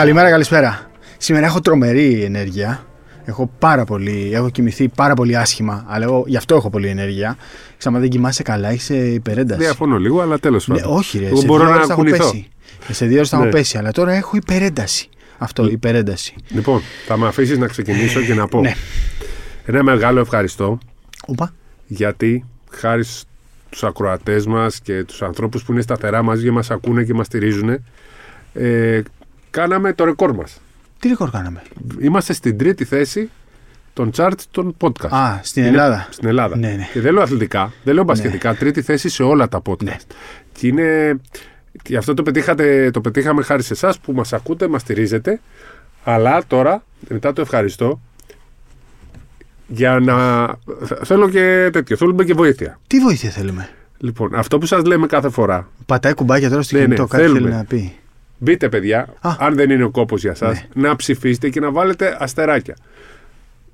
Καλημέρα, 0.00 0.30
καλησπέρα. 0.30 0.90
Σήμερα 1.18 1.46
έχω 1.46 1.60
τρομερή 1.60 2.22
ενέργεια. 2.24 2.86
Έχω 3.24 3.50
πάρα 3.58 3.84
πολύ, 3.84 4.30
έχω 4.32 4.50
κοιμηθεί 4.50 4.88
πάρα 4.88 5.14
πολύ 5.14 5.36
άσχημα, 5.36 5.84
αλλά 5.88 6.04
εγώ, 6.04 6.24
γι' 6.26 6.36
αυτό 6.36 6.54
έχω 6.54 6.70
πολύ 6.70 6.88
ενέργεια. 6.88 7.36
Ξάμα 7.78 7.98
δεν 7.98 8.08
κοιμάσαι 8.08 8.42
καλά, 8.42 8.72
είσαι 8.72 8.96
υπερένταση. 8.96 9.60
Διαφωνώ 9.60 9.98
λίγο, 9.98 10.20
αλλά 10.20 10.38
τέλος 10.38 10.68
Ναι, 10.68 10.76
πάντων. 10.76 10.96
όχι, 10.96 11.18
ρε. 11.18 11.26
Εγώ 11.26 11.36
σε 11.40 11.46
μπορώ 11.46 11.58
δύο 11.62 11.68
να 11.70 11.74
ώρες 11.74 11.86
θα 11.86 11.92
έχω 11.92 12.02
κουνηθώ. 12.02 12.24
πέσει. 12.30 12.48
Ε, 12.88 12.92
Σε 12.92 13.06
δύο 13.06 13.16
ώρες 13.16 13.28
θα 13.28 13.36
έχω 13.36 13.44
Ναι. 13.44 13.50
πέσει, 13.50 13.78
αλλά 13.78 13.92
τώρα 13.92 14.12
έχω 14.12 14.36
υπερένταση. 14.36 15.08
Αυτό, 15.38 15.66
υπερένταση. 15.70 16.34
Λοιπόν, 16.48 16.80
θα 17.06 17.16
με 17.16 17.26
αφήσεις 17.26 17.58
να 17.58 17.66
ξεκινήσω 17.66 18.20
και 18.20 18.34
να 18.34 18.46
πω 18.48 18.60
Ναι. 18.60 18.74
ένα 19.64 19.82
μεγάλο 19.82 20.20
ευχαριστώ 20.20 20.78
Ούπα. 21.26 21.52
γιατί 21.86 22.44
χάρη 22.70 23.04
στους 23.04 23.84
ακροατές 23.84 24.46
μας 24.46 24.80
και 24.80 25.04
τους 25.04 25.22
ανθρώπους 25.22 25.62
που 25.62 25.72
είναι 25.72 25.80
σταθερά 25.80 26.22
μαζί 26.22 26.44
και 26.44 26.50
μας 26.50 26.70
ακούνε 26.70 27.02
και 27.04 27.14
μας 27.14 27.26
στηρίζουν 27.26 27.78
ε, 28.54 29.00
κάναμε 29.50 29.92
το 29.92 30.04
ρεκόρ 30.04 30.34
μας. 30.34 30.60
Τι 30.98 31.08
ρεκόρ 31.08 31.30
κάναμε; 31.30 31.62
Είμαστε 32.00 32.32
στην 32.32 32.58
τρίτη 32.58 32.84
θέση 32.84 33.30
των 33.92 34.10
charts 34.16 34.42
των 34.50 34.76
podcast. 34.80 35.08
Α, 35.10 35.38
στην 35.42 35.62
Είναι 35.62 35.70
Ελλάδα. 35.70 36.08
Στην 36.10 36.28
Ελλάδα. 36.28 36.56
Ναι, 36.56 36.68
ναι. 36.68 36.88
Και 36.92 37.00
δεν 37.00 37.12
λέω 37.12 37.22
αθλητικά, 37.22 37.72
δεν 37.84 37.94
λέω 37.94 38.04
μπασκετικά, 38.04 38.54
τρίτη 38.54 38.82
θέση 38.82 39.08
σε 39.08 39.22
όλα 39.22 39.48
τα 39.48 39.62
podcast. 39.68 39.82
Ναι. 39.84 39.96
Και 40.52 40.66
είναι. 40.66 41.16
Και 41.82 41.96
αυτό 41.96 42.14
το, 42.14 42.22
πετύχατε, 42.22 42.90
το 42.90 43.00
πετύχαμε 43.00 43.42
χάρη 43.42 43.62
σε 43.62 43.72
εσάς 43.72 43.98
που 43.98 44.12
μας 44.12 44.32
ακούτε, 44.32 44.68
μας 44.68 44.80
στηρίζετε. 44.80 45.40
Αλλά 46.04 46.42
τώρα, 46.46 46.84
μετά 47.08 47.32
το 47.32 47.40
ευχαριστώ, 47.40 48.00
για 49.66 49.98
να. 49.98 50.46
Θέλω 51.04 51.28
και 51.28 51.68
τέτοιο. 51.72 51.96
Θέλουμε 51.96 52.24
και 52.24 52.34
βοήθεια. 52.34 52.78
Τι 52.86 52.98
βοήθεια 52.98 53.30
θέλουμε; 53.30 53.68
Λοιπόν, 53.98 54.34
αυτό 54.34 54.58
που 54.58 54.66
σας 54.66 54.84
λέμε 54.84 55.06
κάθε 55.06 55.30
φορά. 55.30 55.68
Πατάει 55.86 56.14
κουμπάκια 56.14 56.50
τώρα 56.50 56.62
στο 56.62 56.74
Ναι, 56.76 56.80
ναι, 56.80 56.86
κινητό, 56.86 57.06
κάτι 57.06 57.22
θέλουμε. 57.22 57.40
θέλει 57.40 57.52
να 57.52 57.64
πει. 57.64 57.94
Μπείτε, 58.42 58.68
παιδιά, 58.68 59.14
Α. 59.20 59.34
αν 59.38 59.54
δεν 59.54 59.70
είναι 59.70 59.84
ο 59.84 59.90
κόπος 59.90 60.20
για 60.20 60.30
εσά, 60.30 60.48
Ναι. 60.48 60.88
να 60.88 60.96
ψηφίσετε 60.96 61.48
και 61.48 61.60
να 61.60 61.70
βάλετε 61.70 62.16
αστεράκια. 62.20 62.76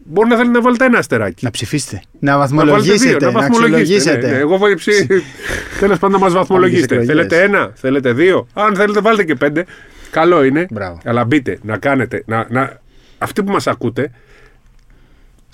Μπορεί 0.09 0.29
να 0.29 0.37
θέλετε 0.37 0.55
να 0.57 0.63
βάλετε 0.63 0.85
ένα 0.85 0.99
αστεράκι. 0.99 1.45
Να 1.45 1.51
ψηφίσετε. 1.51 2.03
Να 2.21 2.33
Να 2.33 2.39
βάλετε 2.39 2.55
βαθμολογήσετε. 2.57 3.17
δύο, 3.17 3.27
Να, 3.27 3.31
βαθμολογήσετε. 3.41 3.81
αξιολογήσετε. 3.81 4.27
Ναι, 4.27 4.33
ναι. 4.33 4.39
Εγώ 4.39 4.59
βάλει 4.59 4.75
ψή. 4.75 5.07
Τέλος 5.81 5.99
πάντων, 5.99 6.21
να 6.21 6.25
μας 6.27 6.33
βαθμολογήσετε. 6.35 6.95
Πάμε 6.95 7.05
για 7.13 7.15
τις 7.15 7.27
Θέλετε 7.37 7.59
ένα, 7.59 7.71
θέλετε 7.75 8.13
δύο. 8.13 8.47
Αν 8.55 8.75
θέλετε, 8.77 9.01
βάλτε 9.01 9.25
και 9.25 9.35
πέντε. 9.35 9.65
Καλό 10.11 10.45
είναι. 10.45 10.67
Μπράβο. 10.71 10.99
Αλλά 11.05 11.25
μπείτε 11.25 11.59
να 11.63 11.77
κάνετε. 11.79 12.23
Να, 12.27 12.47
να, 12.51 12.81
αυτοί 13.19 13.43
που 13.43 13.53
μας 13.53 13.67
ακούτε, 13.67 14.11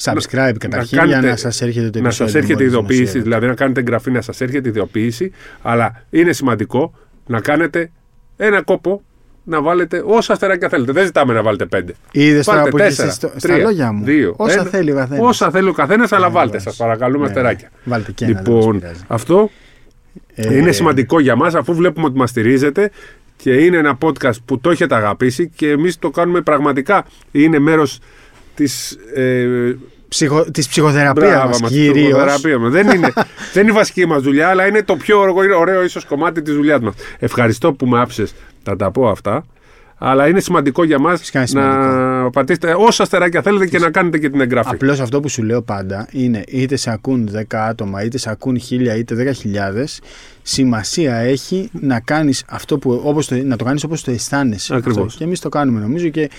Subscribe 0.03 0.55
καταρχήν 0.59 0.99
να 0.99 1.05
για 1.05 1.15
κάνετε- 1.15 1.31
να 1.31 1.37
σας 1.37 1.61
έρχεται 1.63 1.91
το 1.91 2.01
να 2.01 2.11
σας 2.11 2.21
επεισόδιο 2.21 2.39
έρχεται 2.41 2.63
η 2.63 2.67
μόλις 2.67 2.73
ειδοποίηση, 2.73 2.99
δημοσιεύεται. 3.01 3.25
δηλαδή 3.25 3.47
να 3.47 3.55
κάνετε 3.55 3.81
εγγραφή, 3.81 4.11
να 4.11 4.21
σας 4.21 4.41
έρχεται 4.41 4.69
η 4.69 4.73
ειδοποίηση. 4.75 5.33
Αλλά 5.63 6.05
είναι 6.11 6.33
σημαντικό 6.33 6.95
να 7.27 7.41
κάνετε 7.41 7.91
ένα 8.47 8.63
κόπο 8.63 9.03
να 9.45 9.63
βάλετε 9.63 10.03
όσα 10.07 10.33
αστεράκια 10.33 10.69
θέλετε. 10.69 10.93
Δεν 10.93 11.05
ζητάμε 11.05 11.33
να 11.33 11.43
βάλετε 11.43 11.67
πέντε. 11.67 11.95
Είδες 12.13 12.45
τώρα 12.45 12.57
Βάλτε 12.59 12.71
που 12.71 12.79
έρχεσαι 12.83 13.03
τέσσερα, 13.03 13.29
στο, 13.31 13.39
στα 13.39 13.49
τρία, 13.53 13.65
λόγια 13.65 13.93
μου. 13.93 14.05
δύο, 14.05 14.35
Όσα 14.37 14.53
ένα. 14.61 14.65
θέλει 14.65 14.91
ο 14.91 14.95
καθένας. 14.95 15.25
Όσα 15.29 15.51
θέλει 15.51 15.69
ο 15.69 15.73
καθένας, 15.73 16.13
αλλά 16.13 16.27
Ναι, 16.27 16.33
βάλτε. 16.33 16.51
βάζεις. 16.53 16.63
Σας 16.63 16.77
παρακαλούμε 16.77 17.25
Ναι, 17.25 17.29
αστεράκια. 17.31 17.69
ναι. 17.85 17.93
Βάλτε 17.93 18.13
και 18.13 18.25
ένα, 18.25 18.41
δεν 18.43 18.53
μας 18.53 18.57
Λοιπόν, 18.65 18.79
πειράζει. 18.81 19.01
αυτό 19.09 19.51
Ε, 20.35 20.57
είναι 20.57 20.73
σημαντικό 20.73 21.21
για 21.21 21.37
μας 21.37 21.55
αφού 21.55 21.75
βλέπουμε 21.75 22.07
ότι 22.07 22.19
μας 22.19 22.31
στηρίζετε 22.31 22.91
και 23.37 23.53
είναι 23.55 23.77
ένα 23.77 23.99
podcast 24.03 24.37
που 24.45 24.59
το 24.61 24.71
έχετε 24.71 24.95
αγαπήσει 24.95 25.49
και 25.57 25.71
εμείς 25.71 25.99
το 25.99 26.11
κάνουμε 26.11 26.41
πραγματικά. 26.41 27.05
Είναι 27.33 27.59
μέρος 27.59 27.99
της... 28.55 28.99
Ε, 29.15 29.77
Ψυχο, 30.13 30.45
της 30.51 30.69
ψυχοθεραπείας 30.69 31.31
μπράβο 31.31 31.49
μας 31.49 31.61
μας, 31.61 31.71
κυρίως. 31.71 32.09
ψυχοθεραπεία 32.09 32.59
μας. 32.59 32.73
δεν, 32.73 32.89
είναι, 32.89 33.13
δεν 33.55 33.63
είναι 33.63 33.71
η 33.73 33.75
βασική 33.75 34.07
μας 34.07 34.23
δουλειά, 34.23 34.49
αλλά 34.49 34.67
είναι 34.67 34.83
το 34.83 34.97
πιο 34.97 35.19
ωραίο, 35.21 35.59
ωραίο 35.59 35.83
ίσως 35.85 36.05
κομμάτι 36.05 36.43
της 36.43 36.55
δουλειάς 36.55 36.81
μας. 36.81 36.95
Ευχαριστώ 37.19 37.73
που 37.73 37.87
με 37.87 38.01
άφησες 38.01 38.35
να 38.65 38.77
τα 38.77 38.91
πω 38.91 39.09
αυτά. 39.09 39.45
Αλλά 40.05 40.29
είναι 40.29 40.41
σημαντικό 40.41 40.85
για 40.85 40.99
μας 40.99 41.19
Φυσικά 41.19 41.39
είναι 41.39 41.61
να 41.61 41.71
σημαντικό. 41.73 42.31
πατήσετε 42.31 42.75
όσα 42.79 43.03
αστεράκια 43.03 43.43
θέλετε 43.43 43.67
και 43.67 43.79
να 43.79 43.91
κάνετε 43.91 44.19
και 44.19 44.31
την 44.31 44.41
εγγραφή. 44.41 44.75
Απλώς 44.75 45.01
αυτό 45.01 45.21
που 45.21 45.29
σου 45.29 45.43
λέω 45.43 45.63
πάντα 45.63 46.09
είναι 46.11 46.43
είτε 46.49 46.77
σε 46.77 46.91
ακούν 46.91 47.31
10 47.37 47.43
άτομα, 47.57 48.03
είτε 48.05 48.19
σε 48.19 48.31
ακούν 48.31 48.61
1000 48.71 48.97
είτε 48.99 49.35
10.000, 49.45 49.99
σημασία 50.43 51.17
έχει 51.17 51.71
να 51.81 52.01
κάνεις 52.01 52.45
αυτό 52.49 52.79
που, 52.79 53.01
όπως 53.05 53.27
το, 53.27 53.35
να 53.45 53.57
το 53.57 53.65
κάνεις 53.65 53.85
όπως 53.85 54.03
το 54.03 54.11
αισθάνεσαι. 54.11 54.75
Ακριβώς. 54.75 55.05
Αυτό. 55.05 55.19
Και 55.19 55.25
εμείς 55.25 55.41
το 55.41 55.49
κάνουμε 55.49 55.81
νομίζω 55.81 56.09
και 56.09 56.31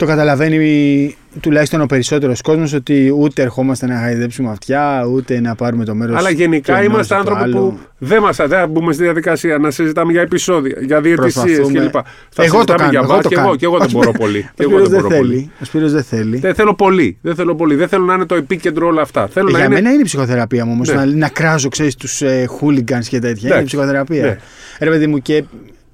το 0.00 0.06
καταλαβαίνει 0.06 1.16
τουλάχιστον 1.40 1.80
ο 1.80 1.86
περισσότερος 1.86 2.40
κόσμος 2.40 2.72
ότι 2.72 3.14
ούτε 3.18 3.42
ερχόμαστε 3.42 3.86
να 3.86 3.94
χαϊδέψουμε 3.98 4.50
αυτιά, 4.50 5.04
ούτε 5.12 5.40
να 5.40 5.54
πάρουμε 5.54 5.84
το 5.84 5.94
μέρος 5.94 6.16
Αλλά 6.16 6.30
γενικά 6.30 6.72
του 6.74 6.78
ενός 6.80 6.92
είμαστε 6.92 7.14
ή 7.14 7.16
του 7.16 7.22
άνθρωποι 7.22 7.42
άλλου. 7.42 7.54
που 7.58 7.78
δεν 7.98 8.22
μας 8.22 8.36
δεν 8.36 8.48
θα 8.48 8.66
μπούμε 8.66 8.92
στη 8.92 9.02
διαδικασία 9.02 9.58
να 9.58 9.70
συζητάμε 9.70 10.12
για 10.12 10.20
επεισόδια, 10.20 10.76
για 10.80 11.00
διαιτησίες 11.00 11.56
Προσπαθούμε. 11.56 11.80
κλπ. 11.80 11.92
Θα 11.92 12.42
Εγώ 12.44 12.64
το 12.64 12.74
συζητάμε 12.74 12.78
κάνω, 12.78 12.90
για 12.90 12.98
εγώ 12.98 13.08
το 13.08 13.14
μπάσκετ, 13.14 13.32
κάνω. 13.36 13.46
εγώ, 13.48 13.56
και 13.56 13.64
εγώ 13.64 13.78
δεν 13.78 13.86
Ο 13.86 13.90
μπορώ 13.92 14.02
Σπύρος- 14.10 14.18
πολύ. 14.30 14.38
Ο 14.38 14.52
Και 14.54 14.62
εγώ 14.62 14.70
Σπύρος 14.70 14.88
δεν 14.88 15.00
δεν 15.00 15.08
μπορώ 15.08 15.16
πολύ. 15.22 15.34
θέλει. 15.34 15.50
Ο 15.60 15.64
Σπύρος 15.64 15.92
δεν 15.92 16.02
θέλει. 16.02 16.38
Δεν 16.38 16.54
θέλω 16.54 16.74
πολύ. 16.74 17.18
Δεν 17.22 17.34
θέλω 17.34 17.54
πολύ. 17.54 17.74
Δεν 17.74 17.88
θέλω 17.88 18.04
να 18.04 18.14
είναι 18.14 18.24
το 18.26 18.34
επίκεντρο 18.34 18.86
όλα 18.86 19.02
αυτά. 19.02 19.28
Θέλω 19.28 19.48
Ε, 19.48 19.52
να 19.52 19.56
για 19.58 19.66
είναι. 19.66 19.74
μένα 19.74 19.90
είναι 19.90 20.00
η 20.00 20.04
ψυχοθεραπεία 20.04 20.64
μου 20.64 20.72
όμως. 20.72 20.88
Ναι. 20.88 20.94
Να, 20.94 21.04
να 21.06 21.28
κράζω, 21.28 21.68
ξέρεις, 21.68 21.94
τους 21.96 22.22
ε, 22.22 22.48
hooligans 22.60 23.04
και 23.08 23.18
τέτοια. 23.18 23.28
Είναι 23.30 23.40
η 23.42 23.46
Εντάξει, 23.46 23.64
ψυχοθεραπεία. 23.64 24.22
ναι. 24.24 24.36
Ρε 24.80 24.90
παιδί 24.90 25.06
μου, 25.06 25.18
και 25.18 25.44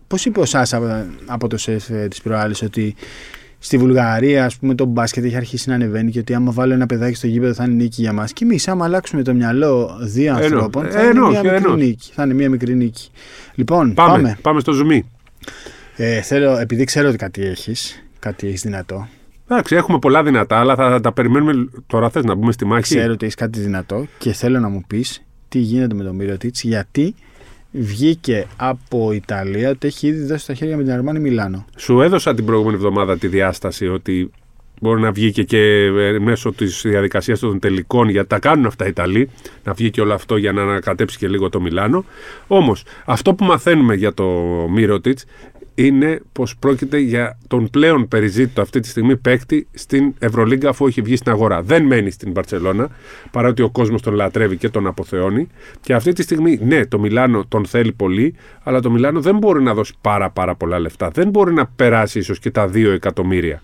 πώς 0.06 0.24
είπε 0.24 0.40
ο 0.40 0.44
Σάσα 0.44 0.76
από, 0.76 1.04
από 1.26 1.48
το 1.48 1.56
σεφ 1.58 1.88
ε, 1.90 2.06
της 2.08 2.20
προάλλη 2.20 2.54
ότι 2.64 2.94
στη 3.66 3.78
Βουλγαρία, 3.78 4.44
ας 4.44 4.56
πούμε, 4.56 4.74
το 4.74 4.84
μπάσκετ 4.84 5.24
έχει 5.24 5.36
αρχίσει 5.36 5.68
να 5.68 5.74
ανεβαίνει 5.74 6.10
και 6.10 6.18
ότι 6.18 6.34
άμα 6.34 6.52
βάλω 6.52 6.72
ένα 6.72 6.86
παιδάκι 6.86 7.14
στο 7.14 7.26
γήπεδο 7.26 7.52
θα 7.54 7.64
είναι 7.64 7.74
νίκη 7.74 8.00
για 8.02 8.12
μας. 8.12 8.32
Και 8.32 8.44
εμείς, 8.44 8.68
άμα 8.68 8.84
αλλάξουμε 8.84 9.22
το 9.22 9.34
μυαλό 9.34 9.98
δύο 10.00 10.32
Εννοώ. 10.32 10.44
ανθρώπων, 10.44 10.90
θα 10.90 10.98
Ε, 10.98 11.00
είναι 11.00 11.10
εννοώ, 11.10 11.28
μια 11.28 11.40
και 11.40 11.48
μικρή 11.50 11.62
εννοώ. 11.64 11.76
νίκη. 11.76 12.10
Θα 12.14 12.22
είναι 12.22 12.34
μια 12.34 12.48
μικρή 12.50 12.74
νίκη. 12.74 13.08
Λοιπόν, 13.54 13.94
Πάμε. 13.94 14.12
πάμε. 14.12 14.38
πάμε. 14.42 14.60
στο 14.60 14.72
zoom. 14.72 14.98
Ε, 15.96 16.20
θέλω, 16.20 16.58
επειδή 16.58 16.84
ξέρω 16.84 17.08
ότι 17.08 17.16
κάτι 17.16 17.42
έχεις, 17.44 18.02
κάτι 18.18 18.46
έχεις 18.46 18.62
δυνατό. 18.62 19.08
Εντάξει, 19.48 19.74
έχουμε 19.76 19.98
πολλά 19.98 20.22
δυνατά, 20.22 20.58
αλλά 20.58 20.74
θα 20.74 21.00
τα 21.00 21.12
περιμένουμε. 21.12 21.68
Τώρα 21.86 22.10
θες 22.10 22.24
να 22.24 22.34
μπούμε 22.34 22.52
στη 22.52 22.64
μάχη; 22.64 22.82
Ξέρω 22.96 23.12
ότι 23.12 23.24
έχεις 23.24 23.36
κάτι 23.36 23.60
δυνατό 23.60 24.06
και 24.18 24.32
θέλω 24.32 24.60
να 24.60 24.68
μου 24.68 24.82
πεις 24.86 25.22
τι 25.48 25.58
γίνεται 25.58 25.94
με 25.94 26.04
τον 26.04 26.14
Μύρωτιτ, 26.16 26.56
γιατί 26.62 27.14
βγήκε 27.78 28.46
από 28.56 29.12
Ιταλία 29.12 29.70
ότι 29.70 29.86
έχει 29.86 30.06
ήδη 30.06 30.24
δώσει 30.24 30.46
τα 30.46 30.54
χέρια 30.54 30.76
με 30.76 30.82
την 30.82 30.92
Αρμάνη 30.92 31.18
Μιλάνο. 31.18 31.64
Σου 31.76 32.00
έδωσα 32.00 32.34
την 32.34 32.44
προηγούμενη 32.44 32.76
εβδομάδα 32.76 33.18
τη 33.18 33.28
διάσταση 33.28 33.88
ότι 33.88 34.30
μπορεί 34.80 35.00
να 35.00 35.12
βγει 35.12 35.32
και, 35.32 35.42
και 35.42 35.58
ε, 35.84 36.18
μέσω 36.18 36.52
της 36.52 36.82
διαδικασίας 36.84 37.38
των 37.38 37.58
τελικών, 37.58 38.08
γιατί 38.08 38.28
τα 38.28 38.38
κάνουν 38.38 38.66
αυτά 38.66 38.84
οι 38.84 38.88
Ιταλοί, 38.88 39.30
να 39.64 39.72
βγει 39.72 39.90
και 39.90 40.00
όλο 40.00 40.14
αυτό 40.14 40.36
για 40.36 40.52
να 40.52 40.62
ανακατέψει 40.62 41.18
και 41.18 41.28
λίγο 41.28 41.48
το 41.48 41.60
Μιλάνο. 41.60 42.04
Όμως, 42.46 42.82
αυτό 43.04 43.34
που 43.34 43.44
μαθαίνουμε 43.44 43.94
για 43.94 44.14
το 44.14 44.24
Μύρωτιτς 44.70 45.24
είναι 45.78 46.20
πως 46.32 46.56
πρόκειται 46.56 46.98
για 46.98 47.38
τον 47.48 47.70
πλέον 47.70 48.08
περιζήτητο 48.08 48.60
αυτή 48.62 48.80
τη 48.80 48.88
στιγμή 48.88 49.16
παίκτη 49.16 49.66
στην 49.74 50.14
Ευρωλίγκα 50.18 50.68
αφού 50.68 50.86
έχει 50.86 51.00
βγει 51.02 51.16
στην 51.16 51.32
αγορά. 51.32 51.62
Δεν 51.62 51.84
μένει 51.84 52.10
στην 52.10 52.32
Παρσελώνα, 52.32 52.88
παρότι 53.30 53.62
ο 53.62 53.70
κόσμος 53.70 54.02
τον 54.02 54.14
λατρεύει 54.14 54.56
και 54.56 54.68
τον 54.68 54.86
αποθεώνει. 54.86 55.48
Και 55.80 55.94
αυτή 55.94 56.12
τη 56.12 56.22
στιγμή, 56.22 56.58
ναι, 56.64 56.86
το 56.86 56.98
Μιλάνο 56.98 57.44
τον 57.48 57.66
θέλει 57.66 57.92
πολύ, 57.92 58.34
αλλά 58.62 58.80
το 58.80 58.90
Μιλάνο 58.90 59.20
δεν 59.20 59.36
μπορεί 59.36 59.62
να 59.62 59.74
δώσει 59.74 59.94
πάρα, 60.00 60.30
πάρα 60.30 60.54
πολλά 60.54 60.78
λεφτά. 60.78 61.10
Δεν 61.10 61.28
μπορεί 61.28 61.52
να 61.54 61.66
περάσει 61.76 62.18
ίσως 62.18 62.38
και 62.38 62.50
τα 62.50 62.66
2 62.68 62.90
εκατομμύρια. 62.92 63.62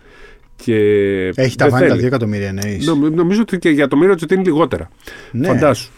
Και 0.57 0.77
Έχει 1.35 1.57
τα 1.57 1.65
δεν 1.65 1.73
βάνη 1.75 1.87
τα 1.87 1.95
θέλει. 1.95 2.03
2 2.03 2.07
εκατομμύρια 2.07 2.49
εννοείς. 2.49 2.87
Νομ- 2.87 3.15
νομίζω 3.15 3.41
ότι 3.41 3.59
και 3.59 3.69
για 3.71 3.89
το 3.89 3.97
Μύρωτιτ 3.97 4.31
είναι 4.31 4.43
λιγότερα. 4.43 4.91
Ναι. 5.33 5.47
Φαντάσου. 5.47 5.91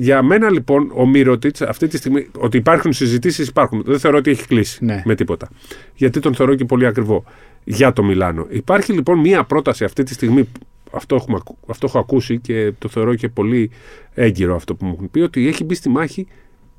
Για 0.00 0.22
μένα 0.22 0.50
λοιπόν 0.50 0.90
ο 0.94 1.06
Μύρωτιτς 1.06 1.60
αυτή 1.62 1.86
τη 1.88 1.96
στιγμή. 1.96 2.26
Ότι 2.38 2.56
υπάρχουν 2.56 2.92
συζητήσεις, 2.92 3.48
υπάρχουν. 3.48 3.82
Δεν 3.86 3.98
θεωρώ 3.98 4.16
ότι 4.18 4.30
έχει 4.30 4.46
κλείσει 4.46 4.84
Ναι. 4.84 5.02
με 5.04 5.14
τίποτα. 5.14 5.48
Γιατί 5.94 6.20
τον 6.20 6.34
θεωρώ 6.34 6.54
και 6.54 6.64
πολύ 6.64 6.86
ακριβό 6.86 7.24
για 7.64 7.92
το 7.92 8.02
Μιλάνο. 8.02 8.46
Υπάρχει 8.50 8.92
λοιπόν 8.92 9.18
μία 9.18 9.44
πρόταση 9.44 9.84
αυτή 9.84 10.02
τη 10.02 10.12
στιγμή. 10.12 10.44
που 10.44 10.60
Αυτό, 10.92 11.14
έχουμε, 11.14 11.36
ακου- 11.40 11.56
αυτό 11.66 11.86
έχω 11.86 11.98
ακούσει 11.98 12.38
και 12.38 12.72
το 12.78 12.88
θεωρώ 12.88 13.14
και 13.14 13.28
πολύ 13.28 13.70
έγκυρο 14.14 14.54
αυτό 14.54 14.74
που 14.74 14.84
μου 14.86 14.92
έχουν 14.94 15.10
πει. 15.10 15.20
Ότι 15.20 15.48
έχει 15.48 15.64
μπει 15.64 15.74
στη 15.74 15.88
μάχη 15.88 16.26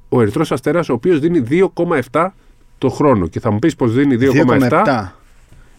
ο 0.10 0.21
Ερυθρός 0.21 0.51
Αστέρας, 0.51 0.89
ο 0.89 0.94
οποίος 0.94 1.19
δίνει 1.19 1.39
2,7 1.39 2.33
το 2.77 2.89
χρόνο. 2.89 3.27
Και 3.27 3.39
θα 3.39 3.51
μου 3.51 3.60
πεις 3.60 3.75
πως 3.75 3.94
δίνει 3.94 4.16
2,7. 4.16 4.30
2,7. 4.69 5.16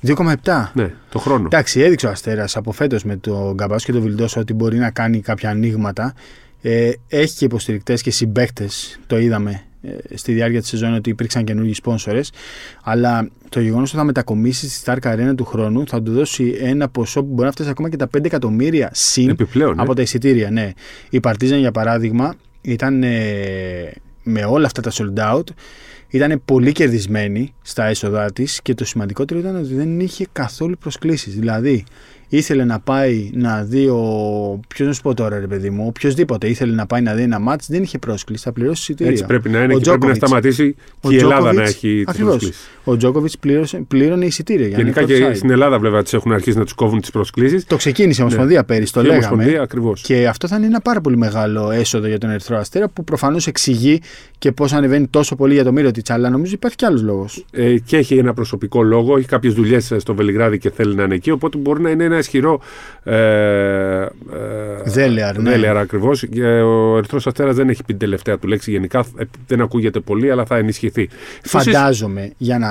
2,7. 0.00 0.70
Ναι, 0.74 0.94
το 1.10 1.18
χρόνο. 1.18 1.44
Εντάξει, 1.46 1.80
έδειξε 1.80 2.06
ο 2.06 2.10
Αστέρας 2.10 2.56
από 2.56 2.72
φέτος 2.72 3.04
με 3.04 3.16
τον 3.16 3.52
Γκαμπάσο 3.54 3.86
και 3.86 3.92
τον 3.92 4.02
Βιλντόσο 4.02 4.40
ότι 4.40 4.52
μπορεί 4.54 4.78
να 4.78 4.90
κάνει 4.90 5.20
κάποια 5.20 5.50
ανοίγματα. 5.50 6.14
Ε, 6.62 6.90
έχει 7.08 7.36
και 7.36 7.44
υποστηρικτές 7.44 8.02
και 8.02 8.10
συμπαίκτες, 8.10 9.00
το 9.06 9.18
είδαμε 9.18 9.62
ε, 9.82 10.16
στη 10.16 10.32
διάρκεια 10.32 10.60
της 10.60 10.68
σεζόν 10.68 10.94
ότι 10.94 11.10
υπήρξαν 11.10 11.44
καινούργιοι 11.44 11.74
σπόνσορες. 11.74 12.32
Αλλά 12.82 13.28
το 13.48 13.60
γεγονός 13.60 13.88
ότι 13.88 13.98
θα 13.98 14.04
μετακομίσει 14.04 14.70
στη 14.70 14.82
Stark 14.86 15.12
Arena 15.14 15.32
του 15.36 15.44
χρόνου 15.44 15.86
θα 15.86 16.02
του 16.02 16.12
δώσει 16.12 16.56
ένα 16.60 16.88
ποσό 16.88 17.20
που 17.20 17.32
μπορεί 17.32 17.46
να 17.46 17.52
φτάσει 17.52 17.68
ακόμα 17.70 17.88
και 17.88 17.96
τα 17.96 18.08
5 18.16 18.24
εκατομμύρια 18.24 18.90
συν 18.92 19.28
Επιπλέον. 19.28 19.78
ε. 19.78 19.82
από 19.82 19.94
τα 19.94 20.02
εισιτήρια. 20.02 20.50
Ναι. 20.50 20.72
Η 21.10 21.20
Παρτίζαν, 21.20 21.58
για 21.58 21.72
παράδειγμα, 21.72 22.34
ήταν 22.60 23.02
ε, 23.02 23.92
με 24.22 24.44
όλα 24.44 24.66
αυτά 24.66 24.80
τα 24.82 24.90
sold 24.94 25.34
out. 25.34 25.44
Ήταν 26.08 26.42
πολύ 26.44 26.72
κερδισμένη 26.72 27.54
στα 27.62 27.84
έσοδά 27.84 28.32
της 28.32 28.62
και 28.62 28.74
το 28.74 28.84
σημαντικότερο 28.84 29.40
ήταν 29.40 29.56
ότι 29.56 29.74
δεν 29.74 30.00
είχε 30.00 30.26
καθόλου 30.32 30.76
προσκλήσεις. 30.78 31.34
Δηλαδή, 31.34 31.84
ήθελε 32.32 32.64
να 32.64 32.80
πάει 32.80 33.30
να 33.34 33.62
δει 33.62 33.86
ο. 33.86 34.60
Ποιος 34.68 34.88
να 34.88 34.94
σου 34.94 35.02
πω 35.02 35.14
τώρα, 35.14 35.38
ρε 35.38 35.46
παιδί 35.46 35.70
μου, 35.70 35.84
οποιοδήποτε 35.88 36.48
ήθελε 36.48 36.74
να 36.74 36.86
πάει 36.86 37.00
να 37.00 37.14
δει 37.14 37.22
ένα 37.22 37.38
μάτς, 37.38 37.66
δεν 37.68 37.82
είχε 37.82 37.98
πρόσκληση, 37.98 38.42
θα 38.44 38.52
πληρώσει 38.52 38.80
εισιτήρια. 38.80 39.12
Έτσι 39.12 39.24
πρέπει 39.26 39.48
να 39.48 39.62
είναι 39.62 39.74
Ο 39.74 39.78
και 39.78 39.84
πρέπει 39.90 40.06
να 40.06 40.12
Djokovic- 40.12 40.16
σταματήσει 40.16 40.76
ο 41.00 41.08
και 41.08 41.14
η 41.14 41.18
Ελλάδα 41.18 41.52
να 41.52 41.62
Djokovic- 41.62 41.66
έχει 41.66 41.88
τις 41.94 42.04
Ακριβώς. 42.06 42.30
προσκλήσεις. 42.36 42.68
Ο 42.84 42.96
Τζόκοβιτ 42.96 43.32
πλήρωνε 43.88 44.24
εισιτήρια. 44.24 44.66
Για 44.66 44.76
να 44.76 44.82
Γενικά 44.82 45.00
είναι 45.00 45.12
και 45.14 45.26
courtside. 45.26 45.36
στην 45.36 45.50
Ελλάδα 45.50 45.78
βέβαια 45.78 46.02
τις 46.02 46.12
έχουν 46.12 46.32
αρχίσει 46.32 46.58
να 46.58 46.64
τους 46.64 46.72
κόβουν 46.72 47.00
τις 47.00 47.10
προσκλήσεις. 47.10 47.64
Το 47.64 47.76
ξεκίνησε 47.76 48.20
η 48.22 48.24
Ομοσπονδία 48.24 48.64
πέρυσι, 48.64 48.92
το 48.92 49.00
Και 49.00 49.06
η 49.06 49.10
λέγαμε. 49.10 49.26
Ομοσπονδία 49.32 49.62
ακριβώς. 49.62 50.00
Και 50.00 50.28
αυτό 50.28 50.48
θα 50.48 50.56
είναι 50.56 50.66
ένα 50.66 50.80
πάρα 50.80 51.00
πολύ 51.00 51.16
μεγάλο 51.16 51.70
έσοδο 51.70 52.06
για 52.06 52.18
τον 52.18 52.30
Ερυθρό 52.30 52.56
Αστέρα 52.56 52.88
που 52.88 53.04
προφανώς 53.04 53.46
εξηγεί 53.46 54.00
και 54.38 54.52
πώς 54.52 54.72
ανεβαίνει 54.72 55.06
τόσο 55.06 55.36
πολύ 55.36 55.54
για 55.54 55.64
το 55.64 55.72
Μύρο 55.72 55.90
τη. 55.90 56.00
Αλλά 56.08 56.30
νομίζω 56.30 56.52
υπάρχει 56.54 56.76
κι 56.76 56.84
άλλος 56.84 57.02
λόγος. 57.02 57.44
Ε, 57.50 57.78
και 57.78 57.96
έχει 57.96 58.14
ένα 58.18 58.34
προσωπικό 58.34 58.82
λόγο, 58.82 59.16
έχει 59.16 59.26
κάποιες 59.26 59.54
δουλειές 59.54 59.92
στο 59.96 60.14
Βελιγράδι 60.14 60.58
και 60.58 60.70
θέλει 60.70 60.94
να 60.94 61.02
είναι 61.02 61.14
εκεί, 61.14 61.30
οπότε 61.30 61.58
μπορεί 61.58 61.80
να 61.82 61.90
είναι 61.90 62.04
ένα 62.04 62.19
ισχυρό 62.20 62.60
ε, 63.04 63.16
ε, 63.16 64.08
Δέλεαρ, 64.84 65.38
ναι. 65.38 65.50
Δέλεαρ 65.50 65.76
ακριβώς. 65.76 66.26
Και 66.26 66.44
ο 66.44 66.96
Ερυθρός 66.96 67.26
Αστέρας 67.26 67.56
δεν 67.56 67.68
έχει 67.68 67.80
πει 67.80 67.86
την 67.86 67.98
τελευταία 67.98 68.38
του 68.38 68.48
λέξη 68.48 68.70
γενικά, 68.70 69.04
ε, 69.18 69.24
δεν 69.46 69.60
ακούγεται 69.60 70.00
πολύ, 70.00 70.30
αλλά 70.30 70.44
θα 70.44 70.56
ενισχυθεί. 70.56 71.02
Επίσης, 71.02 71.50
Φαντάζομαι 71.50 72.32
για 72.36 72.58
να 72.58 72.70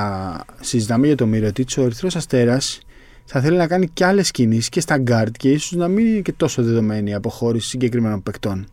συζητάμε 0.60 1.08
για 1.08 1.16
το 1.16 1.26
Μίρο 1.26 1.50
ο 1.78 1.82
Ερυθρός 1.82 2.16
Αστέρας 2.16 2.80
θα 3.26 3.42
θέλει 3.42 3.58
να 3.58 3.68
κάνει 3.68 3.88
και 3.94 4.06
άλλες 4.06 4.32
κινήσεις 4.32 4.70
και 4.70 4.80
στα 4.80 4.98
γκάρτ 4.98 5.36
και 5.38 5.50
ίσως 5.50 5.72
να 5.72 5.88
μην 5.88 6.06
είναι 6.06 6.20
και 6.20 6.32
τόσο 6.32 6.64
δεδομένη 6.64 7.10
η 7.10 7.14
αποχώρηση 7.14 7.68
συγκεκριμένων 7.68 8.24
παικτών 8.24 8.68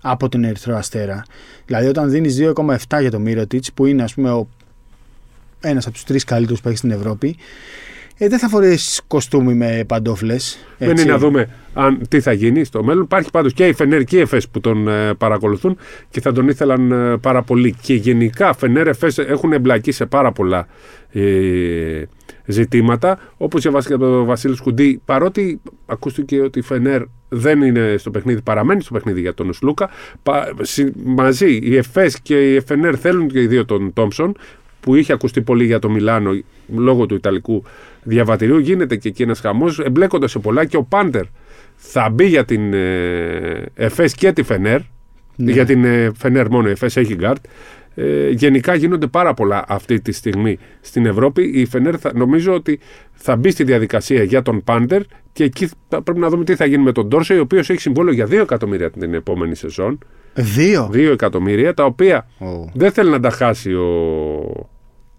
από 0.00 0.28
τον 0.28 0.44
Ερυθρό 0.44 0.76
Αστέρα. 0.76 1.22
Δηλαδή, 1.66 1.86
όταν 1.86 2.10
δίνεις 2.10 2.36
2,7 2.36 3.00
για 3.00 3.10
το 3.10 3.18
Μίρο 3.18 3.44
που 3.74 3.86
είναι 3.86 4.02
ας 4.02 4.14
πούμε 4.14 4.30
ο 4.30 4.48
ένας 5.60 5.84
από 5.84 5.94
τους 5.94 6.04
τρεις 6.04 6.24
καλύτερους 6.24 6.60
που 6.60 6.68
έχει 6.68 6.76
στην 6.76 6.90
Ευρώπη, 6.90 7.36
ε, 8.18 8.28
δεν 8.28 8.38
θα 8.38 8.48
φορέσεις 8.48 9.00
κοστούμι 9.06 9.54
με 9.54 9.84
παντόφλες. 9.86 10.58
Δεν 10.78 10.90
είναι 10.90 11.04
να 11.04 11.18
δούμε 11.18 11.48
αν, 11.74 12.00
τι 12.08 12.20
θα 12.20 12.32
γίνει 12.32 12.64
στο 12.64 12.84
μέλλον. 12.84 13.02
Υπάρχει 13.02 13.30
πάντως 13.30 13.52
και 13.52 13.66
η 13.66 13.72
Φενέρ 13.72 14.04
και 14.04 14.16
η 14.16 14.20
ΕΦΕΣ 14.20 14.48
που 14.48 14.60
τον 14.60 14.88
ε, 14.88 15.14
παρακολουθούν 15.14 15.76
και 16.10 16.20
θα 16.20 16.32
τον 16.32 16.48
ήθελαν 16.48 16.92
ε, 16.92 17.16
πάρα 17.16 17.42
πολύ. 17.42 17.74
Και 17.82 17.94
γενικά 17.94 18.54
Φενέρ 18.54 18.86
ΕΦΕΣ 18.86 19.18
έχουν 19.18 19.52
εμπλακεί 19.52 19.92
σε 19.92 20.06
πάρα 20.06 20.32
πολλά 20.32 20.66
ε, 21.12 22.02
ζητήματα. 22.46 23.18
Όπως 23.36 23.62
διαβάστηκε 23.62 23.94
από 23.94 24.04
τον 24.04 24.24
Βασίλη 24.24 24.56
Σκουντή, 24.56 25.00
παρότι 25.04 25.60
ακούστηκε 25.86 26.40
ότι 26.40 26.58
η 26.58 26.62
Φενέρ 26.62 27.02
δεν 27.28 27.62
είναι 27.62 27.94
στο 27.98 28.10
παιχνίδι, 28.10 28.42
παραμένει 28.42 28.82
στο 28.82 28.92
παιχνίδι 28.92 29.20
για 29.20 29.34
τον 29.34 29.52
Σλούκα. 29.52 29.90
Πα, 30.22 30.54
συ- 30.60 30.92
μαζί 31.04 31.58
η 31.62 31.76
ΕΦΕΣ 31.76 32.20
και 32.20 32.54
η 32.54 32.60
Φενέρ 32.60 33.00
θέλουν 33.00 33.28
και 33.28 33.40
οι 33.42 33.46
δύο 33.46 33.64
τον 33.64 33.92
Τόμψον 33.92 34.36
που 34.80 34.94
είχε 34.94 35.12
ακουστεί 35.12 35.40
πολύ 35.40 35.64
για 35.64 35.78
το 35.78 35.90
Μιλάνο 35.90 36.30
λόγω 36.76 37.06
του 37.06 37.14
Ιταλικού 37.14 37.64
διαβατηρίου. 38.08 38.58
Γίνεται 38.58 38.96
και 38.96 39.08
εκεί 39.08 39.22
ένας 39.22 39.40
χαμός. 39.40 39.78
Εμπλέκονται 39.78 40.28
σε 40.28 40.38
πολλά 40.38 40.64
και 40.64 40.76
ο 40.76 40.82
Πάντερ 40.82 41.24
θα 41.76 42.10
μπει 42.10 42.26
για 42.26 42.44
την 42.44 42.74
ε, 42.74 43.64
ΕΦΕΣ 43.74 44.14
και 44.14 44.32
τη 44.32 44.42
Φενέρ. 44.42 44.80
Ναι. 45.36 45.52
Για 45.52 45.64
την 45.64 45.84
ε, 45.84 46.10
Φενέρ 46.16 46.50
μόνο, 46.50 46.68
η 46.68 46.70
ΕΦΕΣ 46.70 46.96
έχει 46.96 47.14
γκάρτ. 47.14 47.44
Ε, 47.94 48.28
γενικά 48.30 48.74
γίνονται 48.74 49.06
πάρα 49.06 49.34
πολλά 49.34 49.64
αυτή 49.68 50.00
τη 50.00 50.12
στιγμή 50.12 50.58
στην 50.80 51.06
Ευρώπη. 51.06 51.42
Η 51.54 51.66
Φενέρ 51.66 51.94
θα, 52.00 52.10
νομίζω 52.14 52.54
ότι 52.54 52.78
θα 53.12 53.36
μπει 53.36 53.50
στη 53.50 53.64
διαδικασία 53.64 54.22
για 54.22 54.42
τον 54.42 54.64
Πάντερ 54.64 55.02
και 55.32 55.44
εκεί 55.44 55.68
θα, 55.88 56.02
πρέπει 56.02 56.18
να 56.18 56.28
δούμε 56.28 56.44
τι 56.44 56.54
θα 56.54 56.64
γίνει 56.64 56.82
με 56.82 56.92
τον 56.92 57.06
Ντόρσεϊ, 57.06 57.34
ο 57.34 57.40
οποίος 57.40 57.70
έχει 57.70 57.80
συμβόλαιο 57.80 58.14
για 58.14 58.26
2 58.26 58.32
εκατομμύρια 58.32 58.90
την 58.90 59.14
επόμενη 59.14 59.54
σεζόν. 59.54 59.98
Δύο; 60.34 60.90
2 60.92 60.96
εκατομμύρια, 60.96 61.74
τα 61.74 61.84
οποία 61.84 62.28
Ω. 62.38 62.70
δεν 62.74 62.92
θέλει 62.92 63.10
να 63.10 63.20
τα 63.20 63.30
χάσει 63.30 63.74
ο 63.74 64.70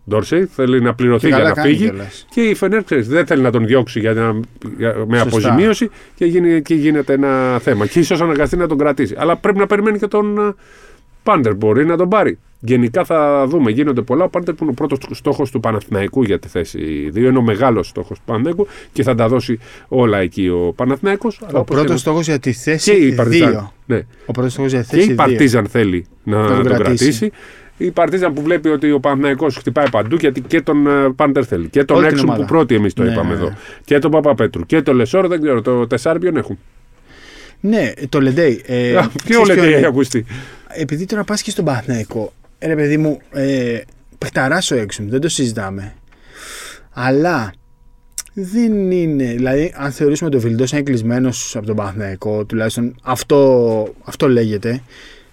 Ντόρσεϊ, 0.09 0.45
θέλει 0.45 0.81
να 0.81 0.93
πληρωθεί 0.93 1.21
Και 1.21 1.27
για 1.27 1.37
καλά 1.37 1.49
να 1.49 1.55
κάνει 1.55 1.69
φύγει. 1.69 1.83
κιόλας. 1.89 2.25
Και 2.29 2.41
η 2.41 2.53
Φενέρ 2.55 2.83
ξέρεις, 2.83 3.07
δεν 3.07 3.25
θέλει 3.25 3.41
να 3.41 3.51
τον 3.51 3.65
διώξει 3.65 3.99
για 3.99 4.13
να, 4.13 4.39
για- 4.77 4.95
με 5.07 5.17
Σωστά. 5.17 5.21
αποζημίωση 5.21 5.89
και 6.15 6.25
γίνει, 6.25 6.51
εκεί 6.53 6.73
γίνεται 6.75 7.13
ένα 7.13 7.59
θέμα. 7.59 7.85
Και 7.87 7.99
ίσως 7.99 8.21
αναγκαστεί 8.21 8.57
να 8.57 8.67
τον 8.67 8.77
κρατήσει. 8.77 9.15
Αλλά 9.17 9.35
πρέπει 9.35 9.57
να 9.57 9.67
περιμένει 9.67 9.99
και 9.99 10.07
τον 10.07 10.37
ε, 10.37 10.53
Πάντερ. 11.23 11.55
Μπορεί 11.55 11.85
να 11.85 11.97
τον 11.97 12.09
πάρει. 12.09 12.37
Γενικά 12.59 13.03
θα 13.05 13.45
δούμε. 13.47 13.71
Γίνονται 13.71 14.01
πολλά. 14.01 14.23
Ο 14.23 14.29
Πάντερ 14.29 14.53
που 14.53 14.63
είναι 14.63 14.71
ο 14.71 14.85
πρώτος 14.87 15.17
στόχος 15.17 15.51
του 15.51 15.59
Παναθηναϊκού 15.59 16.23
για 16.23 16.39
τη 16.39 16.47
θέση 16.47 17.09
2. 17.13 17.17
Είναι 17.17 17.37
ο 17.37 17.41
μεγάλος 17.41 17.87
στόχος 17.87 18.17
του 18.17 18.23
Παναθηναϊκού 18.25 18.67
και 18.93 19.03
θα 19.03 19.15
τα 19.15 19.27
δώσει 19.27 19.59
όλα 19.87 20.17
εκεί 20.17 20.47
ο 20.47 20.73
Παναθηναϊκός. 20.75 21.39
Αλλά 21.41 21.57
Ο 21.57 21.59
όπως 21.59 21.75
πρώτος 21.75 21.91
και- 21.93 21.99
στόχος 21.99 22.25
για 22.25 22.39
τη 22.39 22.51
και 22.51 22.57
θέση 22.57 22.91
η 23.07 23.13
Παρτιζάν. 23.15 23.51
2. 23.53 23.73
Ναι. 23.85 24.01
Ο 24.25 24.31
πρώτος 24.31 24.51
στόχος 24.51 24.71
για 24.71 24.81
τη 24.83 24.87
Και 24.89 24.95
θέση 24.95 25.07
η 25.11 25.13
2. 25.13 25.15
Παρτίζαν 25.15 25.67
θέλει 25.67 26.05
να, 26.23 26.47
τον 26.47 26.55
τον 26.55 26.63
κρατήσει. 26.65 26.83
κρατήσει. 26.83 27.31
Η 27.81 27.91
Παρτίζαν 27.91 28.33
που 28.33 28.41
βλέπει 28.41 28.69
ότι 28.69 28.91
ο 28.91 28.99
Παναθηναϊκός 28.99 29.55
χτυπάει 29.55 29.89
παντού 29.89 30.15
γιατί 30.15 30.41
και 30.41 30.61
τον 30.61 30.87
ε, 30.87 31.09
Πάντερ 31.15 31.45
θέλει. 31.47 31.67
Και 31.69 31.83
τον 31.83 31.97
Όλη 31.97 32.05
την 32.05 32.13
Έξουμ 32.15 32.29
ομάδα. 32.29 32.45
που 32.45 32.51
πρώτοι 32.53 32.75
εμείς 32.75 32.93
το 32.93 33.03
Ναι, 33.03 33.11
είπαμε 33.11 33.29
ναι, 33.29 33.35
εδώ. 33.35 33.47
ναι. 33.49 33.55
Και 33.85 33.99
τον 33.99 34.11
Παπαπέτρου. 34.11 34.65
Και 34.65 34.81
τον 34.81 34.95
Λεσόρ 34.95 35.27
δεν 35.27 35.41
ξέρω. 35.41 35.61
Το 35.61 35.87
τεσσάρι 35.87 36.19
ποιον 36.19 36.37
έχουν. 36.37 36.59
Ναι, 37.59 37.91
το 38.09 38.21
Λεντέι. 38.21 38.61
Ε, 38.65 38.97
Α, 38.97 39.09
Ποιο 39.25 39.41
ξέρεις 39.41 39.47
λέτε 39.47 39.53
ποιο 39.59 39.69
έχει 39.69 39.77
είναι; 39.77 39.87
ακουστεί. 39.87 40.25
Επειδή 40.67 41.05
τώρα 41.05 41.23
πας 41.23 41.41
και 41.41 41.51
στον 41.51 41.65
Παναθηναϊκό, 41.65 42.33
ε, 42.59 42.67
ρε 42.67 42.75
παιδί 42.75 42.97
μου, 42.97 43.19
ε, 43.31 43.79
παιχταράς 44.17 44.71
ο 44.71 44.75
Έξουμ, 44.75 45.09
δεν 45.09 45.19
το 45.21 45.29
συζητάμε. 45.29 45.93
Αλλά 46.93 47.53
δεν 48.33 48.91
είναι. 48.91 49.23
Δηλαδή, 49.23 49.73
αν 49.77 49.91
θεωρήσουμε 49.91 50.29
ότι 50.29 50.37
ο 50.37 50.41
Βιλντός 50.41 50.71
είναι 50.71 50.81
κλεισμένος 50.81 51.55
από 51.55 51.65
τον 51.65 51.75
Παναθηναϊκό, 51.75 52.45
τουλάχιστον 52.45 52.95
αυτό, 53.03 53.93
αυτό 54.03 54.29
λέγεται. 54.29 54.81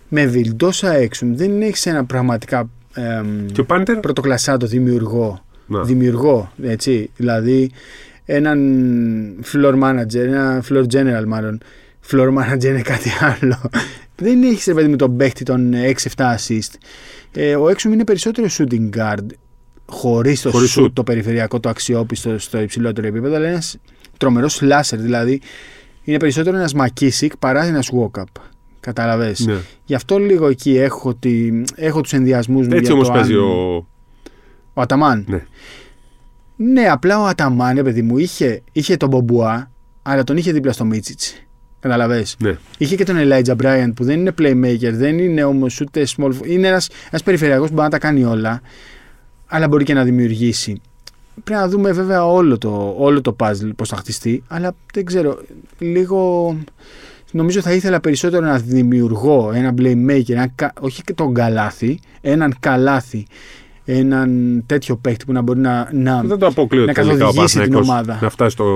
Με 0.08 0.26
Βιλντόσα 0.26 0.92
Έξουμ 0.92 1.34
δεν 1.36 1.62
έχεις 1.62 1.86
ένα 1.86 2.04
πραγματικά 2.04 2.70
εμ, 2.94 3.46
Και 3.46 3.60
ο 3.60 3.64
Πάντερ; 3.64 4.00
πρωτοκλασσάτο 4.00 4.66
δημιουργό. 4.66 5.44
Να. 5.66 5.82
Δημιουργό, 5.82 6.52
έτσι. 6.62 7.10
Δηλαδή, 7.16 7.70
έναν 8.24 8.58
floor 9.52 9.82
manager, 9.82 10.14
ένα 10.14 10.64
floor 10.68 10.84
general 10.92 11.24
μάλλον. 11.26 11.60
Floor 12.10 12.28
manager 12.28 12.64
είναι 12.64 12.82
κάτι 12.82 13.10
άλλο. 13.20 13.70
Δεν 14.16 14.42
έχεις 14.42 14.64
ρε 14.64 14.74
παιδί 14.74 14.88
με 14.88 14.96
τον 14.96 15.16
παίχτη 15.16 15.44
των 15.44 15.72
6-7 15.74 16.34
assist. 16.36 16.74
Ε, 17.32 17.56
ο 17.56 17.68
Έξουμ 17.68 17.92
είναι 17.92 18.04
περισσότερο 18.04 18.46
shooting 18.50 18.90
guard 18.96 19.26
χωρίς 19.86 20.42
το 20.42 20.50
Χωρίς 20.50 20.78
shoot, 20.78 20.84
shoot. 20.84 20.92
το 20.92 21.02
περιφερειακό, 21.02 21.60
το 21.60 21.68
αξιόπιστο 21.68 22.38
στο 22.38 22.60
υψηλότερο 22.60 23.06
επίπεδο, 23.06 23.34
αλλά 23.34 23.48
ένας 23.48 23.76
τρομερός 24.16 24.62
slasher. 24.62 24.96
Δηλαδή, 24.96 25.40
είναι 26.02 26.16
περισσότερο 26.16 26.56
ένας 26.56 26.74
Μακίσικ 26.74 27.36
παρά 27.36 27.64
ένας 27.64 27.90
walk-up. 27.92 28.42
Κατάλαβες. 28.86 29.46
Ναι. 29.46 29.56
Γι' 29.84 29.94
αυτό 29.94 30.18
λίγο 30.18 30.48
εκεί 30.48 30.76
έχω, 30.76 31.14
τη, 31.14 31.62
έχω 31.74 32.00
τους 32.00 32.12
ενδιασμούς 32.12 32.66
μου. 32.66 32.72
Έτσι 32.72 32.84
για 32.84 32.94
όμως 32.94 33.06
το 33.06 33.12
παίζει 33.12 33.32
αν- 33.32 33.38
ο. 33.38 33.86
ο 34.74 34.80
Αταμάν. 34.80 35.24
Ναι. 35.28 35.44
Ναι, 36.56 36.88
απλά 36.88 37.20
ο 37.20 37.24
Αταμάν, 37.24 37.74
ρε 37.74 37.82
παιδί 37.82 38.02
μου, 38.02 38.18
είχε, 38.18 38.62
είχε 38.72 38.96
τον 38.96 39.08
Μπομπουά, 39.08 39.70
αλλά 40.02 40.24
τον 40.24 40.36
είχε 40.36 40.52
δίπλα 40.52 40.72
στο 40.72 40.84
Μίτσιτς. 40.84 41.34
Καταλαβέ. 41.80 42.24
Ναι. 42.38 42.56
Είχε 42.78 42.96
και 42.96 43.04
τον 43.04 43.16
Elijah 43.18 43.56
Bryant 43.62 43.90
που 43.96 44.04
δεν 44.04 44.18
είναι 44.20 44.34
playmaker, 44.38 44.90
δεν 44.92 45.18
είναι 45.18 45.44
όμως 45.44 45.80
ούτε 45.80 46.06
small. 46.16 46.32
Είναι 46.44 46.66
ένα 46.68 46.82
ένας 47.08 47.22
περιφερειακός 47.24 47.66
που 47.68 47.72
μπορεί 47.72 47.84
να 47.84 47.90
τα 47.90 47.98
κάνει 47.98 48.24
όλα, 48.24 48.60
αλλά 49.46 49.68
μπορεί 49.68 49.84
και 49.84 49.94
να 49.94 50.04
δημιουργήσει. 50.04 50.80
Πρέπει 51.44 51.60
να 51.60 51.68
δούμε 51.68 51.92
βέβαια 51.92 52.26
όλο 52.26 52.58
το, 52.58 52.94
όλο 52.98 53.20
το 53.20 53.36
puzzle 53.38 53.70
πώς 53.76 53.88
θα 53.88 53.96
χτιστεί, 53.96 54.42
αλλά 54.48 54.74
δεν 54.94 55.04
ξέρω. 55.04 55.38
Λίγο. 55.78 56.56
Νομίζω 57.36 57.60
θα 57.60 57.72
ήθελα 57.72 58.00
περισσότερο 58.00 58.46
ένα 58.46 58.58
δημιουργό, 58.58 59.50
ένα 59.54 59.74
playmaker, 59.78 60.28
ένα, 60.30 60.48
κα- 60.54 60.72
όχι 60.80 61.02
και 61.02 61.12
τον 61.14 61.34
καλάθι, 61.34 61.98
έναν 62.20 62.54
καλάθι, 62.60 63.26
έναν 63.84 64.62
τέτοιο 64.66 64.96
παίχτη 64.96 65.24
που 65.24 65.32
να 65.32 65.40
μπορεί 65.42 65.58
να, 65.60 65.88
να, 65.92 66.22
Δεν 66.22 66.38
το 66.38 66.46
αποκλείω 66.46 66.84
να 66.84 66.92
τελικά 66.92 67.14
ο 67.14 67.18
καθοδηγήσει 67.18 67.52
την 67.60 67.70
Παναθηναϊκός 67.72 67.88
ομάδα. 67.88 68.18
να 68.22 68.30
φτάσει 68.30 68.50
στο 68.50 68.66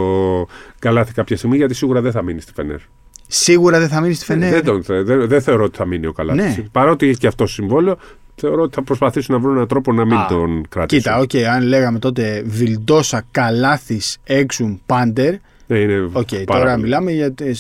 καλάθι 0.79 1.13
κάποια 1.13 1.37
στιγμή 1.37 1.57
γιατί 1.57 1.75
σίγουρα 1.75 2.01
δεν 2.01 2.13
θα 2.13 2.23
μείνει 2.23 2.41
στη 2.41 2.53
Φενέρ. 2.55 2.79
Σίγουρα 3.27 3.79
δεν 3.79 3.89
θα 3.89 4.01
μείνει 4.01 4.15
στη 4.15 4.25
Φενέρ. 4.25 4.51
Δεν, 4.53 4.65
τον, 4.65 4.83
θε- 4.85 5.05
δεν, 5.07 5.29
δεν 5.29 5.41
θεωρώ 5.43 5.65
ότι 5.65 5.77
θα 5.77 5.87
μείνει 5.87 6.07
ο 6.07 6.13
Καλάθης. 6.13 6.41
Ναι. 6.41 6.57
Παρότι 6.73 7.09
έχει 7.09 7.19
και 7.19 7.27
αυτό 7.27 7.47
συμβόλαιο, 7.47 7.97
θεωρώ 8.35 8.63
ότι 8.63 8.75
θα 8.75 8.83
προσπαθήσουν 8.83 9.35
να 9.35 9.41
βρουν 9.41 9.55
έναν 9.55 9.67
τρόπο 9.69 9.93
να 9.93 10.05
μην 10.05 10.17
Α, 10.19 10.27
τον 10.29 10.63
κρατήσουν. 10.69 11.03
Κοίτα, 11.03 11.19
οκ, 11.19 11.55
αν 11.55 11.63
λέγαμε 11.63 11.99
τότε 11.99 12.43
Βιλντόσα, 12.47 13.23
Καλάθης, 13.31 14.19
Έξουμ, 14.25 14.77
Πάντερ. 14.87 15.35
Ναι, 15.71 15.79
είναι 15.79 16.09
Οκ, 16.13 16.29
πάρα 16.45 16.61
τώρα 16.61 16.71
πολύ. 16.71 16.83
μιλάμε 16.83 17.13
για 17.13 17.33
τη 17.33 17.51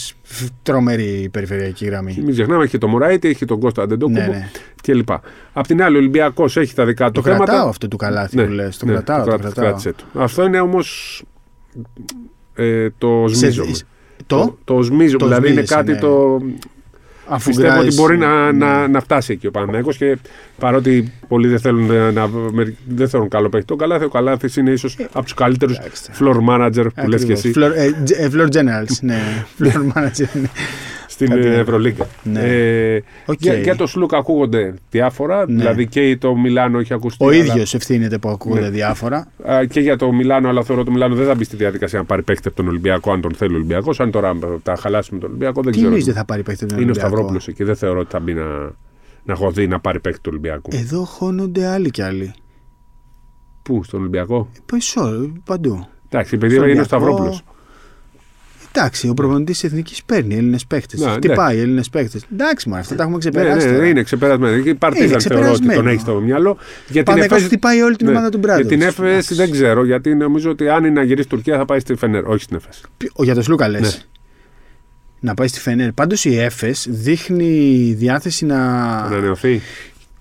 τρομερή 0.62 1.28
περιφερειακή 1.32 1.84
γραμμή. 1.86 2.18
Μην 2.22 2.32
ξεχνάμε, 2.32 2.62
έχει 2.62 2.70
και 2.72 2.78
το 2.78 2.88
Μωράιτη, 2.88 3.28
έχει 3.28 3.44
τον 3.44 3.60
Κώστα 3.60 3.82
Αντετοκούνμπο 3.82 4.20
Ναι, 4.20 4.26
ναι. 4.26 4.48
κλπ. 4.82 5.08
Απ' 5.52 5.66
την 5.66 5.82
άλλη, 5.82 5.96
ο 5.96 5.98
Ολυμπιακός 5.98 6.56
έχει 6.56 6.74
τα 6.74 6.84
δικά 6.84 7.06
του 7.06 7.12
Το 7.12 7.22
θέματα. 7.22 7.44
κρατάω 7.44 7.68
αυτό 7.68 7.88
του 7.88 7.96
καλάθι 7.96 8.36
Ναι, 8.36 8.44
που 8.44 8.52
λες. 8.52 8.76
Το 8.76 8.86
ναι, 8.86 8.92
κρατάω. 8.92 9.18
Το 9.18 9.24
κράτη- 9.24 9.42
κρατάω. 9.42 9.64
κράτησε 9.64 9.92
το. 9.92 10.20
Αυτό 10.20 10.44
είναι 10.44 10.60
όμως. 10.60 11.22
Ε, 12.54 12.88
το 12.98 13.24
Σε- 13.28 13.34
σμίζομαι. 13.34 13.72
Το, 14.26 14.58
το 14.64 14.82
σμίζομαι, 14.82 15.18
το 15.18 15.24
δηλαδή 15.26 15.46
είναι 15.46 15.54
σμίζεσαι, 15.56 15.74
κάτι 15.74 15.92
ναι. 15.92 15.98
το. 15.98 16.40
Αφού 17.30 17.48
Πιστεύω 17.48 17.68
ότι 17.68 17.78
γκράζεις, 17.80 18.00
μπορεί 18.00 18.18
να, 18.18 18.52
ναι. 18.52 18.66
να, 18.66 18.88
να 18.88 19.00
φτάσει 19.00 19.32
εκεί 19.32 19.46
ο 19.46 19.50
Παναγιώτο 19.50 19.90
και 19.92 20.18
παρότι 20.58 21.12
πολλοί 21.28 21.48
δεν 21.48 21.58
θέλουν, 21.60 21.90
ε, 21.90 22.10
να, 22.10 22.28
μερικ- 22.52 22.76
δεν 22.88 23.08
θέλουν 23.08 23.28
καλό 23.28 23.48
παίχτη. 23.48 23.66
Το 23.66 23.76
Καλάθι, 23.76 24.04
ο 24.04 24.08
Καλάθις 24.08 24.56
είναι 24.56 24.70
ίσως 24.70 24.96
από 25.12 25.22
τους 25.22 25.34
καλύτερους 25.34 25.76
εντάξει. 25.78 26.02
floor 26.20 26.36
manager 26.48 26.86
που 26.94 27.08
λες 27.08 27.24
και 27.24 27.32
Ακριβώς. 27.32 27.44
εσύ 27.44 27.52
Floor, 27.56 27.72
ε, 27.76 27.90
ge- 28.04 28.18
ε, 28.18 28.28
floor 28.32 28.46
generals, 28.56 28.98
ναι. 29.00 29.20
floor 29.60 29.82
manager. 29.94 30.26
ναι. 30.32 30.48
Στην 31.24 31.36
Κάτι 31.36 31.48
άλλο. 31.48 31.58
Ευρωλίγκα. 31.58 32.06
Ναι. 32.22 32.40
Ε, 32.40 33.02
Οκ. 33.26 33.40
για, 33.40 33.54
για 33.54 33.76
το 33.76 33.86
Σλούκα 33.86 34.16
ακούγονται 34.18 34.74
διάφορα. 34.90 35.44
Ναι. 35.50 35.56
Δηλαδή 35.56 35.86
και 35.86 36.16
το 36.20 36.36
Μιλάνο 36.36 36.78
έχει 36.78 36.92
ακουστεί. 36.92 37.24
Ο 37.24 37.28
αλλά- 37.28 37.36
ίδιος 37.36 37.74
ευθύνεται 37.74 38.18
που 38.18 38.28
ακούγονται 38.28 38.60
Ναι. 38.60 38.70
διάφορα. 38.70 39.26
Α, 39.50 39.64
και 39.64 39.80
για 39.80 39.96
το 39.96 40.12
Μιλάνο, 40.12 40.48
αλλά 40.48 40.62
θεωρώ 40.62 40.84
το 40.84 40.90
Μιλάνο 40.90 41.14
δεν 41.14 41.26
θα 41.26 41.34
μπει 41.34 41.44
στη 41.44 41.56
διαδικασία 41.56 41.98
να 41.98 42.04
πάρει 42.04 42.22
παίκτη 42.22 42.48
από 42.48 42.56
τον 42.56 42.68
Ολυμπιακό, 42.68 43.12
αν 43.12 43.20
τον 43.20 43.34
θέλει 43.34 43.52
ο 43.52 43.56
Ολυμπιακός. 43.56 44.00
Αν 44.00 44.10
τώρα 44.10 44.34
τα 44.62 44.76
χαλάσει 44.76 45.14
με 45.14 45.18
τον 45.20 45.28
Ολυμπιακό, 45.28 45.54
δεν 45.62 45.64
Τι 45.64 45.70
ξέρω. 45.70 45.86
εννοείς 45.86 46.04
δεν 46.04 46.14
θα 46.14 46.24
πάρει 46.24 46.42
παίκτη 46.42 46.66
τον 46.66 46.68
Είναι 46.68 46.78
ο 46.78 46.82
Ολυμπιακό; 46.84 47.08
Σταυρόπουλος 47.08 47.48
εκεί. 47.48 47.64
Δεν 47.64 47.76
θεωρώ 47.76 47.98
ότι 48.00 48.10
θα 48.10 48.20
μπει 48.20 48.34
να, 48.34 48.44
να 49.24 49.34
χωθεί 49.34 49.66
να 49.66 49.80
πάρει 49.80 50.00
παίκτη 50.00 50.18
του 50.20 50.28
Ολυμπιακού. 50.32 50.70
Εδώ 50.72 51.04
χώνονται 51.04 51.66
άλλοι 51.66 51.90
κι 51.90 52.02
άλλοι. 52.02 52.32
Πού, 53.62 53.84
στον 53.84 54.00
Ολυμπιακό; 54.00 54.48
Πεσό, 54.66 55.32
παντού. 55.44 55.86
Εντάξει, 56.08 56.34
επειδή 56.34 56.54
Στον 56.54 56.68
είναι 56.68 56.78
ο 56.78 56.80
Ολυμπιακό, 56.80 56.84
Σταυρόπουλος. 56.84 57.42
Εντάξει, 58.72 59.08
ο 59.08 59.14
προπονητής 59.14 59.58
της 59.60 59.70
Εθνικής 59.70 60.02
παίρνει 60.04 60.34
Έλληνες 60.34 60.66
παίκτες. 60.66 61.00
Ναι, 61.00 61.10
Χτυπάει 61.10 61.58
Έλληνες 61.58 61.90
παίκτες. 61.90 62.24
Εντάξει, 62.32 62.68
μα 62.68 62.78
αυτά 62.78 62.94
τα 62.94 63.02
έχουμε 63.02 63.18
Ναι, 63.24 63.30
ξεπεράσει. 63.30 63.66
ναι, 63.66 63.72
τώρα. 63.72 63.86
είναι 63.86 64.02
ξεπερασμένο. 64.02 64.52
Και 64.54 64.58
η 64.60 64.62
Είναι 64.66 64.74
Παρτίζαν 64.74 65.20
θεωρώ 65.20 65.38
ότι 65.38 65.46
τον 65.50 65.58
ξεπερασμένο. 65.60 65.88
έχεις 65.90 66.00
στο 66.02 66.20
μυαλό. 66.20 66.56
Για 66.56 66.92
την 66.92 67.02
Παναθηναϊκός 67.04 67.36
Εφές- 67.36 67.48
χτυπάει 67.50 67.80
όλη 67.82 67.96
την 67.96 68.06
ναι. 68.06 68.12
ομάδα 68.12 68.28
του 68.28 68.38
Για 68.38 68.48
Μπράντοβιτς. 68.48 68.78
την 68.78 68.88
Έφεση 68.88 69.08
Εντάξει. 69.10 69.34
δεν 69.34 69.50
ξέρω, 69.50 69.84
γιατί 69.84 70.14
νομίζω 70.14 70.50
ότι 70.50 70.68
αν 70.68 70.84
είναι 70.84 70.94
να 71.00 71.02
γυρίσει 71.02 71.28
Τουρκία 71.28 71.56
θα 71.56 71.64
πάει 71.64 71.80
στη 71.80 71.94
Φενέρ, 71.94 72.24
όχι 72.26 72.42
στην 72.42 72.56
Έφεση. 72.56 72.82
Ο 73.12 73.24
για 73.24 73.34
το 73.34 73.42
Σλούκα 73.42 73.68
λες. 73.68 73.80
Ναι. 73.80 73.88
Να 75.20 75.34
πάει 75.34 75.46
στη 75.48 75.60
Φενέρ. 75.60 75.92
Πάντως 75.92 76.24
η 76.24 76.38
Έφες 76.38 76.86
δείχνει 76.90 77.92
διάθεση 77.98 78.44
να. 78.46 78.56
Να 78.56 78.96
ανανεωθεί. 78.96 79.60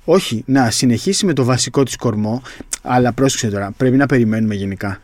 Όχι, 0.06 0.44
να 0.46 0.70
συνεχίσει 0.72 1.26
με 1.26 1.34
το 1.34 1.44
βασικό 1.44 1.84
της 1.84 1.96
κορμό. 1.96 2.42
Αλλά 2.82 3.14
πρόσεξε 3.14 3.48
τώρα, 3.48 3.72
πρέπει 3.78 3.98
να 3.98 4.06
περιμένουμε 4.06 4.56
γενικά. 4.56 5.00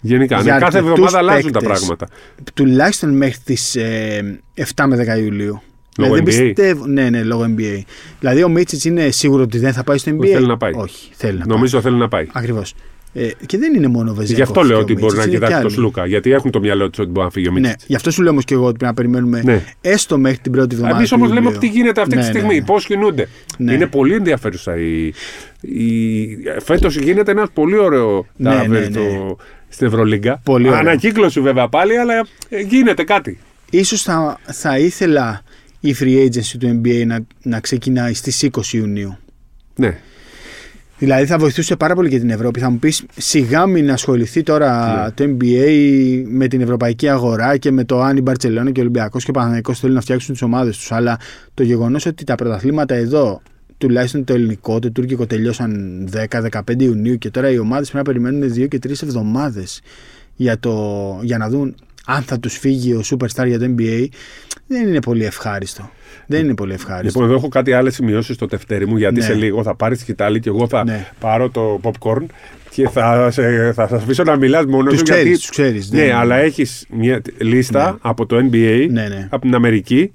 Γενικά, 0.00 0.36
ναι, 0.36 0.42
Για 0.42 0.52
κάθε 0.58 0.64
αρκετούς 0.78 0.90
εβδομάδα 0.90 1.18
αλλάζουν 1.18 1.52
τα 1.52 1.58
παίκτες. 1.58 1.78
πράγματα. 1.78 2.08
Τουλάχιστον 2.54 3.16
μέχρι 3.16 3.38
τις 3.44 3.76
ε, 3.76 4.40
7 4.74 4.84
με 4.88 5.14
10 5.16 5.20
Ιουλίου. 5.22 5.62
Λόγω 5.98 6.14
δεν 6.14 6.22
NBA? 6.22 6.26
πιστεύω. 6.26 6.86
Ναι, 6.86 7.10
ναι, 7.10 7.22
λόγω 7.22 7.54
NBA. 7.56 7.80
Δηλαδή 8.20 8.42
ο 8.42 8.48
Μίτσιτς 8.48 8.84
είναι 8.84 9.10
σίγουρο 9.10 9.42
ότι 9.42 9.58
δεν 9.58 9.72
θα 9.72 9.84
πάει 9.84 9.98
στο 9.98 10.12
NBA. 10.20 10.26
θέλει 10.26 10.46
να 10.46 10.56
πάει. 10.56 10.72
Όχι, 10.74 11.08
θέλει 11.14 11.38
να 11.38 11.46
Νομίζω 11.46 11.80
θέλει 11.80 11.96
να 11.96 12.08
πάει. 12.08 12.24
πάει. 12.24 12.42
Ακριβώς. 12.42 12.74
Ε, 13.12 13.28
και 13.46 13.58
δεν 13.58 13.74
είναι 13.74 13.86
μόνο 13.88 14.10
ο 14.10 14.14
Βεζέκοφ. 14.14 14.36
Γι' 14.36 14.42
αυτό 14.42 14.60
λέω 14.62 14.68
και 14.68 14.74
ο 14.74 14.80
ότι 14.80 14.92
μπορεί 14.92 15.04
να 15.04 15.08
Μίτσιτς, 15.08 15.26
είναι 15.26 15.32
και 15.38 15.44
κοιτάξει 15.44 15.60
το 15.62 15.66
άλλοι. 15.66 15.74
Σλούκα. 15.76 16.06
Γιατί 16.06 16.32
έχουν 16.32 16.50
το 16.50 16.60
μυαλό 16.60 16.90
τους 16.90 16.98
ότι 16.98 17.10
μπορεί 17.10 17.24
να 17.26 17.32
φύγει 17.32 17.48
ο 17.48 17.52
Ναι, 17.52 17.60
Μίτσιτς. 17.60 17.84
γι' 17.86 17.94
αυτό 17.94 18.10
σου 18.10 18.22
λέω 18.22 18.30
όμως 18.30 18.44
και 18.44 18.54
εγώ 18.54 18.64
ότι 18.64 18.76
πρέπει 18.76 18.84
να 18.84 18.94
περιμένουμε 18.94 19.42
Ναι. 19.44 19.64
έστω 19.80 20.18
μέχρι 20.18 20.38
την 20.38 20.52
πρώτη 20.52 20.74
εβδομάδα. 20.74 20.96
Εμείς 20.96 21.08
του 21.10 21.16
όμως 21.18 21.28
λέμε 21.32 21.44
Ιουλίου. 21.46 21.58
τι 21.60 21.66
γίνεται 21.68 22.00
αυτή 22.00 22.14
Ναι, 22.16 22.20
τη 22.20 22.26
ναι, 22.26 22.32
στιγμή, 22.38 22.58
ναι. 22.58 22.64
πώς 22.64 22.86
κινούνται. 22.86 23.28
Ναι. 23.56 23.72
Είναι 23.72 23.86
πολύ 23.86 24.14
ενδιαφέρουσα 24.14 24.76
η. 24.76 25.06
η... 25.60 26.28
Φέτος 26.62 26.96
γίνεται 26.96 27.30
ένας 27.30 27.48
πολύ 27.54 27.78
ωραίο 27.78 28.26
Ναι, 28.36 28.50
ταβέρ 28.50 28.68
ναι, 28.68 28.78
ναι. 28.78 28.88
το- 28.88 29.36
στην 29.72 29.86
Ευρωλίγκα. 29.86 30.40
Πολύ 30.44 30.66
ωραίο. 30.68 30.78
Ανακύκλωση 30.80 31.40
βέβαια 31.40 31.68
πάλι, 31.68 31.96
αλλά 31.96 32.14
ε, 32.48 32.60
γίνεται 32.60 33.04
κάτι. 33.04 33.38
Ίσως 33.70 34.02
θα, 34.02 34.38
θα 34.42 34.78
ήθελα 34.78 35.42
η 35.80 35.94
free 36.00 36.24
agency 36.24 36.56
του 36.58 36.80
NBA 36.82 37.02
να, 37.06 37.18
να 37.42 37.60
ξεκινάει 37.60 38.14
στις 38.14 38.48
20 38.52 38.72
Ιουνίου. 38.72 39.16
Ναι. 39.76 39.98
Δηλαδή 40.98 41.26
θα 41.26 41.38
βοηθούσε 41.38 41.76
πάρα 41.76 41.94
πολύ 41.94 42.08
και 42.08 42.18
την 42.18 42.30
Ευρώπη. 42.30 42.60
Θα 42.60 42.70
μου 42.70 42.78
πεις 42.78 43.04
σιγά 43.16 43.66
μην 43.66 43.90
ασχοληθεί 43.90 44.42
τώρα 44.42 45.02
Ναι. 45.04 45.10
το 45.10 45.36
NBA 45.38 46.22
με 46.26 46.48
την 46.48 46.60
ευρωπαϊκή 46.60 47.08
αγορά 47.08 47.56
και 47.56 47.70
με 47.70 47.84
το 47.84 48.00
αν 48.02 48.16
η 48.16 48.20
Μπαρσελόνα 48.20 48.70
και 48.70 48.80
ο 48.80 48.82
Ολυμπιακός 48.82 49.24
και 49.24 49.30
ο 49.30 49.32
Παναθηναϊκός 49.32 49.78
θέλουν 49.78 49.94
να 49.94 50.00
φτιάξουν 50.00 50.32
τις 50.32 50.42
ομάδες 50.42 50.76
τους. 50.76 50.92
Αλλά 50.92 51.18
το 51.54 51.62
γεγονός 51.62 52.06
ότι 52.06 52.24
τα 52.24 52.34
πρωταθλήματα 52.34 52.94
εδώ, 52.94 53.42
τουλάχιστον 53.80 54.24
το 54.24 54.32
ελληνικό, 54.34 54.78
το 54.78 54.90
τουρκικό, 54.90 55.26
τελειώσαν 55.26 56.08
10-15 56.30 56.60
Ιουνίου 56.78 57.18
και 57.18 57.30
τώρα 57.30 57.50
οι 57.50 57.58
ομάδες 57.58 57.90
πρέπει 57.90 58.08
να 58.08 58.12
περιμένουν 58.12 58.52
2 58.64 58.68
και 58.68 58.78
3 58.86 58.90
εβδομάδες 59.02 59.80
για, 60.36 60.58
το, 60.58 61.18
για 61.22 61.38
να 61.38 61.48
δουν 61.48 61.74
αν 62.06 62.22
θα 62.22 62.40
τους 62.40 62.58
φύγει 62.58 62.92
ο 62.92 63.02
Superstar 63.10 63.46
για 63.46 63.58
το 63.58 63.74
NBA, 63.78 64.06
δεν 64.66 64.88
είναι 64.88 65.00
πολύ 65.00 65.24
ευχάριστο. 65.24 65.90
Δεν 66.26 66.44
είναι 66.44 66.54
πολύ 66.54 66.72
ευχάριστο. 66.72 67.06
Λοιπόν, 67.06 67.24
εδώ 67.24 67.34
έχω 67.34 67.48
κάτι 67.48 67.72
άλλες 67.72 67.94
σημειώσεις 67.94 68.34
στο 68.34 68.46
τευτέρι 68.46 68.86
μου, 68.86 68.96
γιατί 68.96 69.18
Ναι. 69.18 69.24
σε 69.24 69.34
λίγο 69.34 69.62
θα 69.62 69.74
πάρεις 69.74 69.96
τη 69.98 70.02
σκητάλη 70.04 70.40
και 70.40 70.48
εγώ 70.48 70.68
θα 70.68 70.84
Ναι. 70.84 71.06
πάρω 71.20 71.50
το 71.50 71.80
popcorn 71.82 72.24
και 72.70 72.88
θα 72.88 73.30
σε, 73.30 73.72
θα 73.72 73.88
σας 73.88 74.02
αφήσω 74.02 74.22
να 74.22 74.36
μιλάς 74.36 74.64
μόνος 74.64 74.88
Τους 74.90 74.98
σου. 74.98 75.04
ξέρεις, 75.04 75.22
γιατί... 75.24 75.38
τους 75.40 75.50
ξέρεις, 75.50 75.90
Ναι, 75.90 76.00
δεν- 76.04 76.14
αλλά 76.14 76.36
έχεις 76.36 76.86
μια 76.90 77.22
λίστα 77.38 77.90
Ναι. 77.90 77.98
από 78.00 78.26
το 78.26 78.36
NBA, 78.36 78.86
Ναι, 78.90 79.08
ναι. 79.08 79.26
από 79.30 79.42
την 79.42 79.54
Αμερική, 79.54 80.12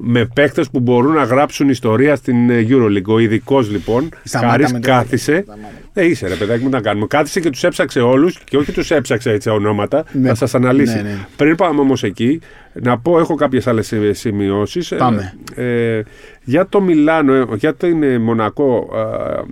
με 0.00 0.24
παίκτες 0.34 0.70
που 0.70 0.80
μπορούν 0.80 1.12
να 1.14 1.22
γράψουν 1.22 1.68
ιστορία 1.68 2.16
στην 2.16 2.50
ε, 2.50 2.66
EuroLeague. 2.68 3.02
Ο 3.06 3.18
ειδικός 3.18 3.70
λοιπόν, 3.70 4.08
Σταμάτα 4.24 4.50
Χάρης, 4.50 4.72
με 4.72 4.80
το- 4.80 4.88
κάθισε. 4.88 5.44
Ε, 5.92 6.04
είσαι 6.06 6.28
ρε 6.28 6.34
παιδάκι 6.34 6.62
μου 6.62 6.68
να 6.68 6.80
κάνουμε. 6.80 7.06
Κάθισε 7.06 7.40
και 7.40 7.50
τους 7.50 7.64
έψαξε 7.64 8.00
όλους 8.00 8.38
και 8.44 8.56
όχι 8.56 8.72
τους 8.72 8.90
έψαξε 8.90 9.30
έτσι 9.30 9.48
ονόματα. 9.50 10.04
Με- 10.12 10.28
Θα 10.28 10.34
σας 10.34 10.54
αναλύσει. 10.54 10.94
Ναι, 10.94 11.02
ναι. 11.02 11.26
Πριν 11.36 11.54
πάμε 11.56 11.80
όμως 11.80 12.02
εκεί, 12.02 12.40
να 12.82 12.98
πω, 12.98 13.18
έχω 13.18 13.34
κάποιες 13.34 13.66
άλλες 13.66 13.92
σημειώσεις. 14.10 14.88
Πάμε. 14.98 15.34
Ε, 15.54 16.02
για 16.44 16.66
το 16.68 16.80
Μιλάνο, 16.80 17.34
ε, 17.34 17.44
για 17.56 17.74
την 17.74 18.02
ε, 18.02 18.18
Μονακό, 18.18 18.90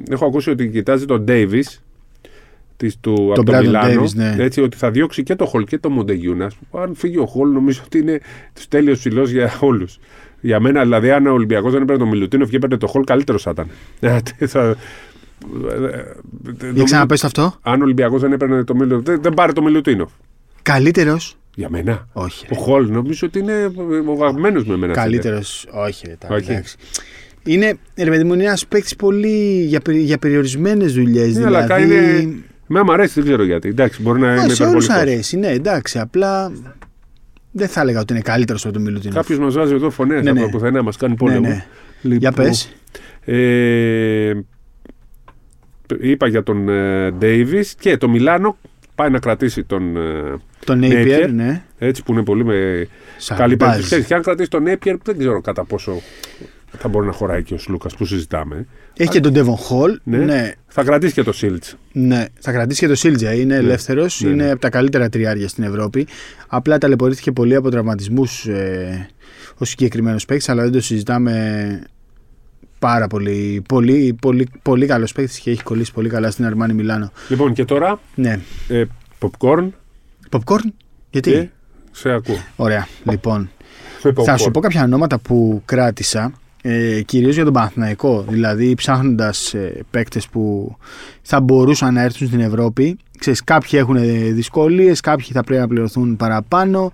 ε, 0.09 0.13
έχω 0.13 0.27
ακούσει 0.27 0.51
ότι 0.51 0.69
κοιτάζει 0.69 1.05
τον 1.05 1.23
Ντέιβι. 1.25 1.65
Της, 2.77 3.01
του, 3.01 3.33
από 3.37 3.45
το 3.45 3.57
Brandon 3.57 3.61
Μιλάνο, 3.61 4.03
Davis, 4.03 4.13
ναι. 4.15 4.35
έτσι, 4.39 4.61
ότι 4.61 4.77
θα 4.77 4.91
διώξει 4.91 5.23
και 5.23 5.35
το 5.35 5.47
Χολ 5.47 5.65
και 5.65 5.79
το 5.79 5.91
Μοντεγιούνας. 5.91 6.57
Αν 6.73 6.95
φύγει 6.95 7.19
ο 7.19 7.27
Χολ, 7.27 7.51
νομίζω 7.51 7.81
ότι 7.85 7.99
είναι 7.99 8.21
τους 8.55 8.69
τέλειο 8.69 8.95
ψηλός 8.95 9.31
για 9.31 9.53
όλους. 9.61 9.99
Για 10.47 10.61
μένα, 10.61 10.83
δηλαδή, 10.83 11.11
αν 11.11 11.27
ο 11.27 11.33
Ολυμπιακός 11.33 11.73
δεν 11.73 11.83
έπαιρνε 11.83 12.01
τον 12.03 12.11
Μιλουτίνοφ 12.11 12.51
και 12.51 12.57
έπαιρνε 12.57 12.77
το 12.77 12.87
Χολ, 12.87 13.05
καλύτερος 13.05 13.43
θα 13.43 13.51
ήταν. 13.51 13.67
Ε, 14.39 14.47
θα- 14.47 14.77
Για 16.75 16.85
ξαναπες 16.85 17.21
το 17.21 17.27
αυτό. 17.27 17.55
Αν 17.63 17.81
ο 17.81 17.85
Ολυμπιακός 17.85 18.21
δεν 18.21 18.33
έπαιρνε 18.33 18.65
το 18.65 18.75
Μιλουτίνοφ, 18.75 19.05
δεν, 19.05 19.23
δεν 19.23 19.35
πάρε 19.35 19.53
το 19.53 19.63
Μιλουτίνοφ. 19.63 20.11
Καλύτερος; 20.63 21.37
Για 21.55 21.71
μένα. 21.71 22.09
Όχι. 22.13 22.47
Ο 22.51 22.55
Χολ 22.57 22.91
νομίζω 22.91 23.27
ότι 23.27 23.39
είναι 23.39 23.71
ο 24.07 24.13
αγαπημένος 24.25 24.65
με 24.65 24.77
μένα. 24.77 24.93
Καλύτερος. 24.93 25.67
Όχι, 25.73 26.07
ρε, 26.07 26.15
τα, 26.19 26.35
Όχι. 26.35 26.51
εντάξει. 26.53 26.77
Είναι, 27.45 27.79
ρε 27.97 28.11
παιδί 28.11 28.25
μου, 28.25 28.35
είναι 28.35 28.43
ένας 28.45 28.67
παίκτης 28.67 28.97
πολύ 28.97 29.65
για, 29.69 29.81
περι- 29.81 30.01
για 30.05 30.19
περιορισμένες 30.19 30.93
δουλειές. 30.95 31.35
Ναι, 31.37 31.45
δηλαδή, 31.45 31.73
αλλά 31.73 31.85
είναι. 31.85 32.35
Με 32.67 32.83
μου 32.83 32.93
αρέσει, 32.93 33.13
δεν 33.15 33.25
ξέρω 33.25 33.45
γιατί. 33.45 33.69
Εντάξει, 33.69 34.03
μπορεί 34.03 34.21
να 34.21 34.29
Α, 34.29 34.33
είναι 34.33 34.41
σε 34.41 34.63
όλους 34.63 34.85
υπερβολικός. 34.85 34.97
αρέσει, 34.97 35.37
ναι, 35.37 35.49
εντάξει. 35.49 35.99
Απλά 35.99 36.53
δεν 37.57 37.69
θα 37.69 37.81
έλεγα 37.81 38.01
ότι 38.01 38.13
είναι 38.13 38.23
καλύτερος 38.23 38.65
από 38.65 38.73
τον 38.75 38.83
Μιλουτίνο. 38.83 39.15
Κάποιος 39.15 39.39
μας 39.39 39.55
βάζει 39.55 39.75
εδώ 39.75 39.91
φωνές 39.91 40.23
Ναι, 40.23 40.31
από 40.31 40.41
ναι. 40.41 40.49
πουθενά, 40.49 40.83
μας 40.83 40.97
κάνει 40.97 41.15
πόλεμο. 41.15 41.41
Ναι, 41.41 41.49
ναι. 41.49 41.65
Λοιπόν, 42.03 42.19
Για 42.19 42.33
πες. 42.33 42.73
Ε, 43.25 44.33
είπα 46.01 46.29
για 46.29 46.43
τον 46.43 46.69
ε, 46.69 47.11
Ντέιβις 47.11 47.75
και 47.75 47.97
το 47.97 48.09
Μιλάνο 48.09 48.57
πάει 48.95 49.11
να 49.11 49.19
κρατήσει 49.19 49.65
τον 49.65 49.97
ε, 49.97 50.01
Τον 50.65 50.81
Napier. 50.83 51.25
Napier, 51.25 51.29
ναι. 51.33 51.63
έτσι 51.79 52.03
που 52.03 52.13
είναι 52.13 52.23
πολύ 52.23 52.45
με 52.45 52.87
Σαν 53.17 53.37
καλή 53.37 53.55
μπάζ. 53.57 53.59
περίπτωση. 53.69 53.87
Ξέρεις, 53.87 54.07
Και 54.07 54.15
αν 54.15 54.23
κρατήσει 54.23 54.51
τον 54.51 54.65
Napier 54.67 54.95
δεν 55.05 55.19
ξέρω 55.19 55.41
κατά 55.41 55.65
πόσο 55.65 56.01
θα 56.79 56.89
μπορεί 56.89 57.07
να 57.07 57.13
χωράει 57.13 57.43
και 57.43 57.55
ο 57.55 57.59
Σλούκας 57.59 57.95
που 57.95 58.05
συζητάμε. 58.05 58.67
Έχει 58.97 59.11
και 59.11 59.21
τον 59.21 59.33
Devon 59.35 59.55
Hall. 59.71 59.97
Ναι. 60.03 60.17
Ναι. 60.19 60.53
Θα 60.67 60.83
κρατήσει 60.85 61.13
και 61.13 61.23
το 61.23 61.33
Σίλτς. 61.33 61.77
Ναι, 61.93 62.25
θα 62.41 62.53
κρατήσει 62.53 62.81
και 62.81 62.87
το 62.87 62.95
Σίλτζα. 62.95 63.35
Είναι 63.35 63.55
ελεύθερος. 63.55 64.21
Ναι, 64.21 64.31
είναι 64.31 64.45
ναι. 64.45 64.51
από 64.51 64.61
τα 64.61 64.71
καλύτερα 64.71 65.09
τριάρια 65.09 65.49
στην 65.49 65.65
Ευρώπη. 65.65 66.07
Απλά 66.47 66.79
ταλαιπωρήθηκε 66.79 67.33
πολύ 67.33 67.55
από 67.55 67.71
τραυματισμούς 67.71 68.47
ε, 68.47 69.09
ο 69.59 69.65
συγκεκριμένος 69.65 70.25
παίκτης, 70.25 70.49
αλλά 70.49 70.63
δεν 70.63 70.73
το 70.73 70.81
συζητάμε 70.81 71.83
πάρα 72.79 73.07
πολύ. 73.07 73.63
Πολύ, 73.69 74.17
πολύ, 74.21 74.49
πολύ 74.63 74.87
καλός 74.87 75.13
παίκτης 75.13 75.39
και 75.39 75.51
έχει 75.51 75.63
κολλήσει 75.63 75.93
πολύ 75.93 76.09
καλά 76.09 76.31
στην 76.31 76.45
Αρμάνι 76.45 76.73
Μιλάνο. 76.73 77.11
Λοιπόν 77.29 77.53
και 77.53 77.65
τώρα 77.65 78.01
Ναι. 78.15 78.41
ε, 78.69 78.85
popcorn 79.21 79.69
Popcorn, 80.31 80.65
γιατί; 81.11 81.31
και 81.31 81.49
σε 81.91 82.11
ακούω. 82.11 82.37
Ωραία, 82.57 82.87
λοιπόν. 83.11 83.51
Με 84.03 84.13
Θα 84.13 84.35
popcorn. 84.35 84.39
σου 84.39 84.51
πω 84.51 84.61
κάποια 84.61 84.83
ονόματα 84.83 85.19
που 85.19 85.63
κράτησα, 85.65 86.33
ε, 86.69 87.03
κυρίως 87.03 87.35
για 87.35 87.45
τον 87.45 87.53
Παναθηναϊκό, 87.53 88.25
δηλαδή 88.29 88.75
ψάχνοντας 88.75 89.55
ε, 89.55 89.85
παίκτες 89.91 90.29
που 90.29 90.77
θα 91.23 91.41
μπορούσαν 91.41 91.95
να 91.95 92.03
έρθουν 92.03 92.27
στην 92.27 92.41
Ευρώπη. 92.41 92.97
Ξέρεις, 93.19 93.45
κάποιοι 93.45 93.79
έχουν 93.83 93.97
ε, 93.97 94.03
δυσκολίες, 94.33 95.01
κάποιοι 95.01 95.27
θα 95.33 95.43
πρέπει 95.43 95.61
να 95.61 95.69
πληρωθούν 95.69 96.17
παραπάνω, 96.17 96.93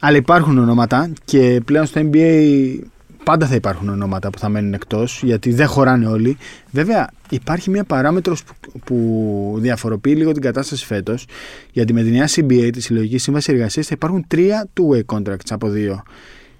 αλλά 0.00 0.16
υπάρχουν 0.16 0.58
ονόματα 0.58 1.10
και 1.24 1.60
πλέον 1.64 1.86
στο 1.86 2.00
NBA 2.04 2.78
πάντα 3.24 3.46
θα 3.46 3.54
υπάρχουν 3.54 3.88
ονόματα 3.88 4.30
που 4.30 4.38
θα 4.38 4.48
μένουν 4.48 4.74
εκτός, 4.74 5.20
γιατί 5.24 5.52
δεν 5.52 5.66
χωράνε 5.66 6.06
όλοι. 6.06 6.36
Βέβαια, 6.70 7.10
υπάρχει 7.30 7.70
μια 7.70 7.84
παράμετρος 7.84 8.44
που, 8.44 8.78
που 8.84 9.56
διαφοροποιεί 9.58 10.14
λίγο 10.16 10.32
την 10.32 10.42
κατάσταση 10.42 10.86
φέτος, 10.86 11.26
γιατί 11.72 11.92
με 11.92 12.02
τη 12.02 12.10
νέα 12.10 12.28
CBA, 12.28 12.70
τη 12.72 12.80
Συλλογική 12.80 13.18
Σύμβαση 13.18 13.52
Εργασίας, 13.52 13.86
θα 13.86 13.94
υπάρχουν 13.96 14.24
τρία 14.26 14.68
two-way 14.74 15.16
contracts 15.16 15.48
από 15.50 15.68
δύο. 15.68 16.02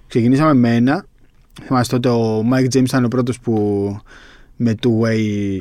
Ξεκινήσαμε 0.07 0.55
με 0.55 0.75
ένα. 0.75 1.07
Θυμάστε 1.65 1.99
τότε 1.99 2.09
ο 2.15 2.45
Mike 2.53 2.77
James 2.77 2.85
ήταν 2.85 3.05
ο 3.05 3.09
πρώτος 3.09 3.41
που 3.41 3.55
με 4.57 4.75
two-way 4.83 5.19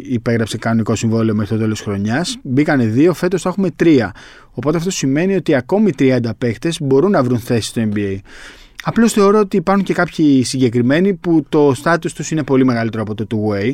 υπέγραψε 0.10 0.58
κανονικό 0.58 0.96
συμβόλαιο 0.96 1.36
μέχρι 1.36 1.56
το 1.56 1.62
τέλος 1.62 1.82
χρονιάς. 1.82 2.38
Μπήκανε 2.44 2.86
δύο, 2.86 3.13
φέτος 3.13 3.42
θα 3.42 3.50
έχουμε 3.50 3.70
τρία. 3.70 4.12
Οπότε 4.51 4.77
αυτό 4.77 4.89
σημαίνει 4.89 5.36
ότι 5.36 5.56
ακόμη 5.56 5.92
30 6.00 6.20
παίχτες 6.38 6.82
μπορούν 6.82 7.12
να 7.12 7.24
βρουν 7.24 7.39
θέση 7.39 7.68
στο 7.68 7.82
NBA. 7.94 8.18
Απλώς 8.84 9.13
θεωρώ 9.13 9.39
ότι 9.39 9.58
υπάρχουν 9.58 9.84
και 9.84 9.94
κάποιοι 9.94 10.44
συγκεκριμένοι 10.44 11.13
που 11.13 11.46
το 11.50 11.74
status 11.84 12.12
τους 12.16 12.32
είναι 12.32 12.44
πολύ 12.44 12.66
μεγαλύτερο 12.66 13.04
από 13.04 13.16
το 13.16 13.27
two-way 13.32 13.72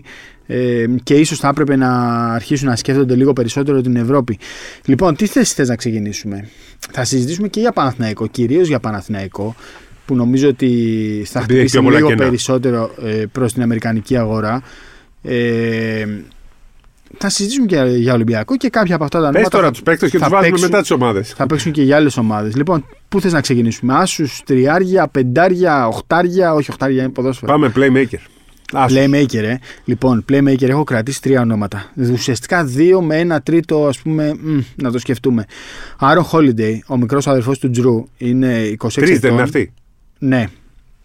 ε, 0.47 0.85
και 1.03 1.13
ίσως 1.13 1.39
θα 1.39 1.47
έπρεπε 1.47 1.75
να 1.75 1.89
αρχίσουν 2.33 2.67
να 2.67 2.75
σκέφτονται 2.75 3.15
λίγο 3.15 3.33
περισσότερο 3.33 3.81
την 3.81 3.95
Ευρώπη. 3.95 4.37
Λοιπόν, 4.85 5.15
τι 5.15 5.25
θέση 5.25 5.53
θες 5.53 5.67
να 5.67 5.75
ξεκινήσουμε; 5.75 6.49
Θα 6.91 7.03
συζητήσουμε 7.03 7.47
και 7.47 7.59
για 7.59 7.71
Παναθηναϊκό, 7.71 8.27
κυρίως 8.27 8.67
για 8.67 8.79
Παναθηναϊκό. 8.79 9.55
Που 10.05 10.15
νομίζω 10.15 10.47
ότι 10.47 10.67
θα 11.25 11.39
Επειδή 11.39 11.59
έχει 11.59 11.67
χτυπήσει 11.67 11.71
πιο 11.71 11.81
πολλά 11.81 11.95
λίγο 11.95 12.07
κενά. 12.07 12.23
περισσότερο 12.23 12.91
ε, 13.03 13.23
προς 13.31 13.53
την 13.53 13.61
Αμερικανική 13.61 14.17
αγορά. 14.17 14.61
Ε, 15.21 16.05
θα 17.17 17.29
συζητήσουμε 17.29 17.65
και 17.65 17.75
για 17.97 18.13
Ολυμπιακό 18.13 18.57
και 18.57 18.69
κάποια 18.69 18.95
από 18.95 19.03
αυτά 19.03 19.19
τα 19.19 19.25
Πες 19.25 19.33
νόματα 19.35 19.49
τώρα 19.49 19.65
θα, 19.65 19.71
τους 19.71 19.81
παίκτες 19.83 20.09
και 20.09 20.17
θα 20.17 20.23
τους 20.23 20.33
βάζουμε 20.33 20.49
παίξουν- 20.49 20.69
μετά 20.69 20.81
τις 20.81 20.91
ομάδες. 20.91 21.29
θα 21.33 21.45
παίξουν 21.45 21.71
και 21.71 21.81
για 21.83 21.95
άλλες 21.95 22.17
ομάδες. 22.17 22.55
Λοιπόν, 22.55 22.85
πού 23.09 23.21
θες 23.21 23.33
να 23.33 23.41
ξεκινήσουμε, 23.41 23.93
Άσους, 23.95 24.41
Τριάρια, 24.45 25.07
Πεντάρια, 25.07 25.87
Οχτάρια, 25.87 26.53
όχι 26.53 26.69
Οχτάρια 26.71 27.03
είναι 27.03 27.11
ποδόσφαιρο. 27.11 27.51
Πάμε 27.51 27.71
playmaker. 27.75 28.17
Άσους. 28.73 28.97
Playmaker, 28.99 29.33
ε. 29.43 29.55
Λοιπόν, 29.85 30.25
playmaker 30.31 30.67
έχω 30.69 30.83
κρατήσει 30.83 31.21
τρία 31.21 31.41
ονόματα. 31.41 31.91
Ουσιαστικά 32.11 32.63
δύο 32.65 33.01
με 33.01 33.19
ένα 33.19 33.41
τρίτο, 33.41 33.87
ας 33.87 33.99
πούμε, 33.99 34.33
μ, 34.41 34.59
να 34.75 34.91
το 34.91 34.99
σκεφτούμε. 34.99 35.45
Άρον 35.97 36.25
Holiday, 36.31 36.77
ο 36.87 36.97
μικρός 36.97 37.27
αδερφός 37.27 37.59
του 37.59 37.69
Τζρου, 37.69 38.05
είναι 38.17 38.57
26 38.63 38.77
Τρεις 39.05 39.07
δεν 39.09 39.15
ετών. 39.17 39.31
είναι 39.31 39.41
αυτοί. 39.41 39.73
Ναι. 40.27 40.45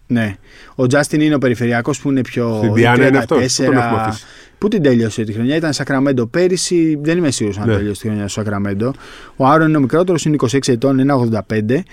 Ναι. 0.07 0.35
Ο 0.75 0.87
Τζάστιν 0.87 1.21
είναι 1.21 1.35
ο 1.35 1.37
περιφερειακός 1.37 1.99
που 1.99 2.09
είναι 2.09 2.21
πιο. 2.21 2.55
Στην 2.57 2.73
Διάνα 2.73 3.07
είναι 3.07 3.17
αυτός. 3.17 3.37
34. 3.59 3.65
Πού 3.65 3.71
τον 3.71 3.77
έχουμε 3.77 4.01
αφήσει; 4.01 4.23
Πού 4.57 4.67
την 4.67 4.81
τέλειωσε 4.81 5.23
τη 5.23 5.33
χρονιά, 5.33 5.55
ήταν 5.55 5.73
Σακραμέντο 5.73 6.25
πέρυσι. 6.25 6.99
Δεν 7.01 7.17
είμαι 7.17 7.31
σίγουρος 7.31 7.57
αν 7.59 7.67
Ναι. 7.67 7.75
τέλειωσε 7.75 8.01
τη 8.01 8.07
χρονιά 8.07 8.27
στο 8.27 8.41
Σακραμέντο. 8.41 8.93
Ο 9.35 9.45
Άρον 9.45 9.67
είναι 9.67 9.77
ο 9.77 9.79
μικρότερος, 9.79 10.25
είναι 10.25 10.35
26 10.35 10.71
ετών, 10.71 10.99
1,85. 10.99 11.83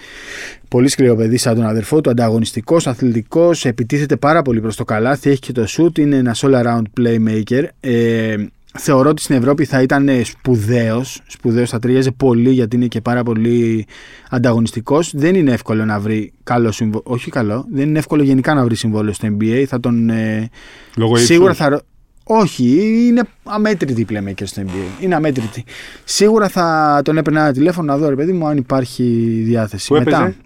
Πολύ 0.68 0.88
σκληρό 0.88 1.16
παιδί 1.16 1.36
σαν 1.36 1.54
τον 1.54 1.66
αδερφό 1.66 2.00
του, 2.00 2.10
ανταγωνιστικός, 2.10 2.86
αθλητικός, 2.86 3.64
επιτίθεται 3.64 4.16
πάρα 4.16 4.42
πολύ 4.42 4.60
προς 4.60 4.76
το 4.76 4.84
καλάθι, 4.84 5.30
έχει 5.30 5.40
και 5.40 5.52
το 5.52 5.66
σουτ, 5.66 5.98
είναι 5.98 6.16
ένας 6.16 6.44
all 6.46 6.62
around 6.62 6.82
playmaker. 7.00 7.64
Ε, 7.80 8.34
θεωρώ 8.78 9.08
ότι 9.10 9.22
στην 9.22 9.36
Ευρώπη 9.36 9.64
θα 9.64 9.82
ήταν 9.82 10.08
σπουδαίος. 10.24 11.20
Σπουδαίος 11.26 11.70
θα 11.70 11.78
ταιριάζει 11.78 12.12
πολύ 12.12 12.50
γιατί 12.50 12.76
είναι 12.76 12.86
και 12.86 13.00
πάρα 13.00 13.22
πολύ 13.22 13.86
ανταγωνιστικός. 14.30 15.12
Δεν 15.14 15.34
είναι 15.34 15.52
εύκολο 15.52 15.84
να 15.84 16.00
βρει 16.00 16.32
καλό 16.44 16.72
συμβόλαιο. 16.72 17.02
Όχι 17.14 17.30
καλό, 17.30 17.66
δεν 17.72 17.88
είναι 17.88 17.98
εύκολο 17.98 18.22
γενικά 18.22 18.54
να 18.54 18.64
βρει 18.64 18.74
συμβόλαιο 18.74 19.12
στο 19.12 19.28
NBA. 19.40 19.64
Θα 19.68 19.80
τον. 19.80 20.10
Ε, 20.10 20.48
Λόγω 20.96 21.16
Σίγουρα 21.16 21.50
ύψους. 21.50 21.64
θα. 21.64 21.70
ρω- 21.70 21.80
Όχι, 22.24 22.64
είναι 23.08 23.22
αμέτρητη 23.44 24.00
η 24.00 24.06
playmaker 24.10 24.42
στο 24.44 24.62
NBA. 24.66 25.02
Είναι 25.02 25.14
αμέτρητη. 25.14 25.64
Σίγουρα 26.04 26.48
θα 26.48 27.00
τον 27.04 27.16
έπαιρνα 27.18 27.40
ένα 27.40 27.52
τηλέφωνο 27.52 27.92
να 27.92 27.98
δω, 27.98 28.08
ρε 28.08 28.14
παιδί 28.14 28.32
μου, 28.32 28.46
αν 28.46 28.56
υπάρχει 28.56 29.02
διάθεση. 29.44 29.88
Πού 29.88 29.96
έπαιζε; 29.96 30.36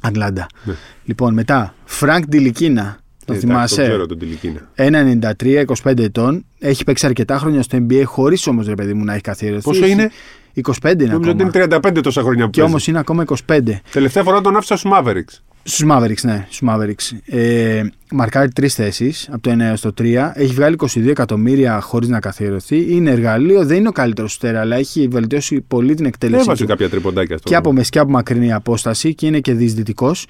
Ατλάντα. 0.00 0.46
Ναι. 0.64 0.74
Λοιπόν, 1.04 1.34
μετά, 1.34 1.74
Φρανκ 1.84 2.26
Ντιλικινά. 2.26 2.98
Το 3.24 3.32
Ε, 3.32 3.36
εντάξει, 3.36 3.46
θυμάσαι. 3.46 3.76
Το 3.76 3.82
ξέρω 3.82 4.06
τον 4.06 4.18
Τιλικίνα. 4.18 4.68
1,93, 4.74 5.64
25 5.82 6.02
ετών. 6.02 6.44
Έχει 6.58 6.84
παίξει 6.84 7.06
αρκετά 7.06 7.38
χρόνια 7.38 7.62
στο 7.62 7.78
NBA, 7.90 8.02
χωρίς 8.04 8.46
όμως, 8.46 8.66
ρε 8.66 8.74
παιδί 8.74 8.94
μου, 8.94 9.04
να 9.04 9.12
έχει 9.12 9.22
καθιερωθεί. 9.22 9.62
Πόσο 9.62 9.84
Έχει- 9.84 9.92
είναι; 9.92 10.10
25 10.54 11.02
είναι 11.02 11.12
Νομίζω 11.12 11.30
ότι 11.30 11.42
ακόμα. 11.42 11.64
είναι 11.64 11.78
35 11.90 12.00
τόσα 12.02 12.22
χρόνια 12.22 12.44
που 12.44 12.50
Και 12.50 12.58
παίζει. 12.58 12.72
όμως 12.72 12.86
είναι 12.86 12.98
ακόμα 12.98 13.22
25. 13.22 13.80
Τελευταία 13.90 14.22
φορά 14.22 14.40
τον 14.40 14.56
άφησα 14.56 14.76
στους 14.76 14.90
Mavericks. 14.94 15.38
Στους 15.66 15.86
Mavericks, 15.90 16.20
ναι, 16.22 16.46
στους 16.50 16.68
Mavericks. 16.70 17.16
Ε, 17.26 17.82
μαρκάρει 18.10 18.52
τρεις 18.52 18.74
θέσεις, 18.74 19.28
από 19.32 19.40
το 19.42 19.50
1 19.50 19.60
έως 19.64 19.80
το 19.80 19.92
3. 19.92 20.32
Έχει 20.34 20.54
βγάλει 20.54 20.74
22 20.74 21.10
εκατομμύρια 21.10 21.80
χωρίς 21.80 22.08
να 22.08 22.20
καθιερωθεί. 22.20 22.86
Είναι 22.94 23.10
εργαλείο, 23.10 23.64
δεν 23.66 23.76
είναι 23.76 23.88
ο 23.88 23.92
καλύτερος 23.92 24.32
στέρα, 24.32 24.60
αλλά 24.60 24.76
έχει 24.76 25.08
βελτιώσει 25.08 25.60
πολύ 25.60 25.94
την 25.94 26.04
εκτέλεσή 26.06 26.42
Έβασε 26.42 26.62
του. 26.62 26.68
κάποια 26.68 26.88
τριποντάκια 26.88 27.36
στο 27.38 27.48
Και 27.48 27.56
από 27.56 27.72
μεσική 27.72 27.90
και 27.90 27.98
από 27.98 28.10
μακρινή 28.10 28.52
απόσταση 28.52 29.14
και 29.14 29.26
είναι 29.26 29.40
και 29.40 29.52
διεισδυτικός. 29.54 30.26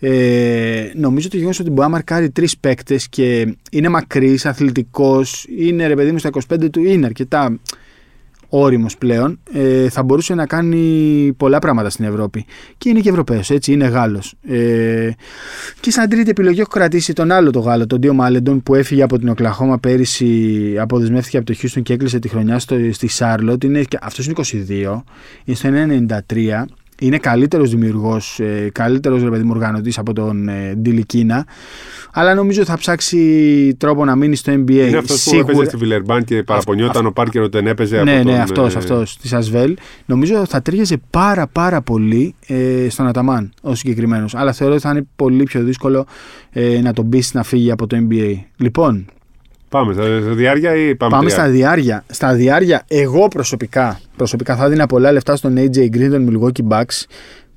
Ε, 0.00 0.90
νομίζω 0.94 1.28
το 1.28 1.36
γεγονός 1.36 1.60
ότι 1.60 1.68
μπορεί 1.70 1.80
να 1.80 1.88
μαρκάρει 1.88 2.30
τρεις 2.30 2.58
παίκτες 2.58 3.08
και 3.08 3.54
είναι 3.70 3.88
μακρύς, 3.88 4.46
αθλητικός, 4.46 5.46
είναι 5.58 5.86
ρε 5.86 5.94
παιδί 5.94 6.12
μου 6.12 6.18
στα 6.18 6.30
25 6.54 6.68
του, 6.70 6.84
είναι 6.84 7.06
αρκετά 7.06 7.58
όριμος 8.50 8.96
πλέον, 8.96 9.38
ε, 9.52 9.88
θα 9.88 10.02
μπορούσε 10.02 10.34
να 10.34 10.46
κάνει 10.46 11.32
πολλά 11.36 11.58
πράγματα 11.58 11.90
στην 11.90 12.04
Ευρώπη. 12.04 12.44
Και 12.78 12.88
είναι 12.88 13.00
και 13.00 13.08
Ευρωπαίος, 13.08 13.50
έτσι, 13.50 13.72
είναι 13.72 13.86
Γάλλος. 13.86 14.34
Ε, 14.48 15.10
και 15.80 15.90
σαν 15.90 16.08
τρίτη 16.08 16.30
επιλογή 16.30 16.60
έχω 16.60 16.68
κρατήσει 16.68 17.12
τον 17.12 17.30
άλλο 17.30 17.50
το 17.50 17.58
Γάλλο, 17.60 17.86
τον 17.86 17.98
Ντίο 17.98 18.14
Μάλεντον, 18.14 18.62
που 18.62 18.74
έφυγε 18.74 19.02
από 19.02 19.18
την 19.18 19.28
Οκλαχώμα 19.28 19.78
πέρυσι, 19.78 20.74
αποδεσμεύτηκε 20.78 21.36
από 21.36 21.46
το 21.46 21.58
Houston 21.62 21.82
και 21.82 21.92
έκλεισε 21.92 22.18
τη 22.18 22.28
χρονιά 22.28 22.58
στο, 22.58 22.76
στη 22.92 23.08
Σάρλοτ. 23.08 23.64
Είναι, 23.64 23.82
και- 23.82 23.98
αυτός 24.00 24.26
είναι 24.26 24.34
22, 24.68 25.02
είναι 25.44 25.56
στο 25.56 25.68
1,93. 25.68 26.64
Είναι 27.00 27.18
καλύτερος 27.18 27.70
δημιουργός, 27.70 28.40
ε, 28.40 28.70
καλύτερος 28.72 29.22
ρε 29.22 29.30
παιδί 29.30 29.42
μου 29.42 29.50
οργανωτής 29.54 29.98
από 29.98 30.12
τον 30.12 30.48
ε, 30.48 30.74
Ντιλικίνα. 30.74 31.46
Αλλά 32.12 32.34
νομίζω 32.34 32.64
θα 32.64 32.76
ψάξει 32.76 33.74
τρόπο 33.78 34.04
να 34.04 34.16
μείνει 34.16 34.36
στο 34.36 34.52
NBA. 34.52 34.70
Είναι 34.70 34.96
αυτός 34.96 35.24
που 35.24 35.38
έπαιζε 35.38 35.64
στη 35.64 35.76
Βιλερμπάν 35.76 36.24
και 36.24 36.42
παραπονιόταν 36.42 37.06
ο 37.06 37.10
Πάρκερ 37.10 37.42
ότι 37.42 37.56
δεν 37.56 37.66
έπαιζε 37.66 37.96
από 37.96 38.04
Ναι, 38.04 38.22
τον, 38.22 38.32
ναι, 38.32 38.38
αυτός 38.38 38.74
ε, 38.74 38.78
αυτός, 38.78 39.16
της 39.16 39.32
Ασβέλ. 39.32 39.76
Νομίζω 40.06 40.46
θα 40.46 40.62
ταιριάζει 40.62 40.96
πάρα 41.10 41.46
πάρα 41.46 41.82
πολύ 41.82 42.34
ε, 42.46 42.86
στον 42.88 43.06
Αταμάν 43.06 43.52
ο 43.60 43.74
συγκεκριμένος. 43.74 44.34
Αλλά 44.34 44.52
θεωρώ 44.52 44.72
ότι 44.72 44.82
θα 44.82 44.90
είναι 44.90 45.06
πολύ 45.16 45.42
πιο 45.42 45.62
δύσκολο 45.62 46.06
ε, 46.50 46.80
να 46.80 46.92
τον 46.92 47.08
πείσει 47.08 47.36
να 47.36 47.42
φύγει 47.42 47.70
από 47.70 47.86
το 47.86 48.06
NBA. 48.08 48.34
Λοιπόν, 48.56 49.06
Πάμε 49.68 49.92
στα 49.92 50.20
στα 50.20 50.34
διάρκεια 50.34 50.74
ή 50.74 50.94
πάμε, 50.94 51.10
πάμε 51.10 51.24
τρία; 51.24 51.36
στα 51.38 51.48
διάρκεια. 51.48 52.04
Στα 52.06 52.34
διάρκεια, 52.34 52.84
εγώ 52.88 53.28
προσωπικά, 53.28 54.00
προσωπικά 54.16 54.56
θα 54.56 54.68
δίνα 54.68 54.86
πολλά 54.86 55.12
λεφτά 55.12 55.36
στον 55.36 55.54
AJ 55.56 55.78
Green 55.78 56.08
των 56.10 56.28
Milwaukee 56.30 56.68
Bucks 56.68 57.04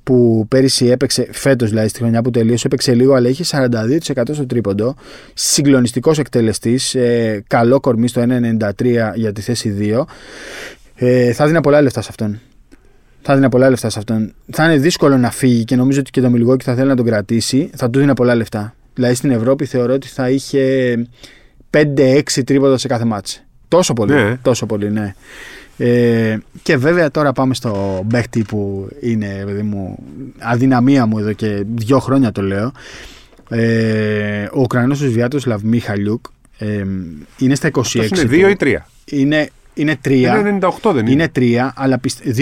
που 0.02 0.46
πέρυσι 0.48 0.86
έπαιξε, 0.86 1.28
φέτος 1.32 1.68
δηλαδή 1.68 1.88
στη 1.88 1.98
χρονιά 1.98 2.22
που 2.22 2.30
τελείωσε, 2.30 2.66
έπαιξε 2.66 2.94
λίγο 2.94 3.14
αλλά 3.14 3.28
είχε 3.28 3.44
42% 3.50 4.22
στο 4.32 4.46
τρίποντο. 4.46 4.94
Συγκλονιστικός 5.34 6.18
εκτελεστής, 6.18 6.94
ε, 6.94 7.44
καλό 7.46 7.80
κορμί 7.80 8.08
στο 8.08 8.20
1,93 8.20 9.12
για 9.14 9.32
τη 9.32 9.40
θέση 9.40 9.76
2. 9.78 10.06
Ε, 10.94 11.32
θα 11.32 11.46
δίνα 11.46 11.60
πολλά 11.60 11.82
λεφτά 11.82 12.02
σε 12.02 12.08
αυτόν. 12.10 12.40
Θα 13.22 13.34
δίνα 13.34 13.48
πολλά 13.48 13.70
λεφτά 13.70 13.90
σε 13.90 13.98
αυτόν. 13.98 14.34
Θα 14.52 14.64
είναι 14.64 14.76
δύσκολο 14.76 15.18
να 15.18 15.30
φύγει 15.30 15.64
και 15.64 15.76
νομίζω 15.76 16.00
ότι 16.00 16.10
και 16.10 16.20
το 16.20 16.32
Milwaukee 16.34 16.62
θα 16.62 16.74
θέλει 16.74 16.88
να 16.88 16.96
τον 16.96 17.06
κρατήσει. 17.06 17.70
Θα 17.74 17.90
του 17.90 17.98
δίνα 17.98 18.14
πολλά 18.14 18.34
λεφτά. 18.34 18.74
Δηλαδή 18.94 19.14
στην 19.14 19.30
Ευρώπη 19.30 19.64
θεωρώ 19.64 19.92
ότι 19.92 20.06
θα 20.08 20.30
είχε 20.30 20.94
5-6 21.76 22.22
τρίποτα 22.44 22.78
σε 22.78 22.88
κάθε 22.88 23.04
μάτς. 23.04 23.42
Τόσο 23.68 23.92
πολύ. 23.92 24.12
Ναι. 24.12 24.36
Τόσο 24.42 24.66
πολύ, 24.66 24.90
ναι. 24.90 25.14
Ε, 25.76 26.38
και 26.62 26.76
βέβαια 26.76 27.10
τώρα 27.10 27.32
πάμε 27.32 27.54
στο 27.54 28.04
παίχτη 28.10 28.42
που 28.42 28.88
είναι 29.00 29.42
παιδί 29.46 29.62
μου, 29.62 29.98
αδυναμία 30.38 31.06
μου 31.06 31.18
εδώ 31.18 31.32
και 31.32 31.64
δύο 31.74 31.98
χρόνια 31.98 32.32
το 32.32 32.42
λέω. 32.42 32.72
Ε, 33.48 34.44
ο 34.52 34.60
Ουκρανός 34.60 35.00
ο 35.00 35.06
Σβιάτος 35.06 35.46
Μιχαλιούκ 35.62 36.24
ε, 36.58 36.84
είναι 37.38 37.54
στα 37.54 37.68
26 37.68 37.78
Αυτός 37.78 37.94
είναι 37.94 38.08
του. 38.22 38.28
δύο 38.28 38.48
ή 38.48 38.56
τρία. 38.56 38.86
Είναι, 39.04 39.48
είναι 39.74 39.96
τρία. 40.00 40.38
Είναι 40.38 40.58
98 40.60 40.70
δεν 40.82 40.96
είναι. 40.96 41.10
Είναι 41.10 41.28
τρία, 41.28 41.72
αλλά 41.76 41.98
πιστε... 41.98 42.22
2-0-1. 42.26 42.34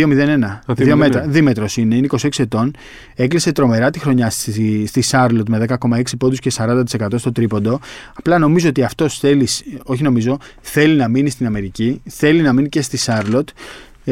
Δύο 0.67 0.95
2-0-1. 0.95 0.97
μέτρα. 0.97 1.25
Δίμετρο 1.27 1.67
είναι, 1.77 1.95
είναι 1.95 2.07
26 2.11 2.29
ετών. 2.39 2.75
Έκλεισε 3.15 3.53
τρομερά 3.53 3.91
τη 3.91 3.99
χρονιά 3.99 4.31
στη, 4.31 4.87
στη 4.87 5.01
Σάρλοτ 5.01 5.49
με 5.49 5.65
10,6 5.69 6.03
πόντους 6.19 6.39
και 6.39 6.53
40% 6.57 6.85
στο 7.17 7.33
τρίποντο. 7.33 7.81
Απλά 8.15 8.39
νομίζω 8.39 8.69
ότι 8.69 8.83
αυτός 8.83 9.19
θέλει, 9.19 9.49
όχι 9.83 10.03
νομίζω, 10.03 10.39
θέλει 10.61 10.97
να 10.97 11.09
μείνει 11.09 11.31
στην 11.31 11.47
Αμερική, 11.47 12.03
θέλει 12.09 12.43
να 12.43 12.53
μείνει 12.53 12.69
και 12.69 12.83
στη 12.83 12.97
Σάρλοτ. 12.97 13.49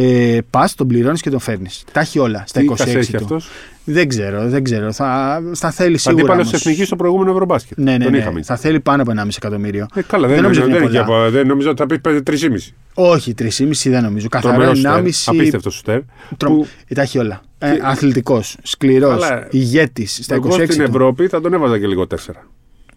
Ε, 0.00 0.38
Πας, 0.50 0.74
τον 0.74 0.86
πληρώνεις 0.86 1.20
και 1.20 1.30
τον 1.30 1.40
φέρνεις. 1.40 1.84
Τα 1.92 2.00
έχει 2.00 2.18
όλα 2.18 2.44
στα 2.46 2.60
Τι 2.60 2.66
26 2.70 2.74
κασέ 2.76 2.98
έχει 2.98 3.10
του. 3.12 3.16
αυτός; 3.22 3.48
Δεν 3.84 4.08
ξέρω, 4.08 4.48
δεν 4.48 4.62
ξέρω. 4.64 4.92
Θα, 4.92 5.40
θα 5.54 5.70
θέλει 5.70 5.98
σίγουρα. 5.98 6.22
Αντίπαλο 6.22 6.40
όμως. 6.40 6.52
τη 6.52 6.56
εθνικής 6.56 6.86
στο 6.86 6.96
προηγούμενο 6.96 7.30
Ευρωμπάσκετ. 7.30 7.78
Ναι, 7.78 7.96
ναι, 7.96 8.02
Τον 8.04 8.12
ναι. 8.12 8.18
είχαμε. 8.18 8.42
Θα 8.42 8.56
θέλει 8.56 8.80
πάνω 8.80 9.02
από 9.02 9.10
1,5 9.10 9.28
εκατομμύριο. 9.36 9.86
Ε, 9.94 10.02
καλά, 10.02 10.26
Δεν 10.26 10.34
δεν, 10.34 10.42
νομίζω 10.44 10.60
νομίζω, 10.60 10.76
ότι 10.78 10.84
δεν, 10.84 10.90
είναι 10.92 10.98
έχει 10.98 11.06
πολλά. 11.10 11.20
από- 11.24 11.30
δεν 11.30 11.46
νομίζω 11.46 11.70
ότι 11.70 11.80
θα 11.80 11.86
πει 11.86 12.00
3,5. 12.26 12.74
Όχι, 12.94 13.34
3,5 13.38 13.90
δεν 13.90 14.02
νομίζω. 14.02 14.28
Καθαρά 14.28 14.52
Τρομερός 14.54 14.76
σουτέρ. 14.78 14.92
1,5. 14.92 15.22
Απίστευτος 15.26 15.74
σουτέρ. 15.74 16.00
Τρο... 16.36 16.50
που- 16.50 16.66
Ε, 16.88 16.94
Τα 16.94 17.02
έχει 17.02 17.18
όλα. 17.18 17.40
Ε, 17.58 17.70
Και- 17.74 17.80
Αθλητικός, 17.82 18.56
σκληρός, 18.62 19.20
Καλά. 19.28 19.46
ηγέτης 19.50 20.18
στα 20.22 20.34
26 20.36 20.44
Εγώ 20.58 20.72
στην 20.72 20.76
του. 20.76 20.82
Ευρώπη 20.90 21.26
θα 21.28 21.40
τον 21.40 21.52
έβαζα 21.54 21.78
και 21.78 21.86
λίγο 21.86 22.06
4. 22.06 22.16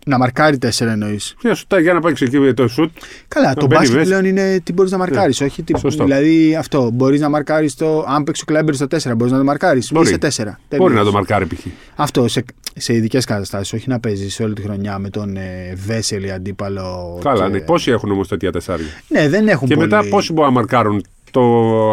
Να 0.06 0.18
μαρκάρει 0.18 0.58
4 0.62 0.70
εννοείς. 0.80 1.36
Για, 1.42 1.56
σουτά, 1.56 1.80
για 1.80 1.94
να 1.94 2.00
παίξει 2.00 2.24
εκεί 2.26 2.54
το 2.54 2.68
σουτ. 2.68 2.92
Καλά, 3.28 3.48
Να 3.48 3.54
το 3.54 3.66
μπαίνει 3.66 3.80
μπάσκετ 3.80 3.98
μέσα. 3.98 4.08
πλέον 4.10 4.26
είναι 4.26 4.60
τι 4.64 4.74
μπορείς 4.74 4.92
να 4.92 4.98
μαρκάρεις. 4.98 5.42
Όχι 5.42 5.64
τι... 5.64 5.80
Σωστό. 5.80 6.04
Δηλαδή 6.04 6.56
αυτό. 6.56 6.90
Μπορείς 6.94 7.20
να 7.20 7.30
μαρκάρεις 7.30 7.76
το. 7.76 8.06
Αν 8.08 8.24
παίξει 8.24 8.42
ο 8.42 8.52
Κλέμπερ 8.52 8.76
στο 8.76 8.86
4, 8.86 9.12
μπορείς 9.16 9.32
να 9.32 9.38
το 9.38 9.44
μαρκάρεις. 9.44 9.92
Μπορεί. 9.92 10.18
Είσαι 10.24 10.58
4. 10.70 10.78
Μπορεί 10.78 10.94
να 10.94 11.04
το 11.04 11.12
μαρκάρει 11.12 11.46
π.χ. 11.46 11.66
Αυτό 11.96 12.28
σε, 12.28 12.44
σε 12.76 12.94
ειδικές 12.94 13.26
καταστάσεις. 13.26 13.74
Όχι 13.74 13.90
να 13.90 14.00
παίζεις 14.00 14.40
όλη 14.40 14.54
τη 14.54 14.62
χρονιά 14.62 15.00
με 15.00 15.10
τον 15.10 15.36
ε, 15.38 15.74
Βέσελη 15.86 16.32
αντίπαλο. 16.32 17.20
Καλά, 17.24 17.46
και- 17.46 17.52
ναι. 17.52 17.60
Πόσοι 17.60 17.92
έχουν 17.92 18.12
όμως 18.12 18.28
τέτοια 18.28 18.52
τεσσάρια; 18.52 18.86
Ναι, 19.08 19.30
δεν 19.30 19.48
έχουν 19.48 19.68
Και 19.68 19.76
πολύ. 19.76 19.88
μετά 19.88 20.08
πόσοι 20.10 20.34
μπορούν 20.34 20.54
να 20.54 20.60
μαρκάρουν 20.60 21.04
το, 21.32 21.42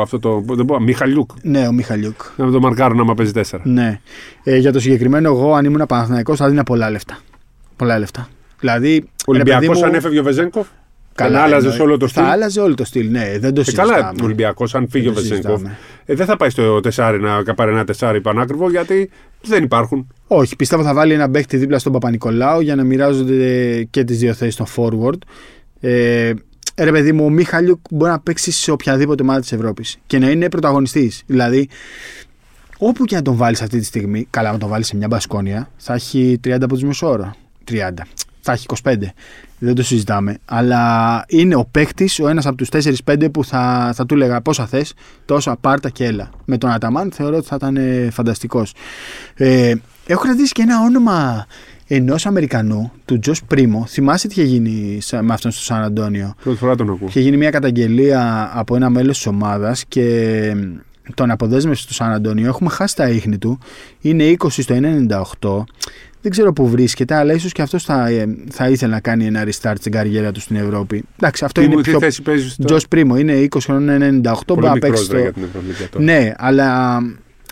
αυτό 0.01 0.19
το. 0.19 0.43
Δεν 0.47 0.65
μπορώ, 0.65 0.81
Μιχαλιούκ. 0.81 1.31
Ναι, 1.43 1.67
ο 1.67 1.73
Μιχαλιούκ. 1.73 2.21
Να 2.37 2.51
το 2.51 2.61
μαρκάρουν 2.61 3.01
άμα 3.01 3.15
παίζει 3.15 3.33
4. 3.35 3.59
Ναι. 3.63 4.01
Ε, 4.43 4.57
για 4.57 4.73
το 4.73 4.81
συγκεκριμένο, 4.81 5.29
εγώ 5.29 5.55
αν 5.55 5.65
ήμουν 5.65 5.87
Παναθηναϊκός 5.89 6.39
θα 6.39 6.49
δίνα 6.49 6.65
πολλά 6.65 6.91
λεφτά. 6.91 7.19
Πολλά 7.79 7.99
λεφτά. 7.99 8.29
Δηλαδή. 8.61 8.95
ρε 8.99 9.05
Ολυμπιακός 9.27 9.67
παιδί 9.69 9.79
μου, 9.81 9.87
αν 9.87 9.95
έφευγε 9.95 10.19
ο 10.19 10.23
Βεζέγκοφ. 10.23 10.67
καλά, 11.15 11.39
θα 11.39 11.45
άλλαζες 11.45 11.65
εννοεί- 11.73 11.81
όλο 11.89 11.97
το 11.97 12.07
στυλ. 12.09 12.23
Θα 12.25 12.31
άλλαζε 12.31 12.61
όλο 12.61 12.75
το 12.75 12.85
στυλ, 12.85 13.11
ναι, 13.11 13.39
δεν 13.39 13.55
το 13.55 13.61
Ε, 13.61 13.65
συζητάμε. 13.65 13.93
καλά, 13.93 14.09
ο 14.21 14.25
Ολυμπιακός, 14.25 14.75
αν 14.75 14.89
φύγει 14.91 15.05
Δεν 15.05 15.13
ο 15.13 15.17
το 15.17 15.21
Βεζέγκοφ, 15.21 15.51
συζητάμε. 15.53 15.77
ε, 16.05 16.15
δεν 16.15 16.27
θα 16.27 16.37
πάει 16.37 16.51
στο 16.51 16.81
4 16.81 17.19
να 17.45 17.55
πάρει 17.55 17.71
ένα 17.71 17.85
4 17.85 18.21
πανάκριβο 18.23 18.71
γιατί 18.71 19.11
δεν 19.43 19.63
υπάρχουν. 19.65 20.07
Όχι, 20.27 20.57
πιστεύω 20.57 20.83
θα 20.83 20.95
βάλει 20.95 21.13
ένα 21.13 21.31
παίχτη 21.31 21.57
δίπλα 21.57 21.79
στον 21.79 21.93
Παπα-Νικολάου 21.93 22.61
για 22.61 22.75
να 22.75 22.85
μοιράζονται 22.85 23.83
και 23.91 24.05
τις 24.05 24.19
δύο 24.19 24.33
θέσεις 24.35 24.55
στο 24.55 24.67
forward. 24.77 25.19
Ε, 25.81 26.33
ρε 26.77 26.91
παιδί 26.93 27.13
μου, 27.13 27.25
ο 27.25 27.31
Μίχαλιουκ 27.31 27.79
μπορεί 27.91 28.11
να 28.11 28.21
παίξει 28.21 28.51
σε 28.51 28.71
οποιαδήποτε 28.71 29.23
ομάδα 29.23 29.41
της 29.41 29.53
Ευρώπης 29.53 29.97
και 30.07 30.19
να 30.19 30.31
είναι 30.31 30.49
πρωταγωνιστής. 30.49 31.23
Δηλαδή, 31.27 31.69
Όπου 32.81 33.05
και 33.05 33.15
να 33.15 33.23
τον 33.23 33.37
βάλεις 33.37 33.63
αυτή 33.63 33.79
τη 33.79 33.85
στιγμή, 33.85 34.27
καλά, 34.31 34.53
να 34.53 34.59
τον 34.59 34.69
βάλεις 34.69 34.87
σε 34.87 34.97
μια 34.97 35.07
μπασκόνια, 35.07 35.71
θα 35.77 35.95
έχει 35.95 36.39
30 36.45 36.65
από 36.65 36.75
τους 36.75 36.83
μεσόωρο. 36.83 37.35
30. 37.71 37.91
Θα 38.41 38.53
έχει 38.53 38.67
25. 38.83 38.95
Δεν 39.59 39.75
το 39.75 39.83
συζητάμε. 39.83 40.39
Αλλά 40.45 41.25
είναι 41.29 41.55
ο 41.55 41.65
παίκτης, 41.71 42.21
ο 42.21 42.29
ένας 42.29 42.47
από 42.47 42.57
τους 42.57 42.69
4-5 43.05 43.29
που 43.33 43.45
θα, 43.45 43.93
θα 43.95 44.07
του 44.07 44.15
έλεγα 44.15 44.41
πόσα 44.41 44.67
θες, 44.67 44.95
τόσα 45.25 45.57
πάρτα 45.61 45.91
και 45.91 46.05
έλα. 46.05 46.31
Με 46.45 46.59
τον 46.59 46.71
Αταμάν 46.71 47.13
θεωρώ 47.13 47.37
ότι 47.37 47.47
θα 47.47 47.57
ήταν 47.57 47.79
φανταστικός. 48.11 48.75
Ε, 49.35 49.75
έχω 50.07 50.23
κρατήσει 50.23 50.53
και 50.53 50.63
ένα 50.63 50.81
όνομα 50.81 51.47
ενός 51.87 52.27
Αμερικανού, 52.27 52.93
του 53.05 53.19
Τζος 53.19 53.45
Πρίμο. 53.45 53.87
Θυμάσαι 53.89 54.29
τι 54.29 54.41
είχε 54.41 54.51
γίνει 54.51 54.99
με 55.21 55.33
αυτόν 55.33 55.51
στο 55.51 55.63
Σαν 55.63 55.83
Αντώνιο; 55.83 56.35
Πρώτη 56.43 56.59
φορά 56.59 56.75
τον 56.75 56.91
ακούω. 56.91 57.09
Είχε 57.09 57.21
γίνει 57.21 57.37
μια 57.37 57.51
καταγγελία 57.51 58.51
από 58.55 58.77
ένα 58.77 58.91
μέλος 58.91 59.17
της 59.17 59.27
ομάδας 59.27 59.85
και 59.89 60.55
τον 61.15 61.31
αποδέσμευσε 61.31 61.83
στο 61.83 61.93
Σαν 61.95 62.13
Αντώνιο. 62.13 62.47
Έχουμε 62.49 62.71
χάσει 62.71 62.97
τα 62.97 63.09
ίχνη 63.09 63.39
του. 63.39 63.59
Είναι 64.01 64.35
20 64.39 64.49
στο 64.51 64.75
98. 65.41 65.65
Δεν 66.23 66.31
ξέρω 66.31 66.53
πού 66.53 66.69
βρίσκεται, 66.69 67.15
αλλά 67.15 67.33
ίσως 67.33 67.53
και 67.53 67.63
αυτός 67.63 67.85
θα, 67.85 68.09
ε, 68.09 68.27
θα 68.51 68.69
ήθελε 68.69 68.93
να 68.93 69.01
κάνει 69.01 69.27
ένα 69.27 69.45
restart 69.45 69.75
στην 69.79 69.93
καριέρα 69.93 70.33
του 70.33 70.41
στην 70.41 70.57
Ευρώπη. 70.57 71.05
Εντάξει, 71.19 71.45
αυτό 71.45 71.61
Τι 71.61 71.67
είναι 71.67 71.77
μου, 71.77 71.83
τι 71.83 71.91
πιο. 71.91 71.99
θέση 71.99 72.23
παίζεις 72.23 72.53
στο. 72.53 72.65
Τζος 72.65 72.89
Πρίμο 72.89 73.17
είναι 73.19 73.33
20 73.51 73.59
χρονών 73.61 74.03
98. 74.03 74.45
Πολύ 74.47 74.61
Μπορεί 74.61 74.67
να 74.67 74.73
μικρός, 74.73 74.81
παίξει 74.91 75.03
ρε, 75.03 75.05
στο- 75.05 75.19
για 75.19 75.33
την 75.33 75.43
Ευρωλίγα 75.43 75.89
τώρα. 75.91 76.05
Ναι, 76.05 76.33
αλλά 76.37 76.99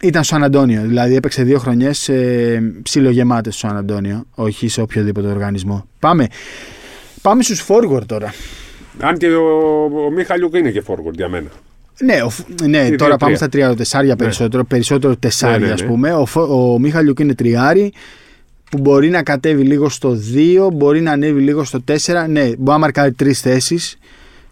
ήταν 0.03 0.25
στο 0.25 0.35
Σαν 0.35 0.45
Αντώνιο. 0.45 0.83
Δηλαδή 0.87 1.15
έπαιξε 1.15 1.43
δύο 1.43 1.59
χρονιές 1.59 2.09
ε, 2.09 2.73
ψιλογεμάτες 2.83 3.55
στο 3.57 3.67
Σαν 3.69 3.77
Αντώνιο, 3.77 4.25
όχι 4.35 4.69
σε 4.69 4.81
οποιοδήποτε 4.81 5.29
οργανισμό. 5.29 5.87
Πάμε. 5.99 6.27
Πάμε 7.23 7.43
στους 7.43 7.65
forward 7.69 8.07
τώρα. 8.07 8.35
Αν 9.01 9.17
και 9.19 9.27
ο, 9.29 9.45
ο 10.07 10.11
Μίχαλιουκ 10.11 10.55
είναι 10.55 10.71
και 10.71 10.83
forward 10.87 11.13
για 11.15 11.29
μένα. 11.29 11.49
Ναι, 12.01 12.23
ο, 12.23 12.29
φ- 12.31 12.61
ναι 12.63 12.85
δύο, 12.85 12.97
τώρα 12.97 13.17
πάμε 13.17 13.25
τρία. 13.25 13.37
στα 13.37 13.49
τρία 13.49 13.75
τεσσάρια 13.75 14.17
περισσότερο. 14.17 14.65
Περισσότερο 14.65 15.17
τεσσάρια, 15.17 15.59
Ναι, 15.59 15.67
ναι, 15.67 15.73
ας 15.73 15.81
ναι. 15.83 15.87
πούμε. 15.89 16.13
Ο, 16.13 16.27
Φο- 16.27 16.73
ο 16.73 16.79
Μίχαλιουκ 16.79 17.19
είναι 17.19 17.35
τριάρι 17.35 17.93
που 18.71 18.79
μπορεί 18.79 19.09
να 19.11 19.23
κατέβει 19.23 19.63
λίγο 19.63 19.89
στο 19.89 20.19
2, 20.67 20.69
μπορεί 20.73 21.01
να 21.01 21.13
ανέβει 21.13 21.41
λίγο 21.41 21.65
στο 21.65 21.85
4. 21.89 21.95
Ναι, 22.29 22.43
μπορεί 22.45 22.55
να 22.59 22.79
μαρκάρει 22.79 23.13
τρεις 23.13 23.41
θέσεις. 23.41 23.99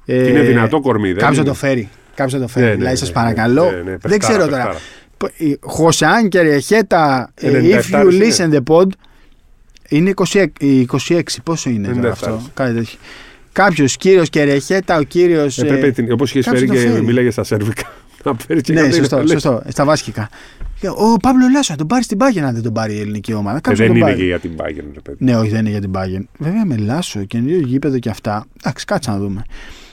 Ε, 0.07 0.29
είναι 0.29 0.41
δυνατό 0.41 0.81
κορμί. 0.81 1.09
δεν 1.09 1.17
Κάποιος 1.19 1.37
είναι; 1.39 1.47
το 1.47 1.55
φέρει. 1.55 1.89
Κάποιος 2.15 2.41
το 2.41 2.49
φέρει. 2.49 2.65
Ναι, 2.65 2.71
ναι, 2.71 2.77
δηλαδή, 2.77 3.01
ναι, 3.01 3.07
σα 3.07 3.13
παρακαλώ. 3.13 3.65
ναι, 3.65 3.71
ναι, 3.71 3.83
δεν 3.83 3.99
παιχτάρα, 3.99 4.17
ξέρω 4.19 4.49
τώρα. 4.49 4.75
παιχτάρα. 5.19 5.57
Χωσεάν 5.61 6.29
και 6.29 6.41
Ρεχέτα, 6.41 7.31
ε, 7.35 7.51
97 7.51 8.01
if 8.01 8.07
you 8.07 8.13
είναι. 8.13 8.27
listen 8.37 8.55
the 8.55 8.63
pod, 8.75 8.87
είναι 9.89 10.13
26, 10.33 10.45
26 11.09 11.21
πόσο 11.43 11.71
είναι 11.71 11.89
τώρα 11.89 12.09
97. 12.09 12.11
αυτό. 12.11 12.43
Κάτι 12.55 12.75
τέτοιο. 12.75 12.99
Κάποιος 13.55 13.97
κύριος 13.97 14.29
και 14.29 14.45
Ρεχέτα, 14.45 14.97
ο 14.99 15.03
κύριος. 15.03 15.59
Ε, 15.59 15.65
πρέπει, 15.65 16.13
όπως 16.13 16.31
είχες 16.31 16.45
κάποιος 16.45 16.61
φέρει 16.63 16.73
το 16.79 16.85
και 16.85 16.91
φέρει. 16.91 17.05
μίλαγε 17.05 17.31
στα 17.31 17.45
σερβικά. 17.45 17.93
Να 18.25 18.35
φέρει 18.47 18.61
και 18.61 18.73
Ναι, 18.73 18.81
κάτι 18.81 18.95
σωστό, 18.95 19.17
να 19.17 19.23
λες. 19.23 19.31
σωστό. 19.31 19.63
Στα 19.69 19.85
βάσκικα. 19.85 20.29
Και 20.81 20.89
Ο 20.89 21.17
Παύλο 21.23 21.49
Λάσο 21.53 21.73
να 21.73 21.79
τον 21.79 21.87
πάρεις 21.87 22.05
στην 22.05 22.19
Πάγια 22.19 22.47
αν 22.47 22.55
δεν 22.55 22.63
τον 22.63 22.73
πάρει 22.73 22.95
η 22.95 23.01
ελληνική 23.01 23.33
ομάδα. 23.33 23.57
Ε, 23.57 23.61
Κάποιος 23.61 23.79
δεν 23.79 23.87
τον 23.87 23.97
είναι 23.97 24.05
πάρει. 24.05 24.19
και 24.19 24.25
για 24.25 24.39
την 24.39 24.51
Bayern, 24.57 24.91
ρε 24.95 25.01
παιδί. 25.01 25.25
Ναι, 25.25 25.37
όχι, 25.37 25.49
δεν 25.51 25.61
είναι 25.61 25.71
για 25.71 25.81
την 25.81 25.91
Πάγια. 25.91 26.25
Βέβαια 26.39 26.65
με 26.67 26.77
Λάσο 26.77 27.25
και 27.25 27.39
νέο 27.39 27.59
γήπεδο 27.59 27.99
και 27.99 28.09
αυτά. 28.09 28.47
Εντάξει, 28.63 28.85
κάτσε 28.85 29.11
να 29.11 29.19
δούμε. 29.19 29.45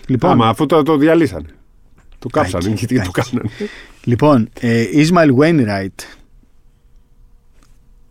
Λοιπόν, 0.07 0.31
Άμα 0.31 0.47
αφού 0.47 0.65
το, 0.65 0.83
το 0.83 0.97
διαλύσανε. 0.97 1.45
Το 2.19 2.27
κάψανε 2.29 2.63
Κάκι, 2.63 2.75
και 2.75 2.85
τι 2.85 3.01
του 3.01 3.11
κάκι. 3.11 3.29
κάνανε. 3.31 3.49
λοιπόν 4.03 4.49
ε, 4.59 4.83
Ismail 4.93 5.29
Wainwright. 5.39 6.05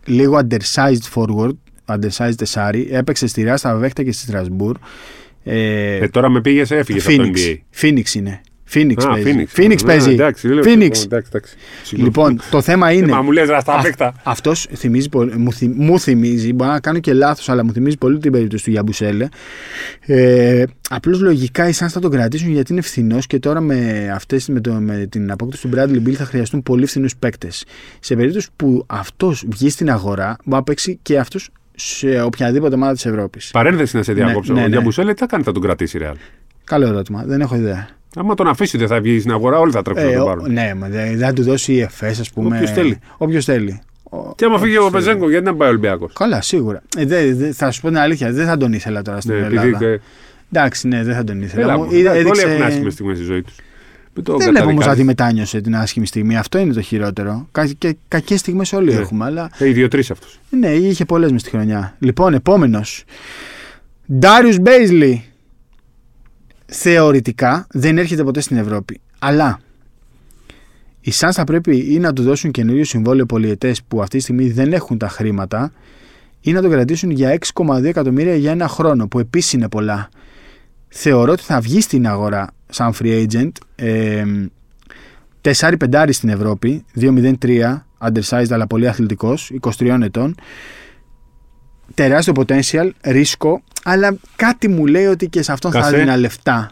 Λίγο 0.04 0.40
undersized 0.48 1.14
forward. 1.14 1.52
Undersized 1.86 2.34
τεσάρι. 2.36 2.88
Έπαιξε 2.90 3.26
στη 3.26 3.42
Ράστα 3.42 3.76
Βέχτα 3.76 4.02
και 4.02 4.12
στη 4.12 4.22
Στρασβούρ. 4.22 4.76
Ε, 5.42 5.96
Ε, 5.96 6.08
τώρα 6.08 6.28
με 6.28 6.40
πήγες, 6.40 6.70
έφυγες 6.70 7.06
από 7.06 7.16
το 7.16 7.22
Phoenix. 7.22 7.36
NBA. 7.36 7.56
Phoenix 7.82 8.14
είναι. 8.14 8.40
Phoenix 8.74 8.94
Α, 9.04 9.08
παίζει. 9.08 9.46
Phoenix. 9.56 9.60
Phoenix 9.60 9.78
Α, 9.82 9.86
παίζει. 9.86 10.10
εντάξει, 10.10 10.48
λέω, 10.48 10.62
Phoenix. 10.64 11.02
εντάξει, 11.04 11.04
εντάξει. 11.28 11.56
Συγγνώμη. 11.82 12.04
Λοιπόν, 12.04 12.40
το 12.50 12.60
θέμα 12.60 12.88
Ε, 12.90 12.94
είναι. 12.94 13.06
Μα 13.06 13.22
μου 13.22 13.30
λες 13.32 13.48
ραστά 13.48 13.72
Α- 13.74 13.82
παίκτα. 13.82 14.14
αυτός 14.22 14.66
θυμίζει 14.74 15.08
πολύ, 15.08 15.36
μου, 15.36 15.52
θυ- 15.52 15.72
μου 15.76 16.00
θυμίζει, 16.00 16.52
μπορεί 16.52 16.70
να 16.70 16.80
κάνω 16.80 16.98
και 16.98 17.12
λάθος, 17.12 17.48
αλλά 17.48 17.64
μου 17.64 17.72
θυμίζει 17.72 17.96
πολύ 17.98 18.18
την 18.18 18.32
περίπτωση 18.32 18.64
του 18.64 18.70
Γιαμπουσέλε. 18.70 19.28
Ε, 20.00 20.64
Απλώς 20.92 21.20
λογικά 21.20 21.68
οι 21.68 21.72
Suns 21.74 21.86
θα 21.88 22.00
τον 22.00 22.10
κρατήσουν 22.10 22.50
γιατί 22.52 22.72
είναι 22.72 22.80
φθηνός 22.80 23.26
και 23.26 23.38
τώρα 23.38 23.60
με, 23.60 24.10
αυτές, 24.14 24.48
με, 24.48 24.60
το, 24.60 24.72
με 24.72 25.06
την 25.10 25.30
απόκτηση 25.30 25.68
του 25.68 25.76
Bradley 25.76 26.08
Bill 26.08 26.12
θα 26.12 26.24
χρειαστούν 26.24 26.62
πολύ 26.62 26.86
φθηνούς 26.86 27.16
παίκτες. 27.16 27.64
Σε 28.00 28.14
περίπτωση 28.16 28.48
που 28.56 28.84
αυτός 28.86 29.44
βγει 29.48 29.70
στην 29.70 29.90
αγορά, 29.90 30.24
μπορεί 30.44 30.56
να 30.56 30.62
παίξει 30.62 30.98
και 31.02 31.18
αυτός 31.18 31.50
σε 31.80 32.20
οποιαδήποτε 32.22 32.74
ομάδα 32.74 32.92
της 32.92 33.06
Ευρώπης. 33.06 33.50
Παρένθεση 33.50 33.96
να 33.96 34.02
σε 34.02 34.12
διακόψω. 34.12 34.52
ναι, 34.52 34.58
Ο 34.58 34.62
ναι. 34.62 34.68
Γιαμπουσέλε 34.68 35.12
τι 35.12 35.18
θα 35.20 35.26
κάνει, 35.26 35.42
θα 35.42 35.52
τον 35.52 35.62
κρατήσει 35.62 35.96
η 35.98 36.00
Real. 36.04 36.14
Καλό 36.64 36.86
ερώτημα, 36.86 37.22
δεν 37.26 37.40
έχω 37.40 37.56
ιδέα. 37.56 37.88
Άμα 38.16 38.34
τον 38.34 38.48
αφήσει 38.48 38.78
δεν 38.78 38.88
θα 38.88 39.00
βγει 39.00 39.18
στην 39.18 39.32
αγορά, 39.32 39.58
όλοι 39.58 39.72
θα 39.72 39.82
τρέξουν 39.82 40.06
να 40.06 40.12
Ε, 40.12 40.14
τον 40.14 40.22
ο- 40.22 40.26
πάρουν. 40.26 40.52
ναι, 40.52 40.72
μα 40.76 40.88
δεν 40.88 41.08
δεν 41.16 41.26
θα 41.26 41.32
του 41.32 41.42
δώσει 41.42 41.72
η 41.72 41.80
ΕΦΕΣ, 41.80 42.20
ας 42.20 42.30
πούμε. 42.30 42.56
Όποιος 42.56 42.70
θέλει. 42.70 42.98
Όποιος 43.16 43.44
θέλει. 43.44 43.80
Ο- 44.02 44.34
Και 44.34 44.44
άμα 44.44 44.58
φύγει 44.58 44.76
ο 44.76 44.84
όποιος 44.84 44.92
θέλει. 45.04 45.04
Πεζέγκο, 45.14 45.30
γιατί 45.30 45.44
δεν 45.44 45.56
πάει 45.56 45.68
ο 45.68 45.70
Ολυμπιακός; 45.70 46.12
Καλά, 46.12 46.40
σίγουρα. 46.42 46.82
Ε, 46.96 47.04
δε, 47.04 47.34
δε- 47.34 47.52
θα 47.52 47.70
σου 47.70 47.80
πω 47.80 47.88
την 47.88 47.98
αλήθεια, 47.98 48.32
δεν 48.32 48.46
θα 48.46 48.56
τον 48.56 48.72
ήθελα 48.72 49.02
τώρα 49.02 49.20
στην 49.20 49.34
Ναι, 49.34 49.40
Ελλάδα. 49.46 49.66
επειδή. 49.68 49.84
ε, 49.84 49.98
Εντάξει, 50.52 50.88
ναι, 50.88 51.02
δεν 51.04 51.14
θα 51.14 51.24
τον 51.24 51.42
ήθελα. 51.42 51.62
Έλα, 51.62 51.76
Μου 51.78 51.84
μου, 51.84 51.94
είδα- 51.94 52.10
εντάξει, 52.12 52.18
Όλοι 52.18 52.28
έδειξε- 52.40 52.48
έχουν 52.48 52.62
άσχημε 52.62 52.90
στιγμές 52.90 53.16
στη 53.16 53.24
ζωή 53.26 53.42
τους. 53.42 53.54
Δεν 54.26 54.48
βλέπω 54.50 54.68
όμως 54.68 54.86
ότι 54.86 55.04
μετάνιωσε 55.04 55.60
την 55.60 55.76
άσχημη 55.76 56.06
στιγμή. 56.06 56.36
Αυτό 56.36 56.58
είναι 56.58 56.72
το 56.72 56.80
χειρότερο. 56.80 57.48
Κα, 57.52 57.66
και 57.66 57.96
κακές 58.08 58.40
στιγμές 58.40 58.72
όλοι 58.72 58.92
Ναι. 58.94 59.00
έχουμε, 59.00 59.24
αλλά 59.24 59.50
Ε, 59.58 59.68
οι 59.68 59.72
δύο-τρεις 59.72 60.10
αυτούς. 60.10 60.40
ναι, 60.50 60.68
είχε 60.68 61.04
πολλές 61.04 61.32
μες 61.32 61.40
στη 61.40 61.50
χρονιά. 61.50 61.96
Λοιπόν, 61.98 62.34
επόμενος. 62.34 63.04
Ντάριου 64.18 64.60
Μπέιζλι. 64.60 65.24
Θεωρητικά 66.66 67.66
δεν 67.70 67.98
έρχεται 67.98 68.24
ποτέ 68.24 68.40
στην 68.40 68.56
Ευρώπη. 68.56 69.00
Αλλά 69.18 69.60
οι 71.00 71.12
Suns 71.14 71.30
θα 71.32 71.44
πρέπει 71.44 71.76
ή 71.94 71.98
να 71.98 72.12
του 72.12 72.22
δώσουν 72.22 72.50
καινούριο 72.50 72.84
συμβόλαιο 72.84 73.26
πολιετές 73.26 73.82
που 73.88 74.02
αυτή 74.02 74.16
τη 74.16 74.22
στιγμή 74.22 74.50
δεν 74.50 74.72
έχουν 74.72 74.98
τα 74.98 75.08
χρήματα 75.08 75.72
ή 76.40 76.52
να 76.52 76.60
τον 76.62 76.70
κρατήσουν 76.70 77.10
για 77.10 77.38
6,2 77.54 77.84
εκατομμύρια 77.84 78.34
για 78.34 78.50
ένα 78.50 78.68
χρόνο, 78.68 79.08
που 79.08 79.18
επίσης 79.18 79.52
είναι 79.52 79.68
πολλά. 79.68 80.08
Θεωρώ 80.88 81.32
ότι 81.32 81.42
θα 81.42 81.60
βγει 81.60 81.80
στην 81.80 82.06
αγορά 82.06 82.50
σαν 82.70 82.92
free 83.02 83.26
agent. 83.26 83.50
Ε, 83.76 84.24
4-5 85.40 86.08
στην 86.10 86.28
Ευρώπη, 86.28 86.84
2-0-3, 87.00 87.84
undersized 87.98 88.50
αλλά 88.50 88.66
πολύ 88.66 88.88
αθλητικός, 88.88 89.52
23 89.78 89.98
ετών. 90.02 90.34
Τεράστιο 91.94 92.32
potential, 92.36 92.90
ρίσκο, 93.00 93.62
αλλά 93.84 94.16
κάτι 94.36 94.68
μου 94.68 94.86
λέει 94.86 95.04
ότι 95.06 95.28
και 95.28 95.42
σε 95.42 95.52
αυτόν 95.52 95.70
θα 95.72 95.78
Κασέ. 95.80 95.96
έδινα 95.96 96.16
λεφτά. 96.16 96.70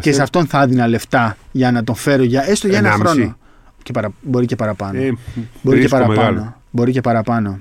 Και 0.00 0.12
σε 0.12 0.22
αυτόν 0.22 0.46
θα 0.46 0.62
έδινα 0.62 0.88
λεφτά 0.88 1.36
για 1.52 1.72
να 1.72 1.84
τον 1.84 1.94
φέρω 1.94 2.22
για, 2.22 2.48
έστω 2.50 2.68
για 2.68 2.78
ένα 2.78 2.88
Ενάμιση. 2.88 3.14
χρόνο. 3.14 3.36
Και 3.82 3.92
παρα, 3.92 4.12
μπορεί 4.22 4.46
και 4.46 4.56
παραπάνω. 4.56 4.98
Ε, 5.00 5.12
μπορεί 5.62 5.76
και 5.76 5.82
ρίσκο 5.82 5.96
παραπάνω. 5.98 6.20
μεγάλο. 6.20 6.56
Μπορεί 6.70 6.92
και 6.92 7.00
παραπάνω. 7.00 7.58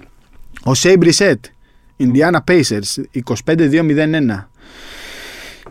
Ο 0.63 0.73
Σέι 0.73 0.95
Μπρισέτ, 0.99 1.45
Indiana 1.97 2.37
Pacers, 2.47 3.03
25-2-0-1. 3.45 4.49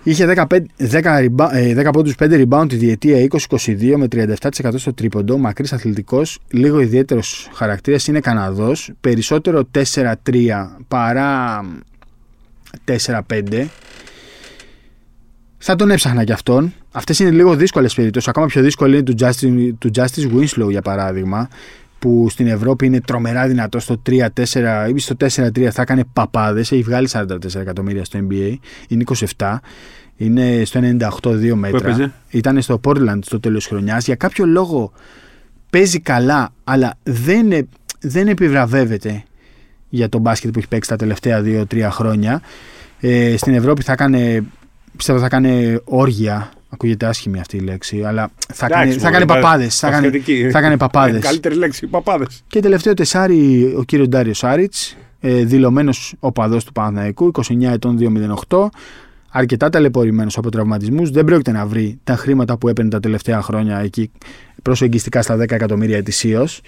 Είχε 0.09 0.27
15, 0.27 0.67
10, 0.79 1.19
reba- 1.19 1.51
ε, 1.53 1.75
10 1.75 1.91
πόντους 1.93 2.15
5 2.15 2.45
rebound 2.47 2.67
τη 2.69 2.77
διετία 2.77 3.19
20-22 3.19 3.97
με 3.97 4.09
37% 4.09 4.79
στο 4.79 4.95
τρίποντο, 4.95 5.39
μακρύς 5.39 5.73
αθλητικός, 5.73 6.39
λίγο 6.51 6.81
ιδιαίτερος 6.81 7.49
χαρακτήρας, 7.53 8.07
είναι 8.07 8.21
Καναδός, 8.21 8.91
περισσότερο 9.01 9.65
4-3 9.65 10.77
παρά 10.89 11.61
4-5. 12.85 13.67
Θα 15.59 15.77
τον 15.77 15.91
έψαχνα 15.91 16.25
κι 16.25 16.33
αυτόν. 16.33 16.73
Αυτές 16.93 17.19
είναι 17.19 17.31
λίγο 17.31 17.55
δύσκολες 17.57 17.95
περιπτώσεις. 17.95 18.29
Ακόμα 18.29 18.47
πιο 18.47 18.63
δύσκολη 18.63 18.95
είναι 18.95 19.03
του 19.03 19.15
Justice, 19.21 19.73
του 19.79 19.91
Justice 19.95 20.33
Winslow 20.35 20.71
για 20.71 20.83
παράδειγμα, 20.83 21.49
που 21.99 22.27
στην 22.31 22.47
Ευρώπη 22.47 22.87
είναι 22.87 23.01
τρομερά 23.01 23.47
δυνατός 23.47 23.83
στο 23.83 24.03
3-4 24.07 24.89
ή 24.95 24.99
στο 24.99 25.15
4-3 25.15 25.71
θα 25.71 25.83
έκανε 25.83 26.05
παπάδες. 26.13 26.73
Έχει 26.73 26.83
βγάλει 26.83 27.09
44 27.13 27.61
εκατομμύρια 27.61 28.05
στο 28.05 28.19
NBA. 28.19 28.55
Είναι 28.89 29.05
27. 29.37 29.61
Είναι 30.21 30.63
στο 30.65 30.81
98-2 30.83 31.55
μέτρα. 31.55 31.79
έπαιζε; 31.79 32.13
Ήταν 32.31 32.63
στο 32.63 32.81
Portland 32.85 33.19
στο 33.21 33.41
τέλος 33.41 33.67
χρονιάς. 33.67 34.05
Για 34.05 34.15
κάποιο 34.15 34.47
λόγο 34.47 34.93
παίζει 35.71 36.01
καλά, 36.01 36.51
αλλά 36.65 36.95
δεν, 37.03 37.53
ε- 37.53 37.67
δεν 38.01 38.29
επιβραβεύεται 38.29 39.23
για 39.89 40.09
τον 40.09 40.21
μπάσκετ 40.21 40.51
που 40.53 40.59
έχει 40.59 40.69
παίξει 40.69 40.89
τα 40.91 40.97
τελευταία 40.97 41.43
2-3 41.45 41.89
χρόνια. 41.91 42.43
Ε, 43.01 43.37
στην 43.37 43.55
Ευρώπη 43.55 43.83
θα 43.83 43.93
έκανε, 43.93 44.45
πιστεύω 44.97 45.19
θα 45.19 45.27
έκανε 45.27 45.81
όργια. 45.85 46.51
Ακούγεται 46.71 47.07
άσχημη 47.07 47.41
αυτή 47.41 47.57
η 47.57 47.61
λέξη, 47.61 48.03
αλλά 48.05 48.31
θα 48.53 48.67
έκανε, 48.67 48.83
Εντάξει, 48.83 48.99
θα 48.99 49.05
μωρέ, 49.11 49.17
έκανε 49.23 49.33
πα- 49.33 49.41
παπάδες. 49.41 49.79
Θα 49.79 49.87
έκανε, 49.89 50.03
πασχετική. 50.11 50.51
θα 50.51 50.59
έκανε 50.59 50.77
παπάδες. 50.77 51.17
Ε, 51.17 51.27
Καλύτερη 51.29 51.55
λέξη, 51.55 51.87
παπάδες. 51.87 52.43
Και 52.47 52.61
τελευταίο 52.61 52.95
τεσάρι 52.95 53.73
ο 53.79 53.83
κύριος 53.83 54.09
Ντάριο 54.09 54.35
Σάριτς, 54.35 54.97
ε, 55.21 55.45
δηλωμένος 55.45 56.15
οπαδός 56.19 56.65
του 56.65 56.73
Παναθηναϊκού, 56.73 57.27
29 57.27 57.73
ετών 57.73 57.97
208. 58.49 58.69
Αρκετά 59.39 59.69
ταλαιπωρημένος 59.69 60.39
από 60.39 60.51
τραυματισμούς. 60.51 61.11
Δεν 61.11 61.25
πρόκειται 61.25 61.53
να 61.53 61.67
βρει 61.67 61.99
τα 62.05 62.17
χρήματα 62.17 62.59
που 62.59 62.69
έπαιρνε 62.69 62.91
τα 62.91 63.01
τελευταία 63.01 63.43
χρόνια 63.43 63.79
εκεί 63.79 64.11
προσεγγιστικά 64.63 65.23
στα 65.23 65.37
10 65.37 65.51
εκατομμύρια 65.51 65.97
ετησίως. 65.97 66.61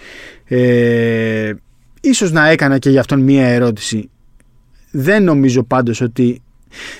Ε, 0.44 1.52
ίσως 2.00 2.32
να 2.32 2.48
έκανα 2.48 2.78
και 2.78 2.90
για 2.90 3.00
αυτόν 3.00 3.20
μία 3.20 3.46
ερώτηση. 3.46 4.10
Δεν 4.90 5.22
νομίζω 5.22 5.62
πάντως 5.62 6.00
ότι. 6.00 6.42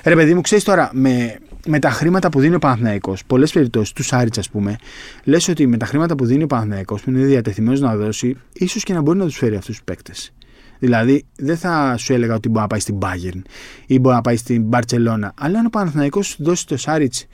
Ρε 0.05 0.15
παιδί 0.15 0.35
μου, 0.35 0.41
ξέρεις 0.41 0.65
τώρα, 0.65 0.91
με, 0.93 1.39
με 1.67 1.79
τα 1.79 1.91
χρήματα 1.91 2.29
που 2.29 2.41
δίνει 2.41 2.55
ο 2.55 2.59
Παναθναϊκό, 2.59 3.17
πολλές 3.27 3.53
περιπτώσεις, 3.53 3.93
τους 3.93 4.07
Σάριτς 4.07 4.39
ας 4.39 4.51
πούμε, 4.51 4.77
λες 5.25 5.49
ότι 5.49 5.67
με 5.67 5.77
τα 5.77 5.87
χρήματα 5.87 6.15
που 6.15 6.25
δίνει 6.25 6.43
ο 6.43 6.47
Παναθναϊκό, 6.47 6.95
που 6.95 7.11
είναι 7.11 7.25
διατεθειμένος 7.25 7.81
να 7.81 7.97
δώσει, 7.97 8.37
ίσως 8.53 8.83
και 8.83 8.93
να 8.93 9.01
μπορεί 9.01 9.19
να 9.19 9.25
τους 9.25 9.37
φέρει 9.37 9.57
αυτούς 9.57 9.75
τους 9.75 9.85
παίκτες. 9.85 10.33
Δηλαδή, 10.81 11.25
δεν 11.37 11.57
θα 11.57 11.95
σου 11.99 12.13
έλεγα 12.13 12.35
ότι 12.35 12.49
μπορεί 12.49 12.61
να 12.61 12.67
πάει 12.67 12.81
στην 12.81 12.99
Bayern 13.01 13.43
ή 13.87 13.99
μπορεί 13.99 14.15
να 14.15 14.21
πάει 14.21 14.37
στην 14.37 14.65
Barcelona. 14.71 15.29
Αλλά 15.35 15.59
αν 15.59 15.67
ο 15.67 15.71
Παναθναϊκό 15.71 16.21
δώσει 16.39 16.67
το 16.67 16.77
Σάριτς 16.77 17.27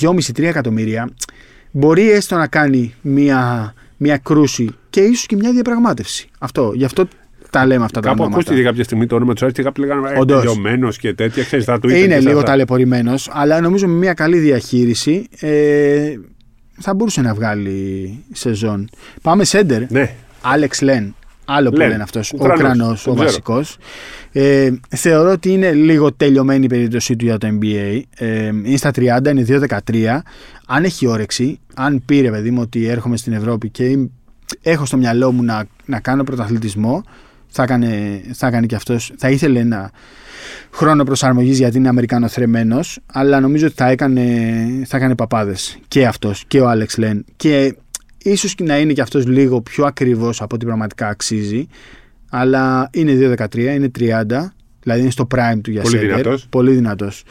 2,5-3 0.00 0.42
εκατομμύρια, 0.42 1.08
μπορεί 1.70 2.10
έστω 2.10 2.36
να 2.36 2.46
κάνει 2.46 2.94
μία, 3.00 3.74
μία 3.96 4.16
κρούση 4.16 4.68
και 4.90 5.00
ίσως 5.00 5.26
και 5.26 5.36
μια 5.36 5.52
διαπραγμάτευση. 5.52 6.28
Αυτό. 6.38 6.72
Γι' 6.74 6.84
αυτό 6.84 7.08
τα 7.50 7.66
λέμε 7.66 7.84
αυτά 7.84 8.00
Κάπου 8.00 8.16
τα 8.16 8.22
ονόματα. 8.22 8.40
ακούστηκε 8.40 8.62
κάποια 8.68 8.84
στιγμή 8.84 9.06
το 9.06 9.14
όνομα 9.14 9.32
του 9.32 9.38
Σάριτς 9.38 9.58
και 9.58 9.64
κάποιοι 9.64 9.84
λέγανε 9.88 10.10
«Ε, 10.10 10.18
Όντως. 10.18 10.38
τελειωμένος 10.40 10.98
και 10.98 11.14
τέτοια. 11.14 11.42
Ξέρεις, 11.44 11.64
θα 11.64 11.78
του 11.78 11.88
είπε 11.88 11.98
Είναι 11.98 12.06
και 12.06 12.12
σε 12.20 12.20
λίγο 12.26 12.38
αυτά. 12.38 12.50
ταλαιπωρημένος, 12.50 13.30
αλλά 13.32 13.60
νομίζω 13.60 13.86
με 13.88 13.94
μια 13.94 14.14
καλή 14.14 14.38
διαχείριση 14.38 15.26
ε, 15.40 16.14
θα 16.80 16.94
μπορούσε 16.94 17.20
να 17.20 17.34
βγάλει 17.34 18.18
σεζόν. 18.32 18.88
Πάμε 19.22 19.44
σέντερ. 19.44 19.90
Ναι, 19.90 20.14
Άλεξ 20.42 20.80
Λεν. 20.80 21.14
Άλλο 21.48 21.70
που 21.70 21.76
Λεν, 21.76 21.88
λένε 21.88 22.02
αυτός. 22.02 22.32
Ο 22.32 22.36
Ουκρανός, 22.40 22.58
Ουκρανός, 22.60 23.00
ο 23.00 23.04
τον 23.04 23.14
ξέρω. 23.14 23.28
βασικός. 23.28 23.76
Ε, 24.32 24.70
θεωρώ 24.88 25.30
ότι 25.30 25.52
είναι 25.52 25.72
λίγο 25.72 26.12
τελειωμένη 26.12 26.64
η 26.64 26.68
περίπτωσή 26.68 27.16
του 27.16 27.24
για 27.24 27.38
το 27.38 27.48
NBA. 27.60 28.00
Ε, 28.16 28.46
είναι 28.46 28.76
στα 28.76 28.90
30, 28.90 29.30
είναι 29.30 29.42
2-13. 29.42 30.22
Αν 30.66 30.84
έχει 30.84 31.06
όρεξη, 31.06 31.58
αν 31.74 32.02
πήρε 32.06 32.30
παιδί 32.30 32.50
μου 32.50 32.60
ότι 32.60 32.86
έρχομαι 32.86 33.16
στην 33.16 33.32
Ευρώπη 33.32 33.68
και 33.70 33.84
είμαι- 33.84 34.10
έχω 34.62 34.84
στο 34.86 34.96
μυαλό 34.96 35.32
μου 35.32 35.42
να, 35.42 35.64
να 35.84 36.00
κάνω 36.00 36.24
πρωταθλητισμό, 36.24 37.02
θα 37.48 37.62
έκανε, 37.62 38.20
θα 38.32 38.46
έκανε 38.46 38.66
και 38.66 38.74
αυτό. 38.74 38.96
Θα 39.16 39.30
ήθελε 39.30 39.60
ένα 39.60 39.90
χρόνο 40.72 41.04
προσαρμογής 41.04 41.58
γιατί 41.58 41.76
είναι 41.78 41.88
Αμερικάνος 41.88 42.32
θρεμένος, 42.32 42.98
αλλά 43.12 43.40
νομίζω 43.40 43.66
ότι 43.66 43.74
θα 43.76 43.86
έκανε, 43.88 44.22
θα 44.86 44.96
έκανε 44.96 45.14
παπάδες. 45.14 45.78
Και 45.88 46.06
αυτός 46.06 46.44
και 46.48 46.60
ο 46.60 46.68
Άλεξ 46.68 46.96
Λεν. 46.96 47.24
Και 47.36 47.76
ίσως 48.30 48.54
και 48.54 48.64
να 48.64 48.78
είναι 48.78 48.92
και 48.92 49.00
αυτός 49.00 49.26
λίγο 49.26 49.60
πιο 49.60 49.84
ακριβώ 49.84 50.32
από 50.38 50.54
ό,τι 50.54 50.64
πραγματικά 50.64 51.08
αξίζει. 51.08 51.66
Αλλά 52.30 52.90
είναι 52.92 53.36
2-13, 53.38 53.56
είναι 53.58 53.90
30, 53.98 54.24
δηλαδή 54.80 55.00
είναι 55.00 55.10
στο 55.10 55.26
prime 55.34 55.60
του 55.62 55.70
για 55.70 55.82
Πολύ 55.82 55.96
center. 55.96 56.00
δυνατός. 56.00 56.46
Πολύ 56.50 56.72
δυνατός. 56.72 57.24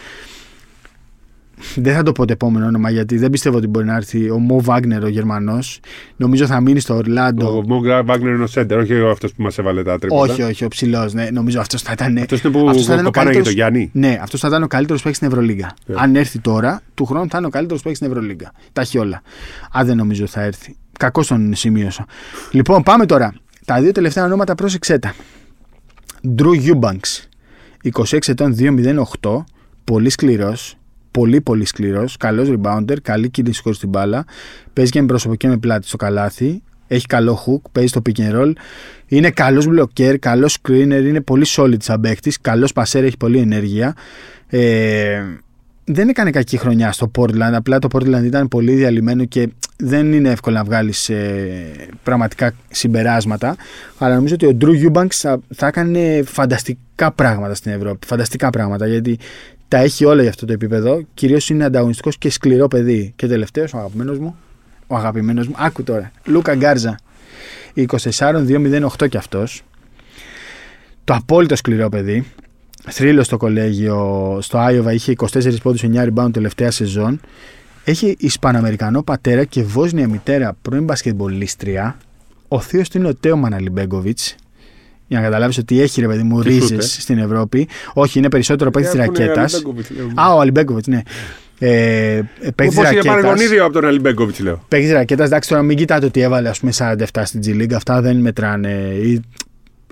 Δεν 1.75 1.93
θα 1.95 2.03
το 2.03 2.11
πω 2.11 2.25
το 2.25 2.33
επόμενο 2.33 2.65
όνομα 2.65 2.89
γιατί 2.89 3.17
δεν 3.17 3.29
πιστεύω 3.29 3.57
ότι 3.57 3.67
μπορεί 3.67 3.85
να 3.85 3.95
έρθει 3.95 4.29
ο 4.29 4.37
Μο 4.37 4.61
Βάγνερ, 4.61 5.03
ο 5.03 5.07
Γερμανός. 5.07 5.79
Νομίζω 6.15 6.45
θα 6.45 6.61
μείνει 6.61 6.79
στο 6.79 6.95
Ορλάντο. 6.95 7.57
Ο 7.57 7.63
Μόγκρα 7.67 8.03
Βάγνερ 8.03 8.33
είναι 8.33 8.43
ο 8.43 8.47
σέντερ, 8.47 8.77
όχι 8.77 8.93
αυτός 9.11 9.33
που 9.33 9.41
μας 9.41 9.57
έβαλε 9.57 9.83
τα 9.83 9.99
τρίποτα. 9.99 10.33
Όχι, 10.33 10.41
όχι, 10.41 10.63
ο 10.65 10.67
ψηλός. 10.67 11.13
Ναι, 11.13 11.29
νομίζω 11.31 11.59
αυτός 11.59 11.81
θα 11.81 11.91
ήταν. 11.91 12.17
Αυτός 12.17 12.41
είναι 12.41 12.53
που 12.53 12.69
αυτός 12.69 12.85
θα 12.85 12.93
ήταν 12.93 13.05
ο 13.05 13.07
κοπάναγε 13.07 13.33
καλύτερος- 13.33 13.47
το 13.47 13.53
Γιάννη. 13.53 13.89
Ναι, 13.93 14.19
αυτός 14.21 14.39
θα 14.39 14.47
ήταν 14.47 14.63
ο 14.63 14.67
καλύτερος 14.67 15.01
παίκτης 15.01 15.17
στην 15.17 15.31
Ευρωλίγκα. 15.31 15.73
Yeah. 15.87 15.93
Αν 15.95 16.15
έρθει 16.15 16.39
τώρα, 16.39 16.81
του 16.93 17.05
χρόνου 17.05 17.29
θα 17.29 17.37
είναι 17.37 17.47
ο 17.47 17.49
καλύτερος 17.49 17.81
παίκτης 17.81 17.99
στην 18.01 18.11
Ευρωλίγκα. 18.11 18.51
Τα 18.73 18.81
έχει 18.81 18.97
όλα. 18.97 19.21
Αν 19.71 19.85
δεν 19.85 19.97
νομίζω 19.97 20.27
θα 20.27 20.41
έρθει. 20.41 20.75
Κακό 20.99 21.23
τον 21.25 21.55
σημείωσα. 21.55 22.05
Λοιπόν, 22.51 22.83
πάμε 22.83 23.05
τώρα. 23.05 23.33
Τα 23.65 23.81
δύο 23.81 23.91
τελευταία 23.91 24.23
ονόματα 24.25 24.55
πρόσεξέ 24.55 24.99
τα. 24.99 25.13
Drew 26.37 26.71
Eubanks. 26.71 27.27
26 27.81 28.17
ετών 28.31 28.55
2-0-8. 28.59 29.43
Πολύ 29.83 30.09
σκληρός. 30.09 30.75
Πολύ 31.15 31.41
πολύ 31.41 31.65
σκληρός. 31.65 32.17
Καλός 32.17 32.49
rebounder. 32.51 32.95
Καλή 33.01 33.30
κίνηση 33.30 33.62
χωρί 33.62 33.78
την 33.78 33.89
μπάλα. 33.89 34.25
Παίζει 34.73 34.91
και 34.91 35.01
με 35.01 35.08
πρόσωπο 35.08 35.36
και 35.36 35.47
με 35.47 35.58
πλάτη 35.58 35.88
στο 35.88 35.97
καλάθι. 35.97 36.62
Έχει 36.88 37.06
καλό 37.06 37.43
hook. 37.45 37.69
Παίζει 37.71 37.89
στο 37.89 38.01
pick 38.06 38.19
and 38.19 38.41
roll. 38.41 38.51
Είναι 39.08 39.30
καλός 39.30 39.67
blocker. 39.69 40.15
Καλός 40.19 40.58
screener. 40.62 41.04
Είναι 41.06 41.21
πολύ 41.21 41.45
solid 41.47 41.82
σαν 41.84 42.01
παίκτης. 42.01 42.41
Καλός 42.41 42.71
passer. 42.75 43.01
Έχει 43.04 43.17
πολλή 43.17 43.38
ενέργεια. 43.38 43.95
Ε, 44.47 45.21
δεν 45.86 46.10
έκανε 46.10 46.30
κακή 46.30 46.58
χρονιά 46.58 46.91
στο 46.91 47.12
Portland. 47.17 47.54
Απλά 47.54 47.80
το 47.80 47.88
Portland 47.91 48.23
ήταν 48.23 48.47
πολύ 48.47 48.73
διαλυμένο 48.73 49.25
και 49.25 49.49
δεν 49.78 50.13
είναι 50.13 50.30
εύκολο 50.30 50.56
να 50.56 50.63
βγάλεις 50.63 51.12
πραγματικά 52.04 52.51
συμπεράσματα. 52.69 53.56
Αλλά 53.97 54.15
νομίζω 54.15 54.34
ότι 54.34 54.45
ο 54.45 54.58
Drew 54.62 54.91
Eubanks 54.91 55.12
θα, 55.12 55.39
θα 55.54 55.67
έκανε 55.67 56.23
φανταστικά 56.25 57.12
πράγματα 57.12 57.54
στην 57.54 57.71
Ευρώπη. 57.71 58.08
Φανταστικά 58.08 58.49
πράγματα 58.49 58.88
γιατί 58.88 59.17
τα 59.67 59.78
έχει 59.78 60.06
όλα 60.06 60.21
για 60.21 60.30
αυτό 60.30 60.45
το 60.45 60.54
επίπεδο. 60.54 61.01
Κυρίως 61.13 61.49
είναι 61.49 61.63
ανταγωνιστικός 61.63 62.17
και 62.17 62.30
σκληρό 62.30 62.67
παιδί. 62.67 63.13
Και 63.15 63.28
τελευταίος, 63.28 63.73
ο 63.73 63.78
αγαπημένος 63.78 64.19
μου. 64.19 64.36
Ο 64.88 64.95
αγαπημένος 64.95 65.47
μου. 65.47 65.56
Άκου 65.58 65.84
τώρα. 65.84 66.12
Λούκα 66.25 66.56
Γκάρζα. 66.56 66.99
24-2-0-8 67.75 69.08
κι 69.10 69.17
αυτός. 69.17 69.63
Το 71.04 71.13
απόλυτο 71.13 71.56
σκληρό 71.56 71.89
παιδί. 71.89 72.25
Θρύλος 72.89 73.25
στο 73.25 73.38
κολέγιο, 73.38 74.38
στο 74.41 74.58
Άιωβα 74.58 74.93
είχε 74.93 75.12
24 75.12 75.62
πόντους 75.62 75.84
9 75.84 76.08
rebound 76.13 76.34
τελευταία 76.34 76.71
σεζόν. 76.71 77.19
Έχει 77.84 78.15
Ισπανοαμερικανό 78.19 79.04
πατέρα 79.04 79.43
και 79.43 79.63
Βόσνια 79.63 80.08
μητέρα 80.08 80.58
πρώην 80.62 80.84
μπασκετμπολίστρια. 80.84 81.97
Ο 82.47 82.60
θείος 82.60 82.89
του 82.89 82.97
είναι 82.97 83.08
ο 83.08 83.15
Τέο 83.15 83.38
Μαναλιμπέγκοβιτς. 83.38 84.36
Για 85.07 85.19
να 85.19 85.25
καταλάβεις 85.25 85.57
ότι 85.57 85.81
έχει 85.81 86.01
ρε 86.01 86.07
παιδί 86.07 86.23
μου 86.23 86.41
Τι 86.41 86.49
ρίζες 86.49 86.67
σούτ, 86.69 86.79
ε; 86.79 86.83
στην 86.83 87.17
Ευρώπη. 87.17 87.67
Όχι, 87.93 88.17
είναι 88.19 88.29
περισσότερο 88.29 88.71
παίκτη 88.71 88.89
της 88.89 88.99
ρακέτας. 88.99 89.63
Α, 90.15 90.33
ο 90.33 90.39
Αλιμπέγκοβιτς, 90.39 90.87
ναι. 90.87 91.01
Ε, 91.59 92.21
παίκτη 92.41 92.63
Όπως 92.63 92.73
είχε 92.73 92.81
ρακέτας. 92.83 93.05
παραγωνίδιο 93.05 93.63
από 93.63 93.73
τον 93.73 93.85
Αλιμπέγκοβιτς, 93.85 94.39
λέω. 94.39 94.63
Παίκτη 94.67 94.91
ρακέτας, 94.91 95.27
εντάξει, 95.27 95.49
τώρα 95.49 95.61
μην 95.61 95.77
κοιτάτε 95.77 96.05
ότι 96.05 96.19
έβαλε 96.21 96.49
ας 96.49 96.59
πούμε 96.59 96.71
47 96.71 97.21
στην 97.23 97.41
G 97.45 97.61
League. 97.61 97.73
Αυτά 97.73 98.01
δεν 98.01 98.17
μετράνε. 98.17 98.69
Ή- 99.03 99.21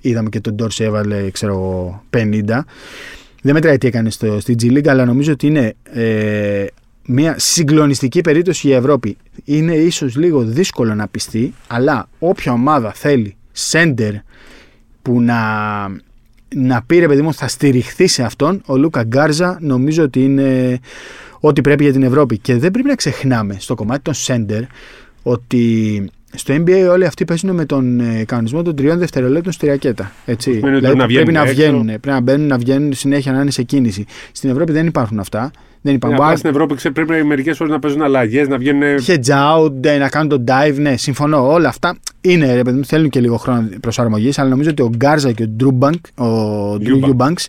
Είδαμε 0.01 0.29
και 0.29 0.39
τον 0.39 0.53
Ντόρση 0.55 0.83
έβαλε, 0.83 1.29
ξέρω 1.31 1.51
εγώ, 1.53 2.03
50. 2.09 2.65
Δεν 3.41 3.53
μετράει 3.53 3.77
τι 3.77 3.87
έκανε 3.87 4.09
στο, 4.09 4.39
στη 4.39 4.55
G 4.61 4.65
League, 4.71 4.87
αλλά 4.87 5.05
νομίζω 5.05 5.31
ότι 5.31 5.47
είναι 5.47 5.73
ε, 5.93 6.65
μια 7.05 7.35
συγκλονιστική 7.37 8.21
περίπτωση 8.21 8.67
για 8.67 8.77
Ευρώπη. 8.77 9.17
Είναι 9.43 9.73
ίσως 9.73 10.15
λίγο 10.15 10.41
δύσκολο 10.41 10.95
να 10.95 11.07
πιστεί, 11.07 11.53
αλλά 11.67 12.07
όποια 12.19 12.51
ομάδα 12.51 12.91
θέλει 12.93 13.35
σέντερ 13.51 14.13
που 15.03 15.21
να, 15.21 15.41
να 16.55 16.83
πει 16.85 16.99
ρε 16.99 17.07
παιδί 17.07 17.21
μου 17.21 17.33
θα 17.33 17.47
στηριχθεί 17.47 18.07
σε 18.07 18.23
αυτόν, 18.23 18.61
ο 18.65 18.77
Λούκα 18.77 19.03
Γκάρζα 19.03 19.57
νομίζω 19.61 20.03
ότι 20.03 20.23
είναι 20.23 20.79
ό,τι 21.39 21.61
πρέπει 21.61 21.83
για 21.83 21.93
την 21.93 22.03
Ευρώπη. 22.03 22.37
Και 22.37 22.57
δεν 22.57 22.71
πρέπει 22.71 22.87
να 22.87 22.95
ξεχνάμε 22.95 23.55
στο 23.59 23.75
κομμάτι 23.75 24.01
των 24.01 24.13
σέντερ 24.13 24.61
ότι 25.23 26.05
στο 26.35 26.53
NBA 26.53 26.87
όλοι 26.91 27.05
αυτοί 27.05 27.25
παίζουν 27.25 27.55
με 27.55 27.65
τον 27.65 27.99
ε, 27.99 28.23
κανονισμό 28.25 28.61
των 28.61 28.75
τριών 28.75 28.97
δευτερολέπτων 28.97 29.51
στη 29.51 29.65
ρακέτα. 29.65 30.11
Έτσι. 30.25 30.53
Σημαίνει 30.53 30.75
ότι 30.75 30.85
Δηλαδή, 30.85 31.13
πρέπει 31.13 31.31
να 31.31 31.39
πρέπει 31.41 31.47
να 31.47 31.53
βγαίνουν 31.53 31.81
βγαίνουν, 31.81 31.99
πρέπει 31.99 32.07
να 32.07 32.21
μπαίνουν, 32.21 32.47
να 32.47 32.57
βγαίνουν 32.57 32.93
συνέχεια 32.93 33.31
να 33.31 33.41
είναι 33.41 33.51
σε 33.51 33.63
κίνηση. 33.63 34.05
Στην 34.31 34.49
Ευρώπη 34.49 34.71
δεν 34.71 34.87
υπάρχουν 34.87 35.19
αυτά. 35.19 35.51
Δεν 35.85 35.95
υπάρχουν. 35.95 36.19
Απλά 36.23 36.35
στην 36.35 36.49
Ευρώπη 36.49 36.75
ξέρει, 36.75 36.93
πρέπει 36.93 37.23
μερικές 37.23 37.57
φορέ 37.57 37.69
να 37.69 37.79
παίζουν 37.79 38.01
αλλαγές, 38.01 38.47
να 38.47 38.57
βγαίνουν. 38.57 38.81
Hedge 39.07 39.27
out, 39.57 39.85
ε, 39.85 39.97
να 39.97 40.09
κάνουν 40.09 40.29
τον 40.29 40.43
dive, 40.47 40.75
ναι, 40.77 40.97
συμφωνώ. 40.97 41.51
Όλα 41.51 41.69
αυτά 41.69 41.95
είναι, 42.21 42.53
ρε 42.55 42.61
παιδί 42.61 42.77
μου, 42.77 42.85
θέλουν 42.85 43.09
και 43.09 43.19
λίγο 43.19 43.37
χρόνο 43.37 43.69
προσαρμογής, 43.81 44.39
αλλά 44.39 44.49
νομίζω 44.49 44.69
ότι 44.69 44.81
ο 44.81 44.89
Γκάρζα 44.95 45.31
και 45.31 45.43
ο 45.43 45.55
Drew, 45.59 45.87
Bank, 45.87 46.25
ο 46.25 46.73
Drew 46.75 47.05
Eubanks. 47.05 47.15
Eubanks 47.17 47.45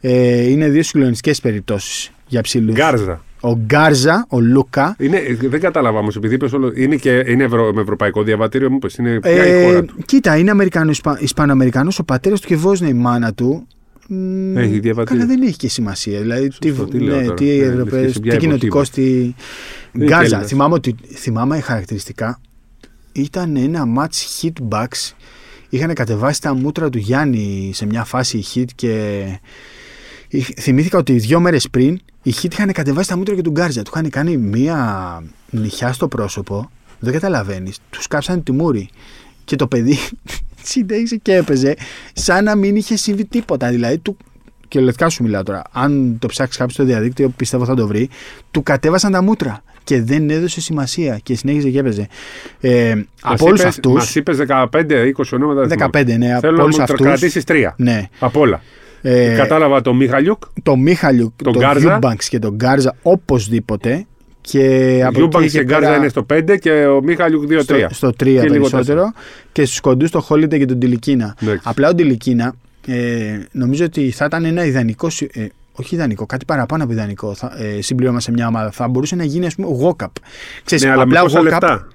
ε, 0.00 0.50
είναι 0.50 0.68
δύο 0.68 0.82
συγκλονιστικές 0.82 1.40
περιπτώσεις 1.40 2.10
για 2.26 2.40
ψηλούς. 2.42 2.74
Γκάρζα. 2.74 3.22
Ο 3.40 3.54
Γκάρζα, 3.56 4.26
ο 4.28 4.40
Λούκα. 4.40 4.96
Είναι, 4.98 5.20
δεν 5.40 5.60
κατάλαβα 5.60 5.98
όμως, 5.98 6.16
επειδή 6.16 6.34
είπες 6.34 6.52
όλο. 6.52 6.72
Είναι, 6.76 6.96
και, 6.96 7.24
είναι 7.26 7.44
ευρω, 7.44 7.72
με 7.74 7.80
ευρωπαϊκό 7.80 8.22
διαβατήριο, 8.22 8.70
μου 8.70 8.76
είπες, 8.76 8.94
Είναι 8.96 9.20
ποια 9.20 9.46
η 9.46 9.50
Ε, 9.50 9.64
χώρα 9.66 9.84
του. 9.84 9.94
κοίτα, 10.06 10.36
είναι 10.36 10.50
Αμερικανό, 10.50 10.90
Ισπα, 10.90 11.16
Ισπανοαμερικανός, 11.20 11.98
ο 11.98 12.04
πατέρας 12.04 12.40
του 12.40 12.46
και 12.46 12.56
Βόσνια 12.56 12.90
η 12.90 12.92
μάνα 12.92 13.32
του. 13.32 13.66
Μ, 14.10 14.56
Έχει 14.56 14.78
διαβατήριο. 14.78 15.04
Καλά, 15.04 15.26
δεν 15.26 15.42
έχει 15.48 15.56
και 15.56 15.68
σημασία. 15.68 16.20
Δηλαδή, 16.20 16.48
τι, 16.48 16.68
Σωστό, 16.68 16.84
τι 16.84 16.98
λέω 16.98 17.16
ναι, 17.16 17.22
τώρα. 17.22 17.34
τι, 17.34 17.44
Ναι, 17.44 17.50
Ευρωπαίος, 17.64 18.02
λες 18.02 18.06
και 18.06 18.12
σε 18.12 18.20
ποια 18.20 18.30
τι 18.30 18.36
εποχή 18.36 18.46
κοινοτικό, 18.46 18.76
είμαστε. 18.76 19.00
τι. 19.02 19.10
Είναι 19.92 20.04
Γκάρζα. 20.04 20.24
Έλληνας. 20.24 20.46
Θυμάμαι, 20.48 20.74
ότι, 20.74 20.94
θυμάμαι 21.14 21.60
χαρακτηριστικά 21.60 22.40
ήταν 23.12 23.56
ένα 23.56 23.84
match 23.98 24.42
hitbacks. 24.42 25.12
Είχαν 25.68 25.94
κατεβάσει 25.94 26.40
τα 26.40 26.54
μούτρα 26.54 26.88
του 26.90 26.98
Γιάννη 26.98 27.70
σε 27.74 27.86
μια 27.86 28.04
φάση 28.04 28.44
hit 28.54 28.64
και 28.74 29.22
είχ- 30.28 30.60
θυμήθηκα 30.60 30.98
ότι 30.98 31.12
δύο 31.12 31.40
μέρες 31.40 31.68
πριν 31.70 31.98
οι 32.22 32.32
hit 32.42 32.52
είχαν 32.52 32.72
κατεβάσει 32.72 33.08
τα 33.08 33.16
μούτρα 33.16 33.34
και 33.34 33.42
του 33.42 33.50
Γκάρζα. 33.50 33.82
Του 33.82 33.90
είχαν 33.94 34.10
κάνει 34.10 34.36
μια 34.36 35.22
νυχιά 35.50 35.92
στο 35.92 36.08
πρόσωπο. 36.08 36.70
Δεν 36.98 37.12
καταλαβαίνεις. 37.12 37.78
Τους 37.90 38.06
κάψανε 38.06 38.40
τη 38.40 38.52
μούρη. 38.52 38.88
Και 39.44 39.56
το 39.56 39.66
παιδί 39.66 39.96
συνέχισε 40.62 41.16
και 41.16 41.34
έπαιζε 41.34 41.76
σαν 42.12 42.44
να 42.44 42.54
μην 42.56 42.76
είχε 42.76 42.96
συμβεί 42.96 43.24
τίποτα. 43.24 43.68
Δηλαδή 43.68 43.98
του. 43.98 44.16
Και 44.68 44.80
λευκά 44.80 45.08
σου 45.08 45.22
μιλάω 45.22 45.42
τώρα. 45.42 45.62
Αν 45.72 46.16
το 46.18 46.26
ψάξεις 46.26 46.56
κάποιος 46.56 46.74
στο 46.74 46.84
διαδίκτυο, 46.84 47.28
πιστεύω 47.28 47.64
θα 47.64 47.74
το 47.74 47.86
βρει. 47.86 48.08
Του 48.50 48.62
κατέβασαν 48.62 49.12
τα 49.12 49.22
μούτρα 49.22 49.62
και 49.84 50.02
δεν 50.02 50.30
έδωσε 50.30 50.60
σημασία 50.60 51.18
και 51.22 51.34
συνέχιζε 51.34 51.70
και 51.70 51.78
έπαιζε. 51.78 52.06
Ε, 52.60 52.94
από 53.22 53.46
όλους 53.46 53.64
αυτού. 53.64 53.92
Μας 53.92 54.14
είπες 54.14 54.38
15-20 54.48 55.10
ονόματα. 55.32 55.60
δεν 55.66 55.70
θυμάμαι. 55.70 55.90
15, 56.14 56.18
ναι, 56.18 56.30
από 56.32 56.40
Θέλω 56.40 56.56
να 56.56 56.62
όλους 56.62 56.76
μου 56.76 56.82
αυτούς. 56.82 57.00
κρατήσεις 57.00 57.44
τρία. 57.44 57.74
Ναι. 57.78 58.08
Από 58.18 58.40
όλα. 58.40 58.62
Ε, 59.02 59.34
Κατάλαβα 59.36 59.80
τον 59.80 59.96
Μιχαλιούκ. 59.96 60.42
το 60.62 60.76
Μιχαλιούκ, 60.76 61.32
τον 61.42 61.52
τον 61.52 61.62
Γκάρζα. 61.62 61.98
Eubanks 62.02 62.24
και 62.28 62.38
τον 62.38 62.54
Γκάρζα 62.54 62.94
οπωσδήποτε. 63.02 64.06
Και 64.50 65.02
από 65.06 65.18
Eubanks 65.18 65.44
εκεί 65.44 65.52
και 65.58 65.64
Γκάρζα 65.64 65.86
πέρα 65.86 65.96
είναι 65.98 66.08
στο 66.08 66.26
5 66.34 66.58
και 66.60 66.70
ο 66.86 67.02
Μιχαλιούκ 67.02 67.42
2-3. 67.50 67.60
στο, 67.62 67.74
στο 67.90 68.08
3 68.08 68.12
Και 68.18 68.28
λίγο 68.30 68.68
περισσότερο. 68.68 69.12
Και 69.52 69.64
στους 69.64 69.80
κοντούς 69.80 70.10
το 70.10 70.20
Χόλιντεϊ 70.20 70.58
και 70.58 70.64
τον 70.64 70.78
Ντιλικίνα. 70.78 71.34
Εντάξει. 71.42 71.60
Απλά 71.64 71.88
ο 71.88 71.94
Ντιλικίνα 71.94 72.54
ε, 72.86 73.38
νομίζω 73.52 73.84
ότι 73.84 74.10
θα 74.10 74.24
ήταν 74.24 74.44
ένα 74.44 74.64
ιδανικό. 74.64 75.10
συ- 75.10 75.36
Ε, 75.36 75.46
όχι 75.72 75.94
ιδανικό, 75.94 76.26
κάτι 76.26 76.44
παραπάνω 76.44 76.84
από 76.84 76.92
ιδανικό 76.92 77.34
θα, 77.34 77.52
ε, 77.58 77.80
συμπλήρωμα 77.82 78.20
σε 78.20 78.30
μια 78.32 78.46
ομάδα. 78.46 78.70
Θα 78.70 78.88
μπορούσε 78.88 79.16
να 79.16 79.24
γίνει, 79.24 79.46
ας 79.46 79.54
πούμε, 79.54 79.68
Walkup. 79.82 80.06
Ξέρεις, 80.64 80.84
Ναι, 80.84 80.90
αλλά 80.90 81.06
με 81.06 81.18
απλά 81.18 81.22
πόσα 81.22 81.40
Walkup- 81.40 81.42
λεφτά; 81.42 81.86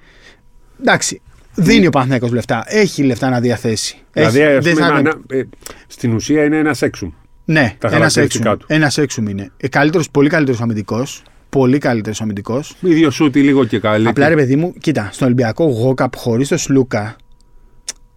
Εντάξει, 0.80 1.20
δίνει 1.54 1.86
ο 1.86 1.90
Παναθηναϊκός 1.90 2.32
λεφτά. 2.32 2.64
Έχει 2.66 3.02
λεφτά 3.02 3.30
να 3.30 3.40
διαθέσει. 3.40 3.96
Δηλαδή, 4.12 4.40
Έχει, 4.40 4.56
ας 4.56 4.64
δεν 4.64 4.74
πούμε, 4.74 4.86
θα 4.86 4.98
είναι- 4.98 5.08
ανα- 5.08 5.20
ε, 5.28 5.42
στην 5.86 6.12
ουσία 6.14 6.44
είναι 6.44 6.56
ένας 6.58 6.82
έξουμ. 6.82 7.10
Ναι, 7.44 7.74
τα 7.78 7.88
ένας 7.88 7.98
χαρακτηριστικά 7.98 8.50
έξουμ. 8.50 8.66
του. 8.68 8.74
Ένας 8.74 8.98
έξουμ 8.98 9.26
είναι. 9.28 9.50
Ε, 9.56 9.68
καλύτερος, 9.68 10.10
πολύ 10.10 10.28
καλύτερος 10.28 10.60
αμυντικός. 10.60 11.22
Πολύ 11.54 11.78
καλύτερος 11.78 12.20
αμυντικός. 12.20 12.76
ίδιο 12.80 13.10
σούτι 13.10 13.42
λίγο 13.42 13.64
και 13.64 13.78
καλή. 13.78 14.08
Απλά 14.08 14.28
ρε 14.28 14.34
παιδί 14.34 14.56
μου, 14.56 14.74
κοίτα, 14.80 15.08
στον 15.12 15.26
Ολυμπιακό 15.26 15.64
Γόκαπ 15.64 16.16
χωρίς 16.16 16.48
το 16.48 16.56
Σλούκα 16.56 17.16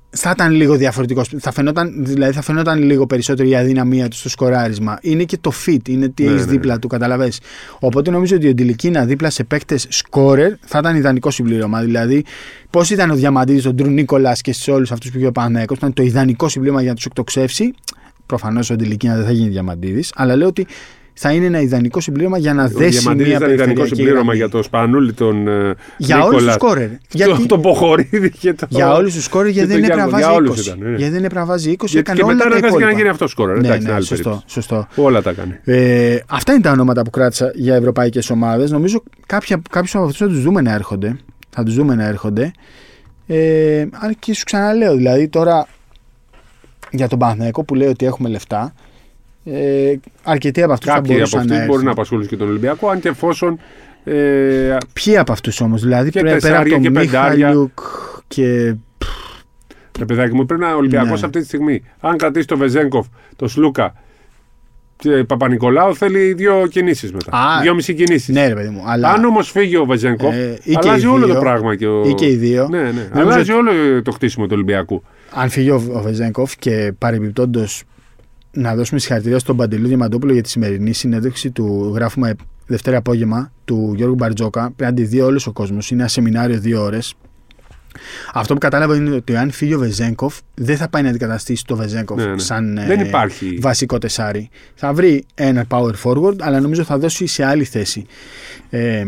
θα 0.09 0.29
ήταν 0.29 0.51
λίγο 0.51 0.75
διαφορετικός. 0.75 1.33
Θα 1.39 1.51
φαινόταν, 1.51 2.05
δηλαδή 2.05 2.33
θα 2.33 2.41
φαινόταν 2.41 2.81
λίγο 2.83 3.05
περισσότερο 3.05 3.49
η 3.49 3.55
αδυναμία 3.55 4.07
του 4.07 4.15
στο 4.15 4.29
σκοράρισμα. 4.29 4.97
Είναι 5.01 5.23
και 5.23 5.37
το 5.41 5.51
fit, 5.65 5.89
είναι 5.89 6.09
τι 6.09 6.23
Ναι, 6.23 6.29
έχεις 6.29 6.45
ναι. 6.45 6.51
δίπλα 6.51 6.79
του, 6.79 6.87
καταλαβέ. 6.87 7.31
Οπότε 7.79 8.11
νομίζω 8.11 8.35
ότι 8.35 8.47
ο 8.47 8.53
Ντιλικίνα 8.53 9.05
δίπλα 9.05 9.29
σε 9.29 9.43
παίκτες 9.43 9.85
σκόρερ 9.89 10.51
θα 10.65 10.79
ήταν 10.79 10.95
ιδανικό 10.95 11.31
συμπλήρωμα. 11.31 11.81
Δηλαδή, 11.81 12.23
πώς 12.69 12.89
ήταν 12.89 13.09
ο 13.09 13.15
Διαμαντίδης, 13.15 13.63
τον 13.63 13.75
Ντρου 13.75 13.89
Νίκολας 13.89 14.41
και 14.41 14.53
σε 14.53 14.71
όλους 14.71 14.91
αυτούς 14.91 15.11
που 15.11 15.17
είχε 15.17 15.27
ο 15.27 15.31
Πανέκο, 15.31 15.73
ήταν 15.77 15.93
το 15.93 16.03
ιδανικό 16.03 16.49
συμπλήρωμα 16.49 16.81
για 16.81 16.89
να 16.89 16.95
τους 16.95 17.05
εκτοξεύσει. 17.05 17.73
Προφανώς 18.25 18.69
ο 18.69 18.75
Ντιλικίνα 18.75 19.15
δεν 19.15 19.25
θα 19.25 19.31
γίνει 19.31 19.49
Διαμαντίδης, 19.49 20.11
αλλά 20.15 20.35
λέω 20.35 20.47
ότι 20.47 20.67
θα 21.19 21.31
είναι 21.31 21.45
ένα 21.45 21.61
ιδανικό 21.61 21.99
συμπλήρωμα 22.01 22.37
για 22.37 22.53
να 22.53 22.63
Ο 22.63 22.67
δέσει 22.67 22.97
Διαμαντίδης 22.99 23.27
μια 23.27 23.37
ήταν 23.37 23.49
ιδανικό 23.53 23.57
περιφερειακή 23.63 23.95
συμπλήρωμα 23.95 24.21
γραμμή. 24.21 24.37
για 24.37 24.49
το 24.49 24.63
Σπανούλη, 24.63 25.13
τον 25.13 25.47
ε, 25.47 25.73
Για 25.97 26.15
όλους 26.23 26.27
τους 26.29 26.35
Νίκολα, 26.39 26.51
σκόρερ. 26.51 26.89
το- 27.39 27.45
τον 27.47 27.61
Ποχορίδη 27.61 28.29
και 28.31 28.53
το. 28.53 28.65
Για 28.69 28.93
όλους 28.93 29.13
τους 29.13 29.23
σκόρερ 29.23 29.51
γιατί 29.51 29.67
και 29.73 29.73
δεν 29.79 29.87
το 29.87 29.93
έπρεπε 29.93 30.11
να 30.11 30.17
Γιάννη. 30.17 30.47
βάζει 30.47 30.47
Για 30.47 30.53
20. 30.53 30.53
όλους 30.55 30.67
ήταν, 30.67 30.79
ναι. 30.91 30.97
Γιατί 30.97 31.11
δεν 31.13 31.23
έπρεπε 31.23 31.39
να 31.39 31.45
βάζει 31.45 31.71
20. 31.71 31.75
Γιατί 31.85 31.97
έκανε 31.97 32.17
και 32.19 32.23
όλα 32.25 32.33
μετά 32.33 32.43
τα 32.43 32.49
αναγκάστηκε 32.49 32.83
να 32.83 32.89
υπόλοιπα. 32.89 32.97
γίνει 32.99 33.09
αυτός 33.09 33.31
σκόρερ. 33.31 33.55
Ναι, 33.57 33.59
Εντάξει, 33.59 33.79
είναι 33.81 33.89
ναι, 33.89 33.95
άλλη 33.95 34.05
σωστό, 34.05 34.23
περίπτωση. 34.29 34.53
σωστό. 34.53 34.87
Όλα 34.95 35.21
τα 35.21 35.31
κάνει. 35.33 35.53
Ε, 35.63 36.17
αυτά 36.27 36.51
είναι 36.53 36.61
τα 36.61 36.71
ονόματα 36.71 37.01
που 37.01 37.09
κράτησα 37.09 37.51
για 37.55 37.75
ευρωπαϊκές 37.75 38.29
ομάδες. 38.29 38.71
Νομίζω 38.71 39.03
κάποιους 39.27 39.95
από 39.95 40.03
αυτούς 40.05 40.17
θα 40.17 40.27
τους 40.27 40.41
δούμε 40.41 40.61
να 40.61 40.73
έρχονται. 40.73 41.17
Θα 41.49 41.63
τους 41.63 41.73
δούμε 41.75 41.95
να 41.95 42.05
έρχονται. 42.05 42.51
Ε, 43.27 43.81
αν 43.81 44.15
και 44.19 44.33
σου 44.33 44.43
ξαναλέω, 44.43 44.95
δηλαδή 44.95 45.27
τώρα 45.27 45.67
για 46.91 47.07
τον 47.07 47.19
Παναθηναϊκό 47.19 47.63
που 47.63 47.75
λέει 47.75 47.87
ότι 47.87 48.05
έχουμε 48.05 48.29
λεφτά, 48.29 48.73
ε, 49.51 49.93
αρκετοί 50.23 50.61
από 50.63 50.73
αυτούς 50.73 50.87
θα 50.89 50.95
Κάποιοι 50.95 51.09
από 51.11 51.17
μπορούσαν 51.19 51.39
αυτούς 51.39 51.51
να 51.57 51.57
μπορεί 51.57 51.67
να 51.69 51.73
έρθουν. 51.75 51.89
απασχολήσουν 51.89 52.29
και 52.31 52.37
τον 52.37 52.47
Ολυμπιακό, 52.49 52.89
αν 52.89 52.99
και 52.99 53.09
εφόσον. 53.09 53.59
Ε, 54.03 54.77
Ποιοι 54.93 55.17
από 55.17 55.31
αυτούς 55.31 55.61
όμως, 55.61 55.81
δηλαδή 55.81 56.09
Και 56.09 56.19
πέρα, 56.21 56.37
πέρα 56.37 56.59
από 56.59 56.63
τεσσάρια 56.69 56.73
τον 56.73 56.81
και 56.83 56.91
πεντάρια. 56.99 57.47
Μίχαλιουκ 57.47 57.79
και. 58.27 58.75
ρε 59.99 60.05
παιδάκι 60.05 60.35
μου, 60.35 60.45
πρέπει 60.45 60.61
να 60.61 60.67
είναι 60.67 60.75
Ολυμπιακός 60.75 61.19
Ναι. 61.19 61.25
αυτή 61.25 61.39
τη 61.39 61.45
στιγμή. 61.45 61.83
Αν 61.99 62.17
κρατήσει 62.17 62.47
τον 62.47 62.57
Βεζέγκοφ, 62.57 63.07
τον 63.35 63.49
Σλούκα 63.49 63.93
και 64.95 65.09
Παπα-Νικολάου, 65.23 65.95
θέλει 65.95 66.33
δύο 66.33 66.67
κινήσεις 66.69 67.11
μετά. 67.11 67.37
Α, 67.37 67.61
δύο 67.61 67.73
μισή 67.75 67.93
κινήσεις. 67.93 68.35
Ναι, 68.35 68.47
ρε 68.47 68.53
παιδί 68.53 68.69
μου. 68.69 68.83
Αλλά... 68.85 69.09
Αν 69.11 69.25
όμως 69.25 69.51
φύγει 69.51 69.77
ο 69.77 69.85
Βεζέγκοφ, 69.85 70.35
Ε, 70.35 70.57
ή 70.63 70.71
και 70.71 70.77
αλλάζει 70.87 71.05
οι 71.05 71.09
όλο 71.09 71.25
δύο, 71.25 71.33
το 71.33 71.39
πράγμα. 71.39 71.75
Και 71.75 71.87
ο... 71.87 72.03
ή 72.07 72.13
και 72.13 72.25
οι 72.27 72.35
δύο. 72.35 72.67
Ναι, 72.69 72.81
ναι. 72.81 72.91
Νομίζω 73.13 73.31
Αλλάζει 73.33 73.51
όλο 73.51 73.71
το 74.03 74.11
χτίσιμο 74.11 74.45
του 74.45 74.51
Ολυμπιακού. 74.55 75.03
αν 75.33 75.49
φύγει 75.49 75.69
ο, 75.69 75.83
ο 75.93 76.01
Βεζέγκοφ 76.01 76.55
και 76.57 76.93
παρεμπιπτόντως 76.97 77.83
να 78.57 78.75
δώσουμε 78.75 78.99
συγχαρητήρια 78.99 79.39
στον 79.39 79.57
Παντελή 79.57 79.87
Διαμαντόπουλο 79.87 80.33
για 80.33 80.43
τη 80.43 80.49
σημερινή 80.49 80.93
συνέντευξη 80.93 81.51
του 81.51 81.91
γράφουμε 81.95 82.35
Δευτέρα 82.67 82.97
απόγευμα 82.97 83.51
του 83.65 83.93
Γιώργου 83.95 84.15
Μπαρτζόκα. 84.15 84.71
Πρέπει 84.75 84.91
να 84.91 84.93
τη 84.93 85.03
δει 85.03 85.21
όλο 85.21 85.43
ο 85.47 85.51
κόσμος. 85.51 85.91
Είναι 85.91 86.01
ένα 86.01 86.09
σεμινάριο 86.09 86.59
δύο 86.59 86.81
ώρες. 86.83 87.13
Αυτό 88.33 88.53
που 88.53 88.59
κατάλαβα 88.59 88.95
είναι 88.95 89.15
ότι 89.15 89.35
αν 89.35 89.51
φύγει 89.51 89.73
ο 89.73 89.79
Βεζέγκοφ, 89.79 90.37
δεν 90.53 90.77
θα 90.77 90.89
πάει 90.89 91.01
να 91.03 91.09
αντικαταστήσει 91.09 91.65
το 91.65 91.75
Βεζέγκοφ 91.75 92.17
Ναι, 92.17 92.25
ναι. 92.25 92.37
σαν 92.39 92.79
Δεν 92.87 92.99
ε, 92.99 93.07
υπάρχει. 93.07 93.57
βασικό 93.61 93.97
τεσάρι. 93.97 94.49
Θα 94.75 94.93
βρει 94.93 95.25
ένα 95.35 95.65
power 95.69 95.93
forward, 96.03 96.35
αλλά 96.39 96.59
νομίζω 96.59 96.83
θα 96.83 96.97
δώσει 96.97 97.25
σε 97.25 97.45
άλλη 97.45 97.63
θέση 97.63 98.05
ε, 98.69 99.03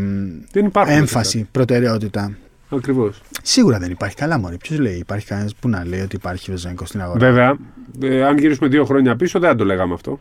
Δεν 0.51 0.65
υπάρχουν. 0.65 0.95
έμφαση, 0.95 1.47
προτεραιότητα. 1.51 2.38
Ακριβώς. 2.69 3.21
Σίγουρα 3.43 3.79
δεν 3.79 3.91
υπάρχει. 3.91 4.15
Καλά, 4.15 4.39
Μωρή. 4.39 4.58
Ποιος 4.58 4.79
λέει, 4.79 4.95
υπάρχει 4.97 5.25
κανένας 5.25 5.55
που 5.55 5.69
να 5.69 5.86
λέει 5.86 6.01
ότι 6.01 6.15
υπάρχει 6.15 6.51
Βεζέγκοφ 6.51 6.88
στην 6.88 7.01
αγορά; 7.01 7.19
Βέβαια, 7.19 7.58
ε, 8.01 8.23
αν 8.23 8.38
γυρίσουμε 8.38 8.69
δύο 8.69 8.86
χρόνια 8.86 9.15
πίσω, 9.15 9.39
δεν 9.39 9.49
θα 9.49 9.55
το 9.55 9.65
λέγαμε 9.65 9.93
αυτό. 9.93 10.19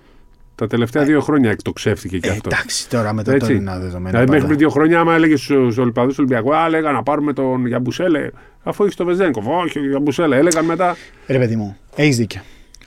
Τα 0.55 0.67
τελευταία 0.67 1.05
δύο 1.05 1.21
χρόνια 1.21 1.51
εκτοξεύτηκε 1.51 2.19
και 2.19 2.29
Ε, 2.29 2.31
αυτό. 2.31 2.49
εντάξει, 2.53 2.89
τώρα 2.89 3.13
με 3.13 3.23
τα 3.23 3.33
Έτσι. 3.33 3.47
τωρινά 3.47 3.79
δεδομένα. 3.79 4.11
Δηλαδή, 4.11 4.25
μέχρι 4.31 4.31
πάντα. 4.35 4.47
πριν 4.47 4.59
δύο 4.59 4.69
χρόνια, 4.69 5.01
άμα 5.01 5.15
έλεγες 5.15 5.41
στους 5.41 5.79
Ολυμπιακούς 5.79 6.15
του 6.15 6.25
Ολυμπιακού, 6.29 6.55
Α, 6.57 6.69
λέγανε 6.69 6.97
να 6.97 7.03
πάρουμε 7.03 7.33
τον 7.33 7.67
Γιαμπουσέλε, 7.67 8.31
αφού 8.63 8.83
έχεις 8.85 8.97
τον 8.97 9.07
Βεζέγκοφ. 9.07 9.47
Όχι, 9.47 9.79
ο 9.79 9.89
Γιαμπουσέλε. 9.89 10.37
Έλεγαν 10.37 10.65
μετά. 10.65 10.97
Ρε 11.27 11.39
παιδί 11.39 11.57
μου, 11.57 11.77
έχεις 11.97 12.17
δίκιο. 12.17 12.41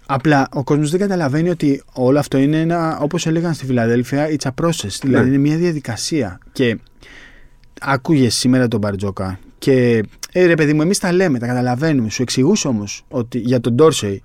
Απλά 0.06 0.48
ο 0.54 0.64
κόσμος 0.64 0.90
δεν 0.92 1.00
καταλαβαίνει 1.00 1.50
ότι 1.50 1.84
όλο 1.94 2.20
αυτό 2.20 2.38
είναι 2.38 2.60
ένα, 2.62 2.98
όπως 3.02 3.26
έλεγαν 3.28 3.54
στη 3.54 3.66
Φιλαδέλφια, 3.66 4.28
it's 4.30 4.48
a 4.50 4.66
process. 4.66 4.98
Δηλαδή 5.02 5.30
Ναι. 5.30 5.36
είναι 5.36 5.48
μια 5.48 5.58
διαδικασία. 5.58 6.40
Και 6.52 6.78
άκουγες 7.82 8.36
σήμερα 8.36 8.68
τον 8.68 8.80
Μπαρτζόκα 8.80 9.40
και 9.62 10.04
ε, 10.32 10.46
ρε 10.46 10.54
παιδί 10.54 10.74
μου, 10.74 10.82
εμείς 10.82 11.00
τα 11.00 11.12
λέμε, 11.14 11.40
τα 11.40 11.48
καταλαβαίνουμε. 11.48 12.10
Σου 12.10 12.22
εξηγούσε 12.22 12.68
όμως 12.68 13.04
για 13.32 13.60
τον 13.60 13.74
Ντόρσεϊ 13.74 14.24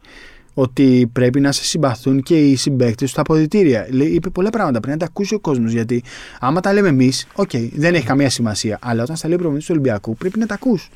ότι 0.54 1.10
πρέπει 1.12 1.40
να 1.40 1.52
σε 1.52 1.64
συμπαθούν 1.64 2.22
και 2.22 2.36
οι 2.50 2.56
συμπαίκτες 2.56 2.96
του 2.96 3.06
στα 3.08 3.20
αποδυτήρια. 3.20 3.86
Λέει, 3.90 4.08
είπε 4.08 4.30
πολλά 4.30 4.50
πράγματα. 4.50 4.80
Πρέπει 4.80 4.92
να 4.98 5.04
τα 5.04 5.06
ακούσει 5.10 5.34
ο 5.34 5.38
κόσμος. 5.40 5.72
Γιατί 5.72 6.02
άμα 6.40 6.60
τα 6.60 6.72
λέμε 6.72 6.88
εμείς, 6.88 7.26
οκ, 7.34 7.50
δεν 7.74 7.94
έχει 7.94 8.06
καμία 8.06 8.30
σημασία. 8.30 8.78
Αλλά 8.82 9.02
όταν 9.02 9.16
στα 9.16 9.26
λέει 9.26 9.36
ο 9.36 9.38
προπονητής 9.38 9.68
του 9.68 9.74
Ολυμπιακού, 9.78 10.16
πρέπει 10.16 10.38
να 10.38 10.46
τα 10.46 10.54
ακούς. 10.54 10.88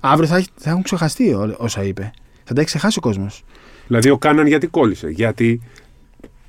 Αύριο 0.00 0.28
θα, 0.28 0.36
έχει- 0.36 0.48
θα 0.56 0.70
έχουν 0.70 0.82
ξεχαστεί 0.82 1.34
ό- 1.34 1.54
όσα 1.58 1.82
είπε. 1.82 2.10
Θα 2.44 2.54
τα 2.54 2.60
έχει 2.60 2.68
ξεχάσει 2.68 2.98
ο 2.98 3.00
κόσμος. 3.00 3.44
Δηλαδή, 3.86 4.10
ο 4.10 4.18
Κάναν 4.18 4.46
γιατί 4.46 4.66
κόλλησε; 4.66 5.08
Γιατί 5.08 5.60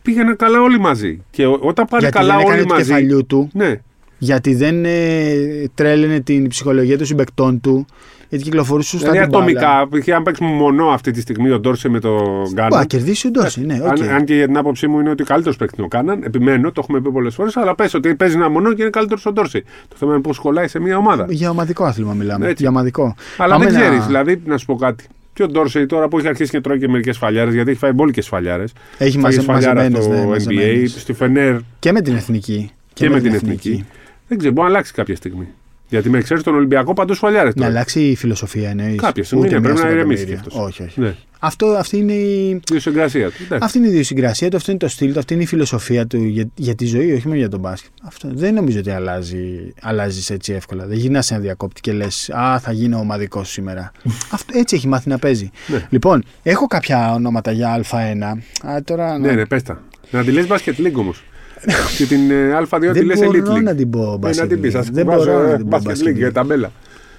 πήγαιναν 0.02 0.36
καλά 0.36 0.62
όλοι 0.62 0.80
μαζί. 0.80 1.21
Και 1.30 1.45
ό- 1.45 1.60
όταν 1.62 1.86
πάνε 1.86 2.02
Γιατί 2.04 2.17
καλά 2.17 2.34
δεν 2.34 2.39
έκανε 2.39 2.58
όλοι 2.60 2.67
του 2.67 2.73
μαζί. 2.73 2.84
κεφαλιού 2.88 3.25
του, 3.25 3.49
Ναι, 3.54 3.82
γιατί 4.19 4.55
δεν 4.55 4.86
ε, 4.86 5.34
τρέλαινε 5.73 6.19
την 6.19 6.47
ψυχολογία 6.47 6.97
των 6.97 7.05
συμπαικτών 7.06 7.62
του, 7.62 7.86
γιατί 8.29 8.43
κυκλοφορούσε 8.43 8.89
σωστά 8.89 9.12
δηλαδή 9.12 9.29
την 9.29 9.39
μπάλα. 9.39 9.60
ατομικά, 9.69 9.99
π.χ. 10.01 10.10
αν 10.15 10.23
παίξουμε 10.23 10.49
μονό 10.49 10.88
αυτή 10.88 11.12
τη 11.12 11.21
στιγμή 11.21 11.49
ο 11.51 11.60
Ντόρσεϊ 11.60 11.89
με 11.89 11.99
τον 11.99 12.17
Μπορεί 12.17 12.53
να 12.55 12.67
Κάναν. 12.67 12.86
κερδίσει 12.88 13.27
ο 13.27 13.29
Ντόρσεϊ, 13.30 13.65
ναι, 13.65 13.79
οκ. 13.84 13.88
Αν, 14.01 14.10
αν 14.10 14.25
και 14.25 14.36
για 14.36 14.45
την 14.45 14.58
άποψή 14.58 14.88
μου 14.88 14.99
είναι 14.99 15.10
ότι 15.10 15.21
ο 15.21 15.25
καλύτερος 15.25 15.58
παίκτης 15.58 15.77
είναι 15.77 15.86
ο 15.86 15.89
Κάναν, 15.89 16.23
επιμένω, 16.23 16.71
το 16.71 16.82
έχουμε 16.84 17.01
πει 17.01 17.12
πολλές 17.12 17.34
φορές, 17.36 17.58
αλλά 17.58 17.75
πες 17.75 17.93
ότι 17.93 18.15
παίζει 18.15 18.36
ένα 18.36 18.49
μονό 18.49 18.73
και 18.73 18.82
είναι 18.82 18.89
καλύτερος 18.91 19.25
ο 19.25 19.32
Ντόρσεϊ. 19.32 19.63
Το 19.88 19.95
θέμα 19.99 20.13
είναι 20.13 20.21
πώς 20.21 20.39
κολλάει 20.39 20.67
σε 20.67 20.79
μια 20.79 20.97
ομάδα. 20.97 21.25
Για 21.29 21.49
ομαδικό 21.49 21.84
άθλημα 21.84 22.13
μιλάμε. 22.13 22.45
Έτσι. 22.47 22.62
Για 22.62 22.69
ομαδικό. 22.71 23.15
Αλλά 23.38 23.53
Πάμε 23.53 23.65
δεν 23.65 23.73
να- 23.73 23.79
ξέρεις, 23.79 24.05
δηλαδή, 24.05 24.41
να 24.45 24.58
σου 24.58 24.65
πω 24.65 24.75
κάτι. 24.75 25.05
Και 25.34 25.43
ο 25.43 25.47
Ντόρσεϊ 25.47 25.86
τώρα 25.86 26.08
που 26.08 26.17
έχει 26.17 26.27
αρχίσει 26.27 26.51
και 26.51 26.62
τρώει 26.62 26.79
και 26.79 26.88
μερικές 26.88 27.17
σφαλιάρες, 27.17 27.52
γιατί 27.51 27.69
έχει 27.69 27.79
φάει 27.79 27.91
μπόλικε 27.91 28.21
φαλιάρε. 28.21 28.63
Έχει 28.97 29.17
μαζε, 29.17 29.43
μαζεμένες, 29.47 30.03
στο 30.03 30.13
ναι, 30.13 30.23
NBA, 30.23 30.27
μαζεμένες. 30.27 30.91
στη 31.01 31.13
Φενέρ 31.13 31.55
Και 31.79 31.91
με 31.91 32.01
την 32.01 32.15
εθνική. 32.15 32.69
και, 32.93 33.10
με 33.10 33.19
την 33.21 33.34
εθνική. 33.34 33.86
Δεν 34.30 34.38
ξέρω, 34.38 34.54
μπορεί 34.54 34.68
να 34.68 34.74
αλλάξει 34.74 34.94
κάποια 34.94 35.15
στιγμή. 35.15 35.48
Γιατί 35.89 36.10
με 36.10 36.18
εξαίρεση 36.18 36.46
τον 36.46 36.56
Ολυμπιακό 36.56 36.94
παντού 36.94 37.15
φαλιάρε 37.15 37.48
Να 37.48 37.54
τώρα. 37.54 37.68
αλλάξει 37.68 38.02
η 38.02 38.15
φιλοσοφία 38.15 38.70
εννοεί. 38.70 38.96
Κάποια 38.96 39.24
στιγμή 39.24 39.48
ναι, 39.48 39.62
πρέπει 39.62 39.80
να 39.80 39.89
ηρεμήσει 39.89 40.26
κι 40.26 40.34
αυτός. 40.34 40.56
Όχι, 40.56 40.84
όχι. 40.84 41.00
Ναι, 41.00 41.15
Αυτό, 41.39 41.65
αυτή, 41.65 41.98
είναι 41.98 42.13
η, 42.13 42.62
η 42.74 42.80
συγκρασία 42.80 43.30
του. 43.30 43.36
Εντάξει. 43.44 43.65
αυτή 43.65 43.78
είναι 43.78 43.88
η 43.88 43.89
ιδιοσυγκρασία 43.89 44.50
του, 44.50 44.56
αυτό 44.58 44.72
είναι 44.72 44.80
το 44.80 44.88
στυλ 44.88 45.13
του, 45.13 45.20
αυτή 45.20 45.34
είναι 45.34 45.44
η 45.44 45.46
φιλοσοφία 45.46 46.08
του 46.08 46.24
για, 46.24 46.50
για 46.56 46.76
τη 46.76 46.86
ζωή, 46.86 47.12
όχι 47.12 47.28
μόνο 47.28 47.39
για 47.39 47.50
τον 47.50 47.60
μπάσκετ. 47.60 47.92
Αυτό 48.04 48.30
δεν 48.34 48.54
νομίζω 48.54 48.80
ότι 48.80 48.89
αλλάζει 48.89 49.74
αλλάζεις 49.82 50.30
έτσι 50.30 50.54
εύκολα. 50.54 50.86
Δεν 50.86 50.98
γυρνάς 50.98 51.32
ένα 51.32 51.39
διακόπτη 51.39 51.82
και 51.82 51.92
λες: 51.94 52.30
Α, 52.30 52.60
θα 52.60 52.72
γίνω 52.72 52.98
ομαδικός 53.00 53.50
σήμερα. 53.50 53.92
αυτό, 54.32 54.58
έτσι 54.58 54.76
έχει 54.76 54.88
μάθει 54.88 55.10
να 55.10 55.18
παίζει. 55.18 55.52
Ναι. 55.68 55.86
Λοιπόν, 55.89 56.24
έχω 56.44 56.68
κάποια 56.68 57.13
ονόματα 57.13 57.52
για 57.52 57.82
Α1. 57.92 58.24
Α, 58.68 58.84
τώρα, 58.84 59.18
Ναι, 59.18 59.32
ναι, 59.32 59.46
πες 59.46 59.63
τα. 59.63 59.84
Να 60.12 60.24
τη 60.24 60.32
λες 60.32 60.46
Basket 60.50 60.76
League 60.86 60.94
όμως. 60.96 61.24
Και 61.98 62.06
την 62.06 62.32
ε, 62.32 62.58
Α2 62.69 62.80
τη 62.82 62.88
δεν 62.91 63.06
λες 63.06 63.19
Elite 63.19 63.26
μπορώ 63.26 63.54
League. 63.56 63.63
να 63.63 63.76
την 63.76 63.89
πω 63.89 64.19
Ε, 64.26 64.30
να 64.36 64.48
την 64.48 64.62
πεις, 64.62 64.74
League. 64.76 64.80
ας 64.80 64.89
Δεν 64.89 65.06
βάζω, 65.06 65.24
μπορώ 65.32 65.48
ε, 65.48 65.52
να 65.52 65.58
την 65.58 65.67
πω 65.69 65.78
Basket 65.78 65.88
Basket 65.91 66.08
League 66.08 66.15
για 66.15 66.28
League. 66.30 66.34
ταμπέλα. 66.34 66.72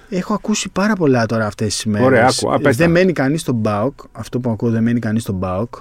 Έχω 0.09 0.33
ακούσει 0.33 0.69
πάρα 0.69 0.93
πολλά 0.95 1.25
τώρα 1.25 1.45
αυτές 1.45 1.75
τις 1.75 1.85
μέρες. 1.85 2.05
Ωραία, 2.07 2.27
άκου, 2.27 2.53
α, 2.53 2.59
πες 2.59 2.77
τα. 2.77 2.83
δεν 2.83 2.91
μένει 2.91 3.11
κανείς 3.13 3.41
στον 3.41 3.55
Μπάουκ. 3.55 3.99
Αυτό 4.11 4.39
που 4.39 4.49
ακούω 4.49 4.69
δεν 4.69 4.83
μένει 4.83 4.99
κανείς 4.99 5.21
στον 5.21 5.35
Μπάουκ. 5.35 5.73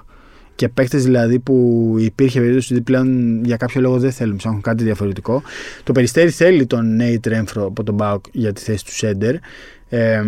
Και 0.54 0.68
παίκτες 0.68 1.04
δηλαδή 1.04 1.38
που 1.38 1.94
υπήρχε 1.98 2.40
περίπτωση 2.40 2.72
ότι 2.72 2.82
πλέον 2.82 3.40
για 3.44 3.56
κάποιο 3.56 3.80
λόγο 3.80 3.98
δεν 3.98 4.12
θέλουν, 4.12 4.36
ψάχνουν 4.36 4.60
κάτι 4.60 4.84
διαφορετικό. 4.84 5.42
Το 5.82 5.92
περιστέρι 5.92 6.30
θέλει 6.30 6.66
τον 6.66 6.96
Νέιτ 6.96 7.26
Ρέμφρο 7.26 7.64
από 7.66 7.82
τον 7.82 7.94
Μπάουκ 7.94 8.24
για 8.32 8.52
τη 8.52 8.60
θέση 8.60 8.84
του 8.84 8.94
Σέντερ. 8.94 9.34
Ε, 9.88 10.22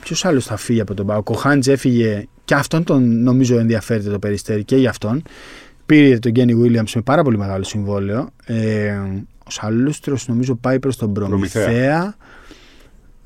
Ποιος 0.00 0.24
άλλος 0.24 0.44
θα 0.44 0.56
φύγει 0.56 0.80
από 0.80 0.94
τον 0.94 1.04
Μπάουκ. 1.04 1.30
Ο 1.30 1.34
Χάντζ 1.34 1.66
έφυγε 1.68 2.26
και 2.44 2.54
αυτόν 2.54 2.84
τον 2.84 3.22
νομίζω 3.22 3.58
ενδιαφέρεται 3.58 4.10
το 4.10 4.18
περιστέρι 4.18 4.64
και 4.64 4.76
για 4.76 4.90
αυτόν. 4.90 5.22
Πήρε 5.88 6.18
τον 6.18 6.30
Γκένι 6.32 6.54
Βίλιαμ 6.54 6.84
με 6.94 7.00
πάρα 7.02 7.22
πολύ 7.22 7.38
μεγάλο 7.38 7.64
συμβόλαιο. 7.64 8.28
Ε, 8.44 8.90
ο 9.46 9.50
Σαλούστρος 9.50 10.28
νομίζω 10.28 10.54
πάει 10.54 10.78
προς 10.78 10.96
τον 10.96 11.12
Προμηθέα. 11.12 11.64
Προμηθέα. 11.64 12.14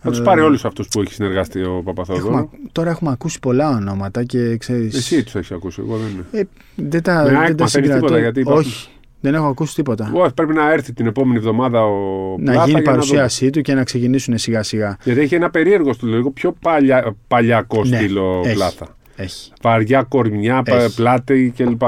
Θα 0.05 0.11
τους 0.11 0.19
Ε, 0.19 0.23
πάρει 0.23 0.41
όλους 0.41 0.65
αυτούς 0.65 0.89
που 0.89 1.01
έχει 1.01 1.13
συνεργαστεί 1.13 1.63
ο 1.63 1.83
Παπαθόδωρου. 1.85 2.27
Έχουμε, 2.27 2.49
τώρα 2.73 2.91
έχουμε 2.91 3.11
ακούσει 3.11 3.39
πολλά 3.39 3.69
ονόματα 3.71 4.25
και 4.25 4.57
ξέρεις... 4.57 4.95
Εσύ 4.97 5.25
τους 5.25 5.35
έχεις 5.35 5.51
ακούσει, 5.53 5.81
εγώ 5.87 5.97
δεν 5.97 6.07
είναι. 6.13 6.25
Ε, 6.31 6.43
δεν 6.75 7.03
τα, 7.03 7.13
Με 7.13 7.19
ΑΕΚ 7.21 7.47
δεν 7.47 7.57
τα 7.57 7.63
μαθαίνεις 7.63 7.71
συγκρατώ. 7.73 8.01
τίποτα, 8.01 8.19
γιατί 8.19 8.41
υπάρχουν- 8.41 8.65
Όχι, 8.65 8.89
δεν 9.21 9.35
έχω 9.35 9.47
ακούσει 9.47 9.75
τίποτα. 9.75 10.11
Εγώ, 10.15 10.31
πρέπει 10.35 10.53
να 10.55 10.73
έρθει 10.73 10.93
την 10.93 11.07
επόμενη 11.07 11.37
εβδομάδα 11.39 11.85
ο 11.85 11.91
να 12.39 12.53
Πλάτα 12.53 12.67
γίνει 12.67 12.79
η 12.79 12.83
για 12.83 12.91
να 12.91 12.97
παρουσίασή 12.97 13.51
του 13.51 13.61
και 13.61 13.75
να 13.75 13.85
ξεκινήσουν 13.85 14.39
σιγά 14.39 14.63
σιγά. 14.63 14.89
δω. 14.89 14.97
Γιατί 15.05 15.21
έχει 15.21 15.35
ένα 15.35 15.51
περίεργο 15.51 15.93
στυλ, 15.93 16.09
λίγο 16.09 16.31
πιο 16.31 16.53
παλιά, 16.61 17.17
παλιακό 17.29 17.85
Ναι, 17.85 17.97
στυλ 17.97 18.17
ο 18.17 18.41
έχει. 18.45 18.55
Πλάτα. 18.55 18.97
Έχει. 19.17 19.53
Βαριά 19.63 20.03
κορμιά, 20.03 20.63
πα- 20.63 20.77
Έχει. 20.83 20.95
πλάτη 20.95 21.53
κλπ. 21.57 21.83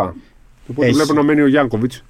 Οπότε 0.66 0.86
Έχει. 0.86 0.94
βλέπω 0.94 1.12
να 1.12 1.22
μένει 1.22 1.40
ο 1.40 1.46
Γιάνκοβιτς 1.46 2.04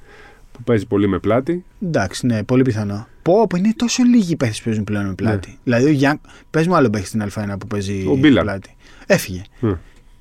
που 0.53 0.63
παίζει 0.63 0.87
πολύ 0.87 1.09
με 1.09 1.19
πλάτη. 1.19 1.65
Εντάξει, 1.83 2.27
ναι, 2.27 2.43
πολύ 2.43 2.63
πιθανό. 2.63 3.07
Πω, 3.23 3.47
πω, 3.47 3.57
είναι 3.57 3.73
τόσο 3.77 4.03
λίγοι 4.03 4.37
παίχτες 4.37 4.59
που 4.59 4.65
παίζουν 4.65 4.85
πλέον 4.85 5.07
με 5.07 5.15
πλάτη. 5.15 5.59
Δηλαδή, 5.65 5.85
ο 5.85 5.91
Γιάνκ... 5.91 6.21
πες 6.51 6.67
μου 6.67 6.75
άλλο 6.75 6.91
παίχτη 6.91 7.07
στην 7.09 7.23
Α1 7.35 7.55
που 7.59 7.67
παίζει 7.67 7.93
Ναι. 7.93 8.11
Ο 8.11 8.17
Μπίλαν. 8.17 8.45
πλάτη. 8.45 8.77
Έφυγε. 9.07 9.43
Ε. 9.63 9.73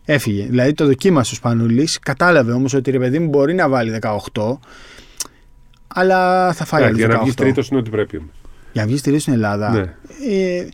Έφυγε. 0.06 0.46
Δηλαδή, 0.50 0.74
το 0.74 0.86
δοκίμασε 0.86 1.34
ο 1.34 1.36
Σπανούλης. 1.36 2.00
Κατάλαβε 2.00 2.52
όμως 2.52 2.74
ότι 2.74 2.92
ρε 2.92 3.00
παιδί 3.00 3.20
μου 3.20 3.30
μπορεί 3.30 3.54
να 3.54 3.70
βάλει 3.70 4.00
18, 4.34 4.58
αλλά 5.88 6.54
θα 6.54 6.66
φάει 6.66 6.82
Εντάξει, 6.84 6.84
άλλους 6.84 6.98
για 6.98 7.08
να 7.08 7.20
18. 7.20 7.24
βγει 7.24 7.34
τρίτος 7.34 7.68
είναι 7.70 7.80
ό,τι 7.80 7.90
πρέπει. 7.90 8.30
Για 8.74 8.82
να 8.82 8.88
βγεις 8.88 9.02
τρίτος 9.02 9.22
στην 9.22 9.34
Ελλάδα. 9.34 9.70
Ναι. 9.72 9.94
Ε, 10.36 10.68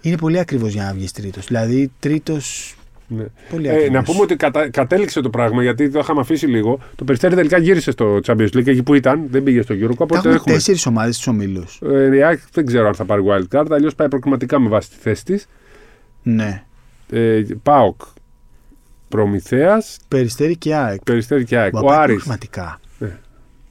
είναι 0.00 0.16
πολύ 0.16 0.38
ακριβώς 0.38 0.72
για 0.72 0.84
να 0.84 0.92
βγεις 0.92 1.12
τρίτος. 1.12 1.46
Δηλαδή, 1.46 1.90
τρίτος. 1.98 2.76
Ναι. 3.10 3.24
Πολύ 3.50 3.68
Ε, 3.68 3.70
ακριβώς. 3.70 3.90
να 3.94 4.02
πούμε 4.02 4.20
ότι 4.20 4.36
κατα... 4.36 4.70
κατέληξε 4.70 5.20
το 5.20 5.30
πράγμα 5.30 5.62
γιατί 5.62 5.90
το 5.90 5.98
είχαμε 5.98 6.20
αφήσει 6.20 6.46
λίγο. 6.46 6.78
Το 6.96 7.04
Περιστέρι 7.04 7.34
τελικά 7.34 7.58
γύρισε 7.58 7.90
στο 7.90 8.20
Champions 8.26 8.48
League 8.56 8.66
εκεί 8.66 8.82
που 8.82 8.94
ήταν, 8.94 9.22
δεν 9.30 9.42
πήγε 9.42 9.62
στο 9.62 9.74
Euro 9.74 9.90
Cup. 9.90 9.94
Θα 9.96 10.02
Οπότε 10.04 10.16
έχουμε 10.18 10.34
έχουμε. 10.34 10.54
τέσσερις 10.54 10.86
ομάδες 10.86 11.14
στους 11.14 11.26
ομίλους. 11.26 11.80
Ε, 11.92 12.16
η 12.16 12.22
ΑΕΚ 12.22 12.38
δεν 12.52 12.66
ξέρω 12.66 12.86
αν 12.86 12.94
θα 12.94 13.04
πάρει 13.04 13.22
wild 13.26 13.56
card, 13.58 13.66
αλλιώς 13.70 13.94
πάει 13.94 14.08
προκριματικά 14.08 14.58
με 14.60 14.68
βάση 14.68 14.88
τη 14.90 14.96
θέση 15.00 15.24
της. 15.24 15.46
Ναι. 16.22 16.62
Ε, 17.10 17.42
ΠΑΟΚ, 17.62 18.00
Προμηθέας, 19.08 19.98
Περιστέρι 20.08 20.56
και 20.56 20.74
ΑΕΚ. 20.74 21.02
Περιστέρι 21.04 21.44
και 21.44 21.58
ΑΕΚ. 21.58 21.72
Μα 21.72 21.80
Ο 21.80 21.84
πάει 21.84 21.98
Άρης. 21.98 22.14
προγραμματικά. 22.14 22.80
Ναι. 22.98 23.08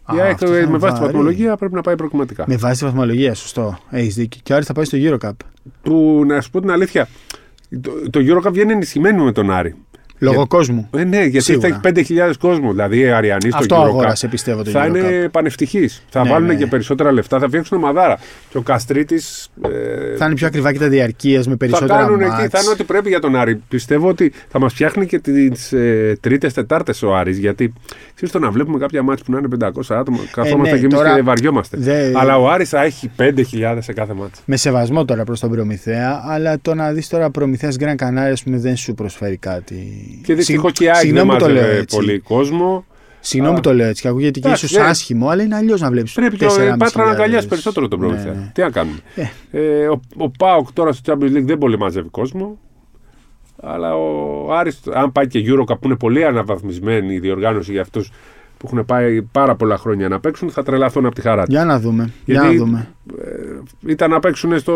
Α, 0.04 0.16
Η 0.16 0.20
ΑΕΚ 0.22 0.34
αυτό 0.34 0.46
ε, 0.46 0.50
θα 0.50 0.54
με 0.56 0.68
είναι 0.70 0.78
βάση 0.78 0.94
τη 0.94 1.00
βαρύ. 1.00 1.14
βαθμολογία 1.14 1.58
πρέπει 1.58 1.74
να 1.74 1.82
πάει 1.82 1.96
προκριματικά. 1.96 2.44
Με 2.48 2.56
βάση 2.56 2.80
τη 2.80 2.86
βαθμολογία, 2.86 3.34
σωστό. 3.34 3.78
Έχεις 3.90 4.16
δίκιο. 4.16 4.40
Και 4.44 4.52
ο 4.54 4.56
Άρης 4.56 4.68
θα 4.68 4.74
πάει 4.74 4.86
στο 4.86 4.98
Eurocup. 5.02 5.32
Που 5.82 6.24
να 6.28 6.42
σου 6.42 6.50
πω 6.50 6.60
την 6.60 6.72
αλήθεια, 6.72 7.08
το, 7.82 8.10
το 8.10 8.20
Euro 8.24 8.48
Cup 8.48 8.52
βγαίνει 8.52 8.72
ενισχυμένο 8.72 9.24
με 9.24 9.32
τον 9.32 9.52
Άρη. 9.52 9.76
Λόγω 10.20 10.36
Για- 10.36 10.46
κόσμου. 10.48 10.88
Ε, 10.98 11.04
ναι, 11.04 11.24
γιατί 11.24 11.40
Σίγουρα. 11.46 11.68
θα 11.68 11.92
έχει 11.94 12.06
5.000 12.30 12.34
κόσμο. 12.40 12.70
Δηλαδή 12.72 13.00
οι 13.00 13.10
Αριανοί 13.10 13.50
στο 13.50 13.58
Αυτό 13.58 13.76
Euro 13.76 13.80
Cup 13.80 13.84
αγόρασε, 13.88 14.28
πιστεύω, 14.28 14.64
το 14.64 14.70
θα 14.70 14.86
Eurocup. 14.86 14.96
είναι 14.96 15.30
πανευτυχεί. 15.32 15.90
Θα 16.10 16.24
Ναι, 16.24 16.30
βάλουν 16.30 16.48
ναι. 16.48 16.56
και 16.56 16.66
περισσότερα 16.66 17.12
λεφτά, 17.12 17.40
θα 17.40 17.48
φτιάξουν 17.48 17.80
μαδάρα. 17.80 18.20
Και 18.50 18.58
ο 18.58 18.62
Καστρίτης. 18.62 19.50
Ε, 19.62 20.16
Θα 20.18 20.26
είναι 20.26 20.34
πιο 20.36 20.48
ακριβά 20.48 20.72
και 20.72 20.80
τα 20.80 20.88
διαρκεία 20.90 21.38
με 21.38 21.44
θα 21.44 21.58
περισσότερα 21.58 22.00
κάνουν 22.02 22.22
εκεί, 22.22 22.30
μάτς. 22.30 22.50
θα 22.52 22.60
είναι 22.62 22.70
ό,τι 22.70 22.84
πρέπει 22.84 23.10
για 23.10 23.20
τον 23.20 23.36
Άρη. 23.36 23.62
Πιστεύω 23.70 24.08
ότι 24.08 24.34
θα 24.48 24.60
μας 24.60 24.74
φτιάχνει 24.74 25.06
και 25.06 25.20
τις 25.20 25.72
ε, 25.74 26.18
τρίτες, 26.22 26.54
τετάρτες 26.54 27.04
ο 27.04 27.16
Άρης 27.16 27.38
Γιατί 27.38 27.74
ξέρεις 28.16 28.34
το 28.34 28.40
να 28.40 28.52
βλέπουμε 28.52 28.80
κάποια 28.80 29.04
μάτια 29.04 29.24
που 29.26 29.32
να 29.32 29.38
είναι 29.38 29.48
500 29.48 29.96
άτομα, 29.96 30.18
καθόμαστε 30.32 30.74
ναι, 30.74 30.80
και 30.80 30.86
εμείς 30.86 30.98
τώρα 30.98 31.16
και 31.16 31.22
βαριόμαστε. 31.22 31.78
δε- 31.80 32.12
Αλλά 32.16 32.38
ο 32.38 32.50
Άρης 32.50 32.70
θα 32.70 32.84
έχει 32.84 33.12
5.000 33.16 33.78
σε 33.82 33.94
κάθε 33.94 34.14
μάτια. 34.14 34.42
Με 34.46 34.56
σεβασμό 34.58 35.06
τώρα 35.06 35.24
προς 35.24 35.40
τον 35.40 35.52
Προμηθέα, 35.52 36.22
αλλά 36.26 36.58
το 36.62 36.74
να 36.76 36.92
δεις 36.92 37.08
τώρα 37.08 37.30
Προμηθέας 37.30 37.76
Γκραν 37.78 37.96
Κανάρια 37.98 38.38
πούμε, 38.44 38.58
δεν 38.58 38.76
σου 38.76 38.94
προσφέρει 38.94 39.38
κάτι. 39.38 39.76
Και 40.24 40.34
δυστυχώ 40.34 40.68
Συ- 40.68 40.78
και 40.78 40.84
η 40.84 40.88
ΑΕΚ 40.88 40.96
δεν 40.96 41.06
Συγγνώμη 41.06 41.32
που 41.32 41.38
το 41.46 41.48
λέω 41.50 41.62
μάζευε 41.62 41.80
έτσι. 41.80 41.96
πολύ 41.96 42.20
κόσμο. 42.20 42.86
Συγγνώμη 43.20 43.54
Α. 43.58 43.62
που 43.62 43.68
το 43.68 43.74
λέω 43.74 43.88
έτσι 43.88 44.02
και 44.02 44.08
ακούγεται 44.08 44.40
και 44.40 44.48
Εντάξει, 44.48 44.66
ίσως 44.66 44.78
ναι. 44.78 44.84
άσχημο, 44.90 45.28
αλλά 45.30 45.44
είναι 45.44 45.56
αλλιώς 45.56 45.82
να 45.82 45.90
βλέπεις. 45.90 46.14
Πρέπει 46.14 46.38
και 46.38 46.46
ο 46.46 46.76
Πάτρα 46.78 47.06
να 47.06 47.12
αγκαλιάσει 47.12 47.48
περισσότερο 47.48 47.88
τον 47.88 48.00
Προμηθέα. 48.00 48.32
Ναι, 48.34 48.40
ναι. 48.40 48.52
Τι 48.54 48.62
να 48.62 48.70
κάνουμε. 48.70 48.98
Ε. 49.16 49.28
Ε, 49.52 49.88
ο, 49.88 50.00
ο 50.18 50.30
Πάοκ 50.30 50.72
τώρα 50.74 50.92
στο 50.92 51.14
Champions 51.14 51.26
League 51.38 51.44
δεν 51.46 51.58
πολύ 51.58 51.78
μαζεύει 51.78 52.10
κόσμο. 52.10 52.60
Αλλά 53.62 53.96
ο 53.96 54.54
Άρης, 54.54 54.80
αν 54.94 55.12
πάει 55.12 55.28
και 55.28 55.44
Euro 55.46 55.60
Cup 55.62 55.80
που 55.80 55.88
είναι 55.88 55.96
πολύ 55.96 56.26
αναβαθμισμένη 56.26 57.14
η 57.14 57.20
διοργάνωση 57.20 57.72
για 57.72 57.82
αυτούς 57.82 58.12
που 58.58 58.70
έχουν 58.72 58.86
πάει 58.86 59.22
πάρα 59.22 59.56
πολλά 59.56 59.78
χρόνια 59.78 60.08
να 60.08 60.20
παίξουν, 60.20 60.50
θα 60.50 60.64
τρελαθούν 60.64 61.06
από 61.06 61.16
τη 61.16 61.22
χαρά 61.22 61.44
τους. 61.46 61.54
Για 61.54 61.66
να 61.66 61.80
δούμε. 61.80 62.12
Για 62.26 62.34
Γιατί- 62.42 62.58
να 62.58 62.64
δούμε. 62.66 62.88
Ήταν 63.88 64.10
να 64.10 64.20
παίξουν 64.20 64.60
στο 64.60 64.74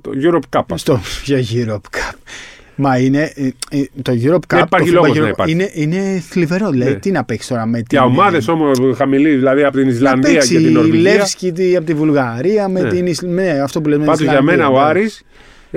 το 0.00 0.10
Europe 0.22 0.58
Cup. 0.58 0.62
ας 0.72 0.80
Στο 0.80 1.00
για 1.24 1.38
Europe 1.52 1.96
Cup. 1.96 2.14
Μα 2.78 2.98
είναι 2.98 3.32
ε, 3.34 3.46
ε, 3.70 3.84
το 4.02 4.12
Europe 4.22 4.34
Cup. 4.34 4.40
Δεν 4.46 4.58
υπάρχει 4.62 4.90
το 4.90 4.98
FIBA 4.98 5.02
λόγος 5.02 5.16
να 5.18 5.22
Europe- 5.24 5.32
υπάρχει. 5.32 5.52
Είναι, 5.52 5.70
είναι 5.74 6.22
θλιβερό. 6.28 6.70
Δηλαδή, 6.70 6.90
Ναι. 6.90 6.96
τι 6.98 7.10
να 7.10 7.24
παίξεις 7.24 7.48
τώρα 7.50 7.66
με 7.66 7.76
την. 7.76 7.86
Για 7.90 8.04
ομάδες 8.04 8.48
όμως 8.48 8.78
χαμηλή, 8.96 9.34
δηλαδή 9.36 9.64
από 9.64 9.76
την 9.76 9.86
Να 9.86 9.92
Ισλανδία 9.92 10.32
παίξει 10.32 10.52
και 10.54 10.58
την 10.58 10.68
η 10.68 10.72
Νορβηγία. 10.72 11.12
Λεύσκη 11.12 11.52
τι- 11.52 11.76
από 11.76 11.86
τη 11.86 11.94
Βουλγαρία 11.94 12.68
με 12.68 12.80
Ναι. 12.80 12.88
την 12.88 13.06
Ισλ... 13.06 13.26
ναι, 13.28 13.50
αυτό 13.62 13.80
που 13.80 13.88
λέμε 13.88 14.04
Πάντως 14.04 14.20
για 14.20 14.30
Ισλανδία, 14.32 14.56
μένα 14.56 14.68
ο 14.68 14.92
ναι. 14.92 15.00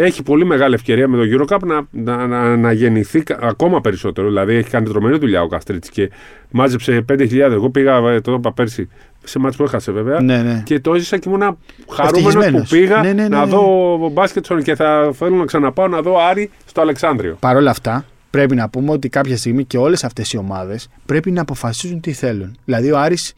Άρης 0.02 0.14
έχει 0.14 0.24
πολύ 0.24 0.46
μεγάλη 0.46 0.74
ευκαιρία 0.74 1.08
με 1.08 1.18
το 1.18 1.24
Eurocup 1.38 1.60
να, 1.66 1.88
να, 1.92 2.28
να, 2.28 2.56
να 2.58 2.72
γεννηθεί 2.72 3.24
κα- 3.24 3.38
ακόμα 3.42 3.82
περισσότερο. 3.82 4.28
Δηλαδή 4.28 4.56
έχει 4.56 4.70
κάνει 4.70 4.86
τρομερή 4.90 5.18
δουλειά 5.18 5.42
ο 5.42 5.48
Καστρίτη 5.48 5.90
και 5.92 6.10
μάζεψε 6.52 7.06
5.000. 7.12 7.34
Εγώ 7.38 7.70
πήγα, 7.70 7.96
ε, 7.98 8.22
το 8.22 8.34
είπα 8.34 8.54
πέρσι, 8.54 8.90
σε 9.24 9.40
μάτς 9.40 9.56
που 9.56 9.64
έχασε 9.64 9.92
βέβαια. 9.92 10.22
Ναι, 10.22 10.42
ναι. 10.42 10.62
Και 10.66 10.80
το 10.80 10.94
έζησα 10.94 11.18
και 11.18 11.30
ήμουν 11.30 11.58
χαρούμενος 11.92 12.34
που 12.34 12.40
Ευτυχισμένος. 12.40 12.70
πήγα 12.70 13.02
Ναι, 13.02 13.14
ναι, 13.14 13.22
ναι, 13.22 13.28
να 13.28 13.46
ναι. 13.46 13.52
δω 13.52 14.10
μπάσκετ 14.12 14.46
στον- 14.46 14.64
και 14.64 14.76
θα 14.76 15.12
θέλω 15.14 15.36
να 15.36 15.46
ξαναπάω 15.46 15.88
να 15.88 16.02
δω 16.02 16.18
Άρη 16.30 16.50
στο 16.66 16.82
Αλεξάνδριο. 16.82 17.38
Παρ' 17.40 17.56
όλα 17.56 17.70
αυτά, 17.72 18.06
πρέπει 18.30 18.56
να 18.56 18.70
πούμε 18.70 18.92
ότι 18.92 19.10
κάποια 19.10 19.38
στιγμή 19.38 19.64
και 19.66 19.78
όλες 19.78 20.04
αυτές 20.04 20.34
οι 20.34 20.38
ομάδες 20.38 20.88
πρέπει 21.06 21.32
να 21.32 21.42
αποφασίζουν 21.42 22.00
τι 22.00 22.12
θέλουν. 22.14 22.58
Δηλαδή, 22.66 22.92
ο 22.92 23.00
Άρης 23.00 23.34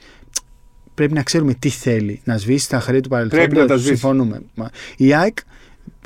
πρέπει 0.94 1.14
να 1.14 1.24
ξέρουμε 1.24 1.54
τι 1.54 1.70
θέλει. 1.70 2.22
Να 2.24 2.38
σβήσει 2.38 2.70
τα 2.70 2.80
χρέη 2.80 3.00
του 3.00 3.10
παρελθόντος. 3.10 3.46
Πρέπει 3.46 3.62
να 3.62 3.66
τα 3.68 3.74
σβήσει. 3.76 3.88
Συμφωνούμε. 3.96 4.42
Μα 4.56 4.70
Η 4.98 5.14
ΑΕΚ 5.14 5.38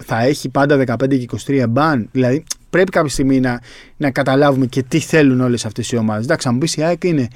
θα 0.04 0.22
έχει 0.22 0.50
πάντα 0.50 0.84
15 0.88 0.96
και 1.08 1.28
23 1.48 1.66
μπαν. 1.70 2.10
Δηλαδή, 2.12 2.44
πρέπει 2.70 2.92
κάποια 2.92 3.10
στιγμή 3.10 3.40
να, 3.40 3.62
να 3.98 4.12
καταλάβουμε 4.12 4.66
και 4.66 4.84
τι 4.84 5.00
θέλουν 5.00 5.42
όλες 5.42 5.66
αυτές 5.66 5.92
οι 5.92 5.98
ομάδες. 5.98 6.24
Εντάξει, 6.24 6.48
αν 6.48 6.54
μου 6.54 6.60
πεις 6.60 6.76
η 6.76 6.84
ΑΕΚ 6.84 7.04
είναι 7.04 7.28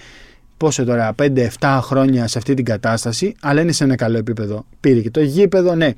πόσο 0.58 0.84
τώρα, 0.84 1.16
5-7 1.60 1.80
χρόνια 1.82 2.28
σε 2.28 2.38
αυτή 2.38 2.54
την 2.54 2.66
κατάσταση, 2.66 3.36
αλλά 3.42 3.62
είναι 3.62 3.72
σε 3.72 3.84
ένα 3.84 3.96
καλό 3.96 4.18
επίπεδο. 4.18 4.66
Πήρε 4.80 5.00
και 5.00 5.12
το 5.12 5.22
γήπεδο, 5.22 5.76
ναι. 5.76 5.94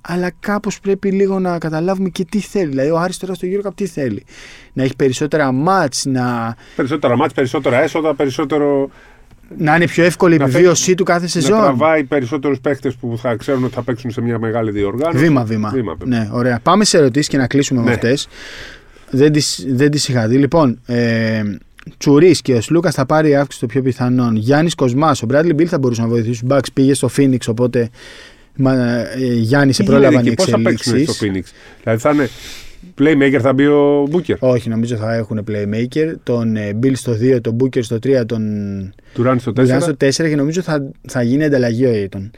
Αλλά 0.00 0.30
κάπως 0.40 0.80
πρέπει 0.80 1.10
λίγο 1.10 1.38
να 1.38 1.58
καταλάβουμε 1.58 2.08
και 2.08 2.24
τι 2.24 2.40
θέλει. 2.40 2.68
Δηλαδή, 2.68 2.90
ο 2.90 2.98
Άρης 2.98 3.18
τώρα 3.18 3.34
στο 3.34 3.48
Euro 3.50 3.68
Cup 3.68 3.74
τι 3.74 3.86
θέλει. 3.86 4.24
Να 4.72 4.82
έχει 4.82 4.96
περισσότερα 4.96 5.52
μάτς, 5.52 6.04
να, 6.04 6.56
Περισσότερα 6.76 7.16
μάτς, 7.16 7.34
περισσότερα 7.34 7.82
έσοδα, 7.82 8.14
περισσότερο. 8.14 8.90
Να 9.58 9.76
είναι 9.76 9.86
πιο 9.86 10.04
εύκολη 10.04 10.34
η 10.34 10.38
Να 10.38 10.44
επιβίωσή 10.44 10.94
του 10.94 11.04
κάθε 11.04 11.22
Να 11.22 11.28
σεζόν. 11.28 11.58
τραβάει 11.60 12.04
περισσότερους 12.04 12.60
παίχτες 12.60 12.94
που 12.94 13.18
θα 13.22 13.36
ξέρουν 13.36 13.64
ότι 13.64 13.74
θα 13.74 13.82
παίξουν 13.82 14.10
σε 14.10 14.20
μια 14.20 14.38
μεγάλη 14.38 14.70
διοργάνωση. 14.70 15.24
Βήμα-βήμα. 15.24 15.70
Βήμα, 15.74 15.94
βήμα. 16.00 16.16
ναι, 16.18 16.28
ωραία. 16.32 16.60
Πάμε 16.62 16.84
σε 16.84 16.96
ερωτήσεις 16.98 17.28
και 17.28 17.36
να 17.36 17.46
κλείσουμε 17.46 17.80
με 17.80 17.86
Ναι. 17.86 17.92
αυτές. 17.92 18.28
Δεν 19.10 19.32
τις, 19.32 19.64
δεν 19.68 19.90
τις 19.90 20.08
είχα 20.08 20.28
δει. 20.28 20.36
Λοιπόν, 20.36 20.80
ε, 20.86 21.42
Τσουρίς 21.96 22.42
και 22.42 22.54
ο 22.54 22.60
Σλούκας 22.60 22.94
θα 22.94 23.06
πάρει 23.06 23.36
αύξηση 23.36 23.60
το 23.60 23.66
πιο 23.66 23.82
πιθανόν. 23.82 24.36
Γιάννης 24.36 24.74
Κοσμάς, 24.74 25.22
ο 25.22 25.26
Μπράντλι 25.26 25.52
Μπιλ 25.54 25.66
θα 25.70 25.78
μπορούσε 25.78 26.00
να 26.00 26.08
βοηθήσει. 26.08 26.44
Μπαξ 26.44 26.72
πήγε 26.72 26.94
στο 26.94 27.08
Phoenix, 27.16 27.38
οπότε 27.48 27.90
μα, 28.56 28.72
ε, 28.74 29.06
Γιάννη 29.34 29.72
σε 29.72 29.82
Τι 29.82 29.88
πρόλαβαν 29.88 30.10
γίνεται 30.22 30.28
οι 30.28 30.32
εκεί, 30.32 30.50
Πώς 30.50 30.50
θα 30.50 30.68
παίξουν 30.68 30.92
εξελίξεις. 30.94 31.16
στο 31.16 31.26
Phoenix; 31.26 31.54
Δηλαδή 31.82 32.00
θα 32.00 32.10
είναι 32.10 32.28
playmaker 32.98 33.38
θα 33.40 33.52
μπει 33.52 33.66
ο 33.66 34.02
Booker. 34.12 34.34
Όχι, 34.38 34.68
νομίζω 34.68 34.96
θα 34.96 35.14
έχουν 35.14 35.44
playmaker. 35.48 36.12
Τον 36.22 36.56
ε, 36.56 36.78
Bill 36.82 36.92
στο 36.94 37.12
2, 37.12 37.40
τον 37.40 37.56
Booker 37.60 37.82
στο 37.82 37.96
3, 37.96 38.26
τον 38.26 38.42
Durant 39.16 39.36
στο 39.38 39.52
4. 39.56 39.60
Durant 39.60 39.80
στο 39.80 40.24
4 40.24 40.28
και 40.28 40.36
νομίζω 40.36 40.62
θα, 40.62 40.90
θα 41.08 41.22
γίνει 41.22 41.44
ανταλλαγή 41.44 41.86
ο 41.86 41.90
Aiton. 41.94 42.30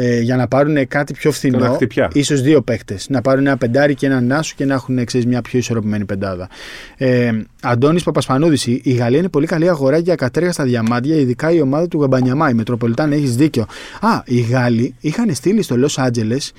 Ε, 0.00 0.20
για 0.20 0.36
να 0.36 0.48
πάρουν 0.48 0.88
κάτι 0.88 1.12
πιο 1.12 1.30
Κάνα 1.30 1.34
φθηνό, 1.34 1.72
χτυπιά. 1.72 2.10
ίσως 2.12 2.42
δύο 2.42 2.62
παίκτες. 2.62 3.08
Να 3.08 3.20
πάρουν 3.20 3.46
ένα 3.46 3.56
πεντάρι 3.56 3.94
και 3.94 4.06
έναν 4.06 4.26
Νάσου 4.26 4.54
και 4.54 4.64
να 4.64 4.74
έχουν 4.74 5.04
ξέρεις, 5.04 5.26
μια 5.26 5.42
πιο 5.42 5.58
ισορροπημένη 5.58 6.04
πεντάδα. 6.04 6.48
Ε, 6.96 7.30
Αντώνης 7.62 8.02
Παπασπανούδη, 8.02 8.80
η 8.82 8.92
Γαλλία 8.92 9.18
είναι 9.18 9.28
πολύ 9.28 9.46
καλή 9.46 9.68
αγορά 9.68 9.98
για 9.98 10.14
κατέργα 10.14 10.52
στα 10.52 10.64
διαμάντια, 10.64 11.16
ειδικά 11.16 11.50
η 11.50 11.60
ομάδα 11.60 11.88
του 11.88 12.00
Γαμπανιαμά. 12.00 12.50
Η 12.50 12.54
Μετροπολιτάν, 12.54 13.12
έχεις 13.12 13.36
δίκιο. 13.36 13.66
Α, 14.00 14.22
οι 14.24 14.40
Γάλλοι 14.40 14.94
είχαν 15.00 15.34
στείλει 15.34 15.62
στο 15.62 15.76
Los 15.78 16.06
Angeles 16.06 16.50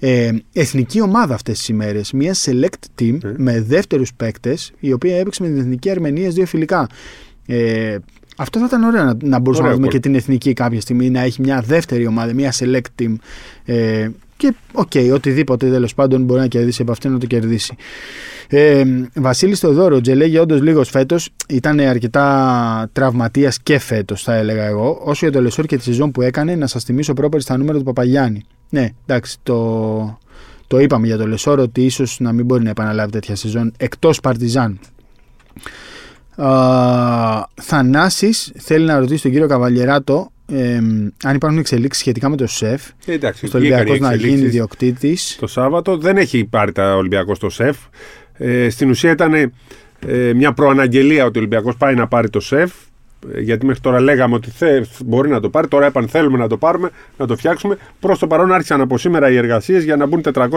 ε, 0.00 0.30
εθνική 0.52 1.00
ομάδα 1.00 1.34
αυτές 1.34 1.58
τις 1.58 1.68
ημέρες. 1.68 2.12
Μια 2.12 2.34
select 2.34 3.00
team 3.02 3.18
Ε. 3.24 3.32
με 3.36 3.60
δεύτερους 3.62 4.14
παίκτες, 4.14 4.72
η 4.80 4.92
οποία 4.92 5.16
έπαιξε 5.18 5.42
με 5.42 5.48
την 5.48 5.58
εθνική 5.58 5.90
Αρμενίας 5.90 6.34
δύο 6.34 6.46
φιλικά. 6.46 6.86
Ε, 7.46 7.96
αυτό 8.36 8.58
θα 8.58 8.64
ήταν 8.66 8.82
ωραίο 8.82 9.04
να, 9.04 9.16
να 9.22 9.38
μπορούσαμε 9.38 9.48
Ωραίο 9.48 9.62
να 9.68 9.74
δούμε 9.74 9.86
πολύ. 9.86 9.90
και 9.90 9.98
την 10.00 10.14
εθνική 10.14 10.52
κάποια 10.52 10.80
στιγμή 10.80 11.10
να 11.10 11.20
έχει 11.20 11.40
μια 11.40 11.62
δεύτερη 11.66 12.06
ομάδα, 12.06 12.34
μια 12.34 12.52
select 12.58 13.02
team. 13.02 13.14
Ε, 13.64 14.08
και 14.36 14.54
οκ, 14.72 14.90
οτιδήποτε 15.12 15.70
τέλος 15.70 15.94
πάντων 15.94 16.22
μπορεί 16.24 16.40
να 16.40 16.46
κερδίσει 16.46 16.82
από 16.82 16.92
αυτό 16.92 17.08
να 17.08 17.18
το 17.18 17.26
κερδίσει. 17.26 17.74
Ε, 18.48 18.82
Βασίλης 19.14 19.58
Θεοδώρου, 19.58 19.96
ο 19.96 20.00
Τζελέγη 20.00 20.38
όντως 20.38 20.62
λίγος 20.62 20.88
φέτος 20.90 21.28
ήταν 21.48 21.80
αρκετά 21.80 22.88
τραυματίας 22.92 23.58
και 23.62 23.78
φέτος, 23.78 24.22
θα 24.22 24.34
έλεγα 24.34 24.64
εγώ. 24.66 25.00
Όσο 25.04 25.26
για 25.26 25.36
το 25.36 25.42
Λεσόρ 25.42 25.66
και 25.66 25.76
τη 25.76 25.82
σεζόν 25.82 26.10
που 26.10 26.22
έκανε, 26.22 26.54
να 26.54 26.66
σας 26.66 26.84
θυμίσω 26.84 27.12
πρόπερσι 27.12 27.40
τα 27.40 27.56
νούμερα 27.56 27.78
του 27.78 27.84
Παπαγιάννη. 27.84 28.42
Ναι, 28.68 28.88
εντάξει, 29.06 29.36
το, 29.42 30.18
το 30.66 30.78
είπαμε 30.78 31.06
για 31.06 31.16
το 31.16 31.26
Λεσόρ 31.26 31.58
ότι 31.58 31.84
ίσως 31.84 32.20
να 32.20 32.32
μην 32.32 32.44
μπορεί 32.44 32.62
να 32.62 32.70
επαναλάβει 32.70 33.10
τέτοια 33.10 33.36
σεζόν 33.36 33.72
εκτός 33.76 34.20
Παρτιζάν. 34.20 34.78
Ε, 36.36 37.42
Θανάσης 37.54 38.52
θέλει 38.56 38.84
να 38.84 38.98
ρωτήσει 38.98 39.22
τον 39.22 39.30
κύριο 39.30 39.46
Καβαλιεράτο 39.46 40.30
ε, 40.52 40.76
αν 41.24 41.34
υπάρχουν 41.34 41.58
εξελίξεις 41.58 42.02
σχετικά 42.02 42.28
με 42.28 42.36
το 42.36 42.46
ΣΕΦ. 42.46 42.82
Ε, 43.06 43.12
εντάξει, 43.12 43.46
Στο 43.46 43.58
βγήκαν 43.58 43.78
οι 43.78 43.80
Ολυμπιακό 43.80 44.06
να 44.06 44.14
γίνει 44.14 44.24
εξελίξεις 44.24 44.48
ιδιοκτήτης. 44.48 45.36
Το 45.40 45.46
Σάββατο 45.46 45.96
δεν 45.96 46.16
έχει 46.16 46.44
πάρει 46.44 46.72
τα 46.72 46.96
Ολυμπιακός 46.96 47.36
στο 47.36 47.50
ΣΕΦ. 47.50 47.76
Ε, 48.32 48.68
στην 48.68 48.90
ουσία 48.90 49.10
ήταν 49.10 49.34
ε, 49.34 50.32
μια 50.34 50.52
προαναγγελία 50.52 51.24
ότι 51.24 51.38
ο 51.38 51.40
Ολυμπιακός 51.40 51.76
πάει 51.76 51.94
να 51.94 52.06
πάρει 52.08 52.30
το 52.30 52.40
ΣΕΦ 52.40 52.72
Ε, 52.72 52.87
Γιατί 53.38 53.66
μέχρι 53.66 53.80
τώρα 53.80 54.00
λέγαμε 54.00 54.34
ότι 54.34 54.50
θε, 54.50 54.84
μπορεί 55.04 55.28
να 55.28 55.40
το 55.40 55.48
πάρει. 55.50 55.68
Τώρα 55.68 55.86
είπαν 55.86 56.08
θέλουμε 56.08 56.38
να 56.38 56.48
το 56.48 56.56
πάρουμε, 56.56 56.90
να 57.16 57.26
το 57.26 57.36
φτιάξουμε. 57.36 57.76
Προς 58.00 58.18
το 58.18 58.26
παρόν 58.26 58.52
άρχισαν 58.52 58.80
από 58.80 58.98
σήμερα 58.98 59.30
οι 59.30 59.36
εργασίες 59.36 59.84
για 59.84 59.96
να 59.96 60.06
μπουν 60.06 60.20
400-500 60.34 60.48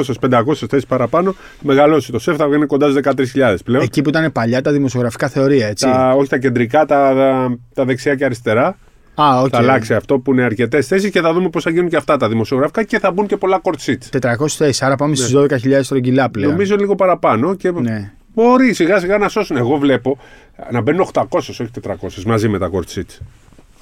θέσεις 0.53 0.85
παραπάνω. 0.85 1.35
Μεγαλώσει 1.61 2.11
το 2.11 2.19
ΣΕΦ, 2.19 2.35
θα 2.35 2.47
βγαίνει 2.47 2.65
κοντά 2.65 2.89
στις 2.89 3.01
13.000 3.35 3.55
πλέον. 3.65 3.83
Εκεί 3.83 4.01
που 4.01 4.09
ήταν 4.09 4.31
παλιά 4.31 4.61
τα 4.61 4.71
δημοσιογραφικά 4.71 5.27
θεωρεία, 5.27 5.67
έτσι. 5.67 5.85
Τα, 5.85 6.13
όχι 6.17 6.29
τα 6.29 6.37
κεντρικά, 6.37 6.85
τα, 6.85 7.13
τα, 7.15 7.57
τα 7.73 7.85
δεξιά 7.85 8.15
και 8.15 8.25
αριστερά. 8.25 8.77
Α, 9.15 9.41
οκ. 9.41 9.47
Θα 9.51 9.57
αλλάξει 9.57 9.93
αυτό 9.93 10.19
που 10.19 10.31
είναι 10.31 10.43
αρκετές 10.43 10.87
θέσεις 10.87 11.09
και 11.09 11.21
θα 11.21 11.33
δούμε 11.33 11.49
πώς 11.49 11.63
θα 11.63 11.69
γίνουν 11.69 11.89
και 11.89 11.95
αυτά 11.95 12.17
τα 12.17 12.27
δημοσιογραφικά 12.29 12.83
και 12.83 12.99
θα 12.99 13.11
μπουν 13.11 13.25
και 13.25 13.37
πολλά 13.37 13.61
court 13.63 13.89
seats. 13.91 14.19
400 14.21 14.47
θέσεις, 14.47 14.81
άρα 14.81 14.95
πάμε 14.95 15.15
στις 15.15 15.35
12.000 15.35 15.79
στρογγυλά 15.81 16.29
πλέον. 16.29 16.51
Νομίζω 16.51 16.75
λίγο 16.75 16.95
παραπάνω 16.95 17.55
και 17.55 17.71
Ναι. 17.71 18.11
Μπορεί 18.33 18.73
σιγά 18.73 18.99
σιγά 18.99 19.17
να 19.17 19.29
σώσουν. 19.29 19.57
Εγώ 19.57 19.77
βλέπω 19.77 20.17
να 20.71 20.81
μπαίνουν 20.81 21.07
800, 21.13 21.25
όχι 21.31 21.69
400 21.83 21.93
μαζί 22.25 22.47
με 22.47 22.57
τα 22.57 22.69
court 22.73 22.97
seats. 22.97 23.19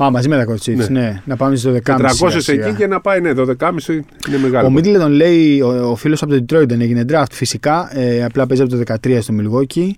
Α, 0.03 0.11
μαζί 0.11 0.29
με 0.29 0.37
τα 0.37 0.45
κορτσίτ, 0.45 0.89
ναι. 0.89 1.21
Να 1.25 1.35
πάμε 1.35 1.55
στι 1.55 1.81
12.500. 1.85 1.97
400 2.19 2.47
εκεί 2.47 2.73
και 2.77 2.87
να 2.87 3.01
πάει, 3.01 3.21
ναι, 3.21 3.31
12,5 3.35 3.45
είναι 3.89 4.37
μεγάλο. 4.41 4.67
Ο 4.67 4.69
Μίτλετον 4.69 5.11
λέει, 5.11 5.61
ο, 5.61 5.89
ο 5.89 5.95
φίλος 5.95 6.21
από 6.21 6.31
το 6.31 6.37
Detroit 6.37 6.67
δεν 6.67 6.81
έγινε 6.81 7.05
draft. 7.09 7.31
Φυσικά, 7.31 7.97
ε, 7.97 8.23
απλά 8.23 8.47
παίζει 8.47 8.63
από 8.63 8.71
το 8.71 8.95
13 9.03 9.17
στο 9.21 9.33
Milwaukee. 9.39 9.89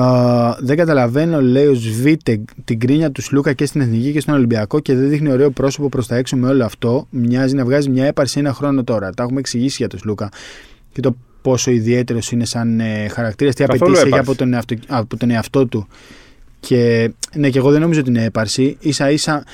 Α, 0.00 0.56
δεν 0.58 0.76
καταλαβαίνω, 0.76 1.40
λέει 1.40 1.66
ο 1.66 1.74
Σβίτε, 1.74 2.40
την 2.64 2.78
κρίνια 2.78 3.10
του 3.10 3.22
Σλούκα 3.22 3.52
και 3.52 3.66
στην 3.66 3.80
Εθνική 3.80 4.12
και 4.12 4.20
στον 4.20 4.34
Ολυμπιακό 4.34 4.80
και 4.80 4.94
δεν 4.94 5.08
δείχνει 5.08 5.30
ωραίο 5.30 5.50
πρόσωπο 5.50 5.88
προς 5.88 6.06
τα 6.06 6.16
έξω 6.16 6.36
με 6.36 6.48
όλο 6.48 6.64
αυτό. 6.64 7.06
Μοιάζει 7.10 7.54
να 7.54 7.64
βγάζει 7.64 7.90
μια 7.90 8.06
έπαρση 8.06 8.38
ένα 8.38 8.52
χρόνο 8.52 8.84
τώρα. 8.84 9.10
Τα 9.10 9.22
έχουμε 9.22 9.40
εξηγήσει 9.40 9.76
για 9.78 9.88
τον 9.88 9.98
Σλούκα 9.98 10.28
και 10.92 11.00
το 11.00 11.16
πόσο 11.42 11.70
ιδιαίτερος 11.70 12.32
είναι 12.32 12.44
σαν 12.44 12.80
ε, 12.80 13.08
χαρακτήρας, 13.08 13.54
τι 13.54 13.64
Καθόλου 13.64 13.90
απαιτήσει 13.90 14.06
έχει 14.06 14.14
έπαρση. 14.14 14.30
από 14.30 14.38
τον, 14.38 14.52
εαυτό, 14.52 14.74
από 14.88 15.16
τον 15.16 15.30
εαυτό 15.30 15.66
του. 15.66 15.86
Και 16.60 17.10
ναι, 17.34 17.50
και 17.50 17.58
εγώ 17.58 17.70
δεν 17.70 17.80
νομίζω 17.80 18.00
ότι 18.00 18.08
είναι 18.08 18.24
έπαρση. 18.24 18.76
σα 18.88 19.10
ίσα 19.10 19.44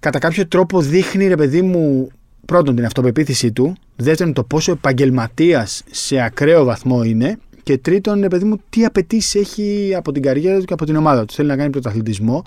κατά 0.00 0.18
κάποιο 0.18 0.46
τρόπο 0.46 0.80
δείχνει 0.80 1.26
ρε 1.26 1.36
παιδί 1.36 1.62
μου 1.62 2.08
πρώτον 2.46 2.76
την 2.76 2.84
αυτοπεποίθησή 2.84 3.52
του, 3.52 3.76
δεύτερον 3.96 4.32
το 4.32 4.44
πόσο 4.44 4.72
επαγγελματίας 4.72 5.82
σε 5.90 6.20
ακραίο 6.20 6.64
βαθμό 6.64 7.02
είναι 7.02 7.38
και 7.62 7.78
τρίτον 7.78 8.20
ρε 8.20 8.28
παιδί 8.28 8.44
μου 8.44 8.56
τι 8.70 8.84
απαιτήσεις 8.84 9.34
έχει 9.34 9.92
από 9.96 10.12
την 10.12 10.22
καριέρα 10.22 10.58
του 10.58 10.64
και 10.64 10.72
από 10.72 10.84
την 10.84 10.96
ομάδα 10.96 11.24
του. 11.24 11.34
Θέλει 11.34 11.48
να 11.48 11.56
κάνει 11.56 11.70
πρωταθλητισμό 11.70 12.42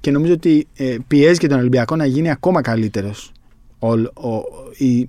και 0.00 0.10
νομίζω 0.10 0.32
ότι 0.32 0.66
ε, 0.76 0.96
πιέζει 1.08 1.38
και 1.38 1.46
τον 1.46 1.58
Ολυμπιακό 1.58 1.96
να 1.96 2.06
γίνει 2.06 2.30
ακόμα 2.30 2.60
καλύτερος. 2.60 3.32
Η, 4.76 5.08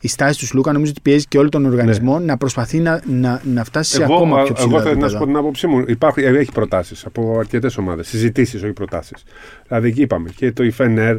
η 0.00 0.08
στάση 0.08 0.38
του 0.38 0.46
Σλούκα 0.46 0.72
νομίζω 0.72 0.90
ότι 0.90 1.00
πιέζει 1.00 1.26
και 1.26 1.38
όλο 1.38 1.48
τον 1.48 1.66
οργανισμό 1.66 2.18
να 2.18 2.36
προσπαθεί 2.36 2.78
να, 2.78 3.02
να, 3.06 3.42
να 3.44 3.64
φτάσει 3.64 3.94
σε 3.94 4.02
εγώ, 4.02 4.14
ακόμα 4.14 4.42
πιο 4.42 4.54
ψηλό 4.54 4.68
εγώ 4.68 4.80
θέλω 4.82 4.84
να 4.84 4.90
επίπεδο. 4.90 5.08
σου 5.12 5.18
πω 5.18 5.26
την 5.26 5.36
άποψή 5.36 5.66
μου. 5.66 5.84
Υπάρχει, 5.86 6.20
έχει 6.20 6.52
προτάσεις 6.52 7.04
από 7.04 7.36
αρκετές 7.38 7.76
ομάδες. 7.76 8.08
Συζητήσεις, 8.08 8.62
όχι 8.62 8.72
προτάσεις. 8.72 9.24
Δηλαδή, 9.68 9.92
είπαμε 9.96 10.28
και 10.36 10.52
το 10.52 10.62
Ιφενέρ 10.62 11.16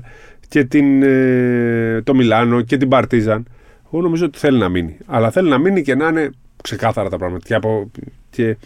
και 0.48 0.64
την, 0.64 1.04
ε, 1.04 2.02
το 2.04 2.16
Μιλάνο 2.16 2.62
και 2.62 2.78
την 2.78 2.88
Παρτίζαν. 2.88 3.46
Εγώ 3.94 4.02
νομίζω 4.02 4.26
ότι 4.26 4.38
θέλει 4.38 4.58
να 4.58 4.70
μείνει. 4.70 4.98
Αλλά 5.06 5.32
θέλει 5.32 5.50
να 5.50 5.58
μείνει 5.58 5.82
και 5.82 5.96
να 5.96 6.08
είναι 6.08 6.30
ξεκάθαρα 6.64 7.10
τα 7.10 7.18
πράγματα. 7.18 7.46
Και, 7.48 7.54
από, 7.56 7.92
και 8.30 8.58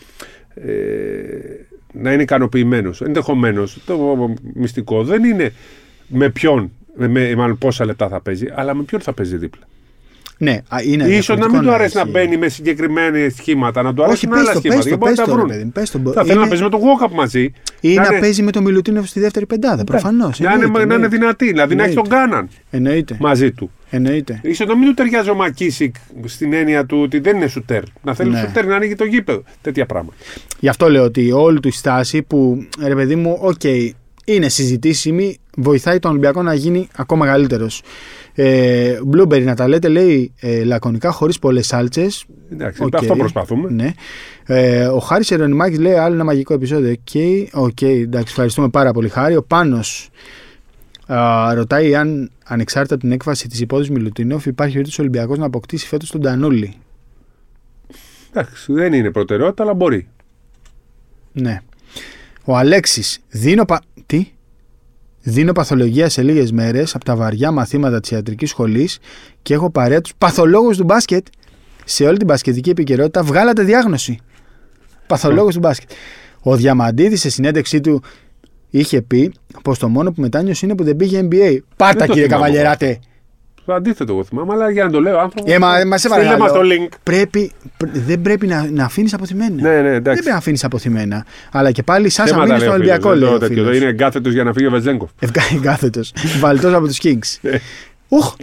ε, 0.55 0.71
να 1.93 2.13
είναι 2.13 2.21
ικανοποιημένος. 2.21 3.01
Ενδεχομένως 3.01 3.81
το 3.85 4.33
μυστικό 4.53 5.03
δεν 5.03 5.23
είναι 5.23 5.53
με 6.07 6.29
ποιον, 6.29 6.71
με, 6.95 7.07
με, 7.07 7.35
μάλλον 7.35 7.57
πόσα 7.57 7.85
λεπτά 7.85 8.07
θα 8.07 8.21
παίζει, 8.21 8.47
αλλά 8.55 8.73
με 8.73 8.83
ποιον 8.83 9.01
θα 9.01 9.13
παίζει 9.13 9.37
δίπλα. 9.37 9.63
Ναι, 10.43 10.61
α, 10.67 10.77
είναι 10.83 11.03
Ίσως 11.03 11.27
να 11.27 11.33
μην 11.35 11.41
διαφορετικό 11.41 11.61
του 11.61 11.71
αρέσει 11.71 11.95
να 11.95 12.01
έχει- 12.01 12.11
μπαίνει 12.11 12.37
με 12.37 12.49
συγκεκριμένα 12.49 13.29
σχήματα, 13.37 13.81
να 13.81 13.89
του 13.93 13.95
Όχι, 13.99 14.07
αρέσουν 14.09 14.29
πες 14.29 14.39
άλλα 14.39 14.51
το, 14.53 14.57
σχήματα. 14.59 14.75
πες 14.77 14.83
το, 14.83 14.89
γιατί 14.89 14.97
μπορεί 15.05 15.11
πες 15.15 15.19
να 15.19 15.25
τα 15.25 15.31
το, 15.31 15.35
ρε 15.37 15.41
βρουν. 15.41 15.51
παιδί 15.53 15.63
μου, 15.63 15.71
πες 15.71 15.91
το. 15.91 15.97
Θα 15.99 16.09
Είναι- 16.21 16.23
θέλει 16.23 16.39
να 16.39 16.47
παίζει 16.47 16.63
με 16.63 16.69
τον 16.69 16.79
Walkup 16.81 17.11
μαζί. 17.13 17.51
Ή 17.81 17.93
να, 17.93 18.05
είναι- 18.07 18.19
παίζει 18.19 18.43
με 18.43 18.51
τον 18.51 18.63
Μιλουτίνοφ 18.63 19.07
στη 19.09 19.19
δεύτερη 19.19 19.45
πεντάδα, 19.45 19.83
προφανώς. 19.83 20.39
Να 20.39 20.53
είναι, 20.53 20.85
να 20.85 20.95
είναι 20.95 21.07
δυνατή, 21.07 21.45
δηλαδή 21.45 21.75
να 21.75 21.83
έχει 21.83 21.95
τον 21.95 22.07
Κάναν 22.07 22.49
Εννοείται. 22.69 23.17
μαζί 23.19 23.51
του. 23.51 23.71
Εννοείται. 23.89 24.39
Ίσως 24.43 24.67
να 24.67 24.77
μην 24.77 24.87
του 24.87 24.93
ταιριάζει 24.93 25.29
ο 25.29 25.35
Μακίσικ 25.35 25.95
στην 26.25 26.53
έννοια 26.53 26.85
του 26.85 26.97
ότι 27.01 27.19
δεν 27.19 27.35
είναι 27.35 27.47
σουτέρ. 27.47 27.83
Να 28.01 28.13
θέλει 28.13 28.29
Ναι. 28.29 28.39
σουτέρ 28.39 28.65
να 28.65 28.75
ανοίγει 28.75 28.95
το 28.95 29.03
γήπεδο. 29.05 29.43
Τέτοια 29.61 29.85
πράγματα. 29.85 30.15
Γι' 30.59 30.67
αυτό 30.69 30.89
λέω 30.89 31.03
ότι 31.03 31.31
όλη 31.31 31.59
του 31.59 31.67
η 31.67 31.71
στάση 31.71 32.21
που 32.21 32.67
ρε 32.83 32.95
παιδί 32.95 33.15
μου, 33.15 33.37
οκ, 33.41 33.63
είναι 34.25 34.49
συζητήσιμη, 34.49 35.37
βοηθάει 35.57 35.99
τον 35.99 36.11
Ολυμπιακό 36.11 36.41
να 36.41 36.53
γίνει 36.53 36.87
ακόμα 36.95 37.25
μεγαλύτερος. 37.25 37.81
Ε, 38.35 38.99
Blueberry 39.13 39.43
να 39.43 39.55
τα 39.55 39.67
λέτε, 39.67 39.87
λέει 39.87 40.33
ε, 40.39 40.63
λακωνικά, 40.63 41.11
χωρίς 41.11 41.39
πολλές 41.39 41.67
σάλτσες. 41.67 42.25
Εντάξει, 42.51 42.83
Οκ. 42.83 42.95
αυτό 42.95 43.15
προσπαθούμε. 43.15 43.69
Ναι. 43.71 43.93
Ε, 44.45 44.85
ο 44.85 44.99
Χάρης 44.99 45.31
Ιερωνυμάκη 45.31 45.77
λέει 45.77 45.93
άλλο 45.93 46.13
ένα 46.13 46.23
μαγικό 46.23 46.53
επεισόδιο. 46.53 46.91
Οκ, 46.91 47.63
οκ, 47.63 47.81
εντάξει, 47.81 48.27
ευχαριστούμε 48.29 48.69
πάρα 48.69 48.91
πολύ, 48.91 49.09
Χάρη. 49.09 49.35
Ο 49.35 49.43
Πάνος 49.43 50.09
ρωτάει 51.53 51.95
αν 51.95 52.31
ανεξάρτητα 52.45 52.93
από 52.93 53.03
την 53.03 53.11
έκβαση 53.11 53.47
της 53.47 53.59
υπόθεσης 53.59 53.91
Μιλουτίνοφ 53.91 54.45
υπάρχει 54.45 54.73
περίπτωση 54.73 55.01
ο 55.01 55.03
Ολυμπιακός 55.03 55.37
να 55.37 55.45
αποκτήσει 55.45 55.87
φέτος 55.87 56.11
τον 56.11 56.21
Τανούλη. 56.21 56.73
Εντάξει, 58.31 58.73
δεν 58.73 58.93
είναι 58.93 59.11
προτεραιότητα, 59.11 59.63
αλλά 59.63 59.73
μπορεί. 59.73 60.07
Ναι. 61.31 61.61
Ο 62.43 62.57
Αλέξης. 62.57 63.19
Δίνω, 63.29 63.65
πα... 63.65 63.81
Τι; 65.23 65.29
Δίνω 65.29 65.51
παθολογία 65.51 66.09
σε 66.09 66.21
λίγες 66.21 66.51
μέρες 66.51 66.95
από 66.95 67.05
τα 67.05 67.15
βαριά 67.15 67.51
μαθήματα 67.51 67.99
της 67.99 68.11
ιατρικής 68.11 68.49
σχολής 68.49 68.99
και 69.41 69.53
έχω 69.53 69.71
παρέα 69.71 70.01
τους 70.01 70.13
παθολόγους 70.17 70.77
του 70.77 70.83
μπάσκετ. 70.83 71.25
Σε 71.85 72.05
όλη 72.05 72.17
την 72.17 72.27
μπασκετική 72.27 72.69
επικαιρότητα 72.69 73.23
βγάλατε 73.23 73.63
διάγνωση. 73.63 74.19
Παθολόγο 75.07 75.49
του 75.49 75.59
μπάσκετ. 75.59 75.89
Ο 76.41 76.55
Διαμαντίδης 76.55 77.19
σε 77.19 77.29
συνέντευξή 77.29 77.81
του 77.81 78.03
είχε 78.69 79.01
πει 79.01 79.33
πως 79.63 79.79
το 79.79 79.89
μόνο 79.89 80.11
που 80.11 80.21
μετάνιωσε 80.21 80.65
είναι 80.65 80.75
που 80.75 80.83
δεν 80.83 80.95
πήγε 80.95 81.27
NBA. 81.31 81.57
Πάτα 81.75 81.93
Δεν 81.97 82.07
το 82.07 82.13
κύριε 82.13 82.27
θυμάμαι 82.27 82.45
Καβαλιεράτε. 82.45 82.99
Το 83.65 83.73
αντίθετο 83.73 84.13
εγώ 84.13 84.23
θυμάμαι, 84.23 84.53
αλλά 84.53 84.69
για 84.71 84.83
να 84.83 84.89
το 84.91 84.99
λέω 85.01 85.19
άνθρωπο. 85.19 85.51
Ε, 85.51 85.59
μα, 85.59 85.67
μα 85.85 85.97
σε 85.97 86.07
Στείλε 86.07 86.23
παρακαλώ. 86.23 86.43
μας 86.43 86.51
το 86.51 86.59
link. 86.63 86.93
Πρέπει, 87.03 87.51
πρέ- 87.77 87.93
δεν 88.05 88.21
πρέπει 88.21 88.47
να, 88.47 88.69
να 88.71 88.85
αφήνεις 88.85 89.13
αποθυμένα. 89.13 89.55
Ναι, 89.55 89.69
ναι, 89.69 89.81
Δεν 89.81 89.93
εντάξει. 89.93 90.11
πρέπει 90.13 90.29
να 90.29 90.35
αφήνεις 90.35 90.63
αποθυμένα. 90.63 91.25
Αλλά 91.51 91.71
και 91.71 91.83
πάλι 91.83 92.09
σαν 92.09 92.25
να 92.25 92.31
Θέματα 92.31 92.47
μείνεις 92.53 92.61
λέει 92.67 92.69
στον 92.69 92.81
ο 92.81 92.83
φίλος, 92.83 92.97
Ολυμπιακό, 92.97 93.09
δεν 93.09 93.19
λέει. 93.19 93.29
το 93.29 93.35
ο 93.45 93.47
τέτοιο. 93.47 93.63
φίλος. 93.63 93.77
Είναι 93.77 93.85
εγκάθετος 93.89 94.33
για 94.33 94.43
να 94.43 94.53
φύγει 94.53 94.65
ο 94.67 94.69
Βεζένκοφ. 94.71 95.09
Εγκάθετος. 95.55 96.13
Βαλτός 96.41 96.73
από 96.73 96.87
τους 96.87 96.97
Kings. 97.03 97.37
Ναι. 97.41 97.59
Ουχ. 98.07 98.35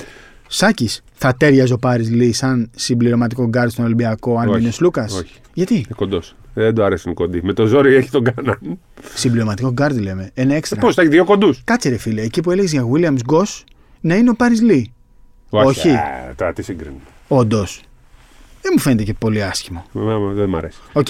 Σάκης, 0.53 1.03
θα 1.15 1.35
ταίριαζε 1.39 1.73
ο 1.73 1.79
Πάρης 1.79 2.11
Λί 2.11 2.33
σαν 2.33 2.71
συμπληρωματικό 2.77 3.47
γκαρντ 3.49 3.69
στον 3.71 3.85
Ολυμπιακό 3.85 4.39
αν 4.39 4.49
Όχι, 4.49 4.57
μείνει 4.59 4.69
ο 4.69 4.77
Λούκα. 4.81 5.07
όχι. 5.11 5.33
Γιατί; 5.55 5.75
Είναι 5.75 5.85
κοντός. 5.97 6.35
Δεν 6.55 6.75
του 6.75 6.85
αρέσουν 6.85 7.11
οι 7.11 7.15
κοντοί. 7.15 7.41
Με 7.43 7.53
το 7.53 7.67
ζόρι 7.67 7.95
έχει 7.95 8.11
τον 8.11 8.25
Κάναν. 8.25 8.59
Συμπληρωματικό 9.15 9.73
γκαρντ 9.73 9.93
λέμε. 10.01 10.31
Ένα 10.35 10.55
έξτρα. 10.55 10.81
Πώς 10.81 10.95
θα 10.95 11.03
έχει 11.03 11.11
δύο 11.11 11.25
κοντούς. 11.25 11.61
Κάτσε 11.65 11.89
ρε 11.89 11.97
φίλε, 11.97 12.23
εκεί 12.23 12.41
που 12.41 12.51
έλεγες 12.51 12.73
για 12.73 12.85
Williams 12.95 13.35
Goss 13.35 13.63
να 14.01 14.15
είναι 14.15 14.31
ο 14.31 14.35
Πάρης 14.35 14.63
Λί. 14.63 14.93
Όχι. 15.51 15.89
Α, 15.91 16.03
Τώρα 16.37 16.53
τι 16.53 16.63
συγκρίνει. 16.63 17.01
Όντως. 17.29 17.81
Δεν 18.63 18.73
μου 18.77 18.81
φαίνεται 18.83 19.03
και 19.03 19.15
πολύ 19.19 19.43
άσχημο. 19.43 19.85
Εμένα 19.97 20.19
Δεν 20.33 20.49
μ' 20.49 20.57
αρέσει. 20.57 20.79
Οκ. 20.93 21.07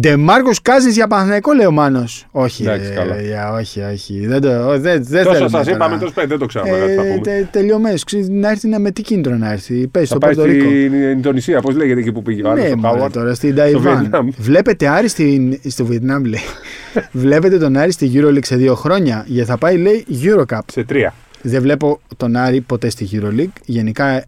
ΝτεΜάρκους 0.00 0.50
Κάζινς 0.62 0.90
για 0.90 1.06
Παναθηναϊκό, 1.06 1.52
λέει 1.52 1.66
ο 1.66 1.70
Μάνος. 1.70 2.26
Όχι, 2.30 2.62
Εντάξει, 2.62 2.88
ρε, 2.88 2.94
καλά. 2.94 3.20
για, 3.20 3.52
όχι, 3.52 3.80
όχι. 3.80 4.26
Δεν, 4.26 4.40
το, 4.40 4.78
δεν, 4.78 5.04
δεν 5.04 5.22
Τόσο 5.24 5.32
θέλουμε 5.34 5.48
σας 5.50 5.66
είπαμε, 5.66 5.84
τώρα. 5.84 5.98
τόσο 5.98 6.12
πέντε, 6.12 6.26
δεν 6.26 6.38
το 6.38 6.46
ξέραμε 6.46 6.70
κάτι 6.70 6.94
θα 6.94 7.02
Ε, 7.02 7.08
πούμε. 7.08 7.20
τε, 7.20 7.48
τελειωμένος. 7.50 8.04
Ξέρεις, 8.04 8.28
Να 8.28 8.50
έρθει 8.50 8.68
να 8.68 8.78
με 8.78 8.90
τι 8.90 9.02
κίνητρο 9.02 9.36
να 9.36 9.52
έρθει; 9.52 9.86
Πες 9.86 10.00
Θα 10.00 10.06
στο 10.06 10.18
πάει 10.18 10.34
Πορτορίκο. 10.34 10.64
στην 10.68 10.92
Ινδονησία, 10.94 11.60
πώς 11.60 11.76
λέγεται 11.76 12.00
εκεί 12.00 12.12
που 12.12 12.22
πήγε 12.22 12.42
ο 12.42 12.50
άλλος. 12.50 12.64
Ναι, 12.64 12.70
ο 12.70 12.76
μωρέ, 12.76 12.92
Χάουαρντ; 12.94 13.12
τώρα 13.14 13.34
στην 13.34 13.54
Ταϊβάν. 13.54 13.98
Βιετνάμ. 13.98 14.28
Βλέπετε 14.38 14.88
Άρη 14.88 15.08
στην, 15.08 15.60
στο 15.68 15.84
Βιετνάμ, 15.84 16.24
λέει. 16.24 16.40
Βλέπετε 17.12 17.58
τον 17.58 17.76
Άρη 17.76 17.90
στη 17.90 18.10
EuroLeague 18.14 18.44
σε 18.44 18.56
δύο 18.56 18.74
χρόνια. 18.74 19.24
Γιατί 19.26 19.50
θα 19.50 19.56
πάει, 19.58 19.76
λέει, 19.76 20.04
Eurocup. 20.22 20.58
Σε 20.72 20.84
τρία. 20.84 21.14
Δεν 21.46 21.62
βλέπω 21.62 22.00
τον 22.16 22.36
Άρη 22.36 22.60
ποτέ 22.60 22.88
στη 22.88 23.08
EuroLeague. 23.12 23.60
Γενικά 23.64 24.16
ε, 24.16 24.24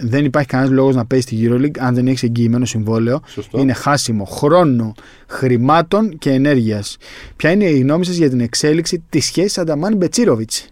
δεν 0.00 0.24
υπάρχει 0.24 0.48
κανένας 0.48 0.72
λόγος 0.72 0.94
να 0.94 1.04
παίζει 1.06 1.26
στη 1.26 1.48
EuroLeague 1.48 1.78
αν 1.78 1.94
δεν 1.94 2.06
έχεις 2.06 2.22
εγγυημένο 2.22 2.64
συμβόλαιο. 2.64 3.20
Σωστό. 3.26 3.58
Είναι 3.58 3.72
χάσιμο 3.72 4.24
χρόνου, 4.24 4.92
χρημάτων 5.26 6.18
και 6.18 6.30
ενέργειας. 6.30 6.96
Ποια 7.36 7.50
είναι 7.50 7.64
η 7.64 7.78
γνώμη 7.78 8.04
σας 8.04 8.16
για 8.16 8.28
την 8.28 8.40
εξέλιξη 8.40 9.02
της 9.08 9.24
σχέσης 9.24 9.58
Ανταμάν 9.58 9.96
Μπετσίροβιτς; 9.96 10.68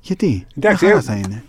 Γιατί, 0.00 0.46
Εντάξει, 0.56 0.84
μια 0.84 0.94
χαρά 0.94 1.12
ε, 1.12 1.16
θα 1.16 1.22
είναι. 1.26 1.42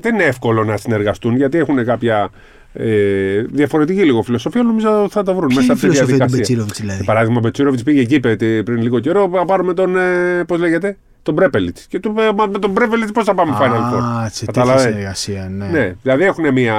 Δεν 0.00 0.14
είναι 0.14 0.24
εύκολο 0.24 0.64
να 0.64 0.76
συνεργαστούν 0.76 1.36
γιατί 1.36 1.58
έχουν 1.58 1.84
κάποια 1.84 2.30
ε, 2.72 3.42
διαφορετική 3.42 4.04
λίγο 4.04 4.22
φιλοσοφία. 4.22 4.62
Νομίζω 4.62 5.06
θα 5.10 5.22
τα 5.22 5.34
βρουν 5.34 5.48
Ποια 5.48 5.56
μέσα 5.56 5.86
είναι 5.86 5.94
η 5.94 5.98
από 5.98 6.00
τη 6.00 6.06
φιλοσοφία 6.06 6.26
του 6.26 6.32
διαδικασία. 6.32 6.36
Μπετσίροβιτς, 6.36 6.80
δηλαδή; 6.80 6.96
Για 6.96 7.06
παράδειγμα, 7.06 7.36
ο 7.36 7.40
Μπετσίροβιτς 7.40 7.82
πήγε 7.82 8.00
εκεί 8.00 8.14
είπε, 8.14 8.36
πριν 8.62 8.82
λίγο 8.82 9.00
καιρό 9.00 9.26
να 9.26 9.44
πάρουμε 9.44 9.74
τον. 9.74 9.96
Ε, 9.96 10.44
πώς 10.46 10.58
λέγεται, 10.58 10.96
τον 11.26 11.34
Μπρέπελιτ. 11.34 11.76
Και 11.88 12.00
του 12.00 12.08
είπε, 12.10 12.32
«Μα 12.36 12.46
με 12.46 12.58
τον 12.58 12.70
Μπρέπελιτ 12.70 13.10
πώς 13.10 13.24
θα 13.24 13.34
πάμε 13.34 13.56
Final 13.60 13.94
Four; 13.94 14.02
Α, 14.24 14.28
σε 14.28 14.44
τέτοια 14.44 14.62
Καταλαβαίνεις; 14.62 14.82
συνεργασία, 14.82 15.48
ναι. 15.50 15.66
Ναι, 15.66 15.94
δηλαδή 16.02 16.24
έχουν 16.24 16.52
μια 16.52 16.74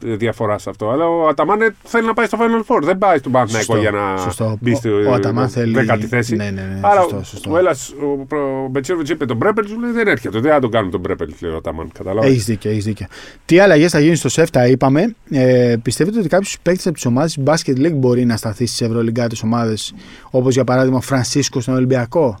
διαφορά 0.00 0.58
σε 0.58 0.70
αυτό. 0.70 0.90
Αλλά 0.90 1.06
ο 1.08 1.26
Αταμάν 1.28 1.74
θέλει 1.82 2.06
να 2.06 2.14
πάει 2.14 2.26
στο 2.26 2.38
Final 2.40 2.74
Four. 2.76 2.82
Δεν 2.82 2.98
πάει 2.98 3.18
στον 3.18 3.32
Παναθηναϊκό 3.32 3.72
Σωστό, 3.74 3.90
για 3.90 4.00
να 4.00 4.16
σωστό. 4.16 4.56
μπει 4.60 4.74
στη 4.74 4.88
Ο- 4.88 5.10
ο 5.10 5.12
Αταμάν 5.12 5.48
θέλει- 5.48 5.74
δέκατη 5.74 6.06
θέση. 6.06 6.36
ναι, 6.36 6.44
ναι, 6.44 6.50
ναι, 6.50 6.78
Άρα 6.80 7.00
σωστό, 7.00 7.24
σωστό. 7.24 7.50
ο 7.52 7.56
Έλλας, 7.56 7.90
ο, 8.30 8.36
ο 8.36 8.68
Μπετσίροβιτ 8.70 9.08
είπε 9.08 9.24
τον 9.24 9.36
Μπρέπελ, 9.36 9.64
του 9.66 9.80
λέει 9.80 9.90
δεν 9.90 10.06
έρχεται. 10.08 10.40
Δεν 10.40 10.52
θα 10.52 10.58
τον 10.58 10.70
κάνουμε 10.70 10.90
τον 10.90 11.00
Μπρέπελ, 11.00 11.28
λέει 11.40 11.52
ο 11.52 11.56
Αταμάν. 11.56 11.90
Καταλάβει. 11.98 12.26
Έχεις 12.28 12.44
δίκιο, 12.44 12.70
έχεις 12.70 12.84
δίκιο. 12.84 13.06
Τι 13.44 13.58
αλλαγές 13.58 13.90
θα 13.90 14.00
γίνουν 14.00 14.16
στο 14.16 14.28
ΣΕΦ, 14.28 14.50
τα 14.50 14.66
είπαμε. 14.66 15.14
Ε, 15.30 15.74
πιστεύετε 15.82 16.18
ότι 16.18 16.28
κάποιος 16.28 16.56
παίκτης 16.62 16.86
από 16.86 16.94
τις 16.94 17.04
ομάδες 17.06 17.32
τη 17.34 17.42
Basket 17.44 17.78
League 17.86 17.94
μπορεί 17.94 18.24
να 18.24 18.36
σταθεί 18.36 18.66
στις 18.66 18.80
ευρωλυγκάτε 18.80 19.36
ομάδες, 19.44 19.94
όπως 20.30 20.54
για 20.54 20.64
παράδειγμα 20.64 20.96
ο 20.96 21.00
Φρανσίσκο 21.00 21.60
στον 21.60 21.74
Ολυμπιακό; 21.74 22.38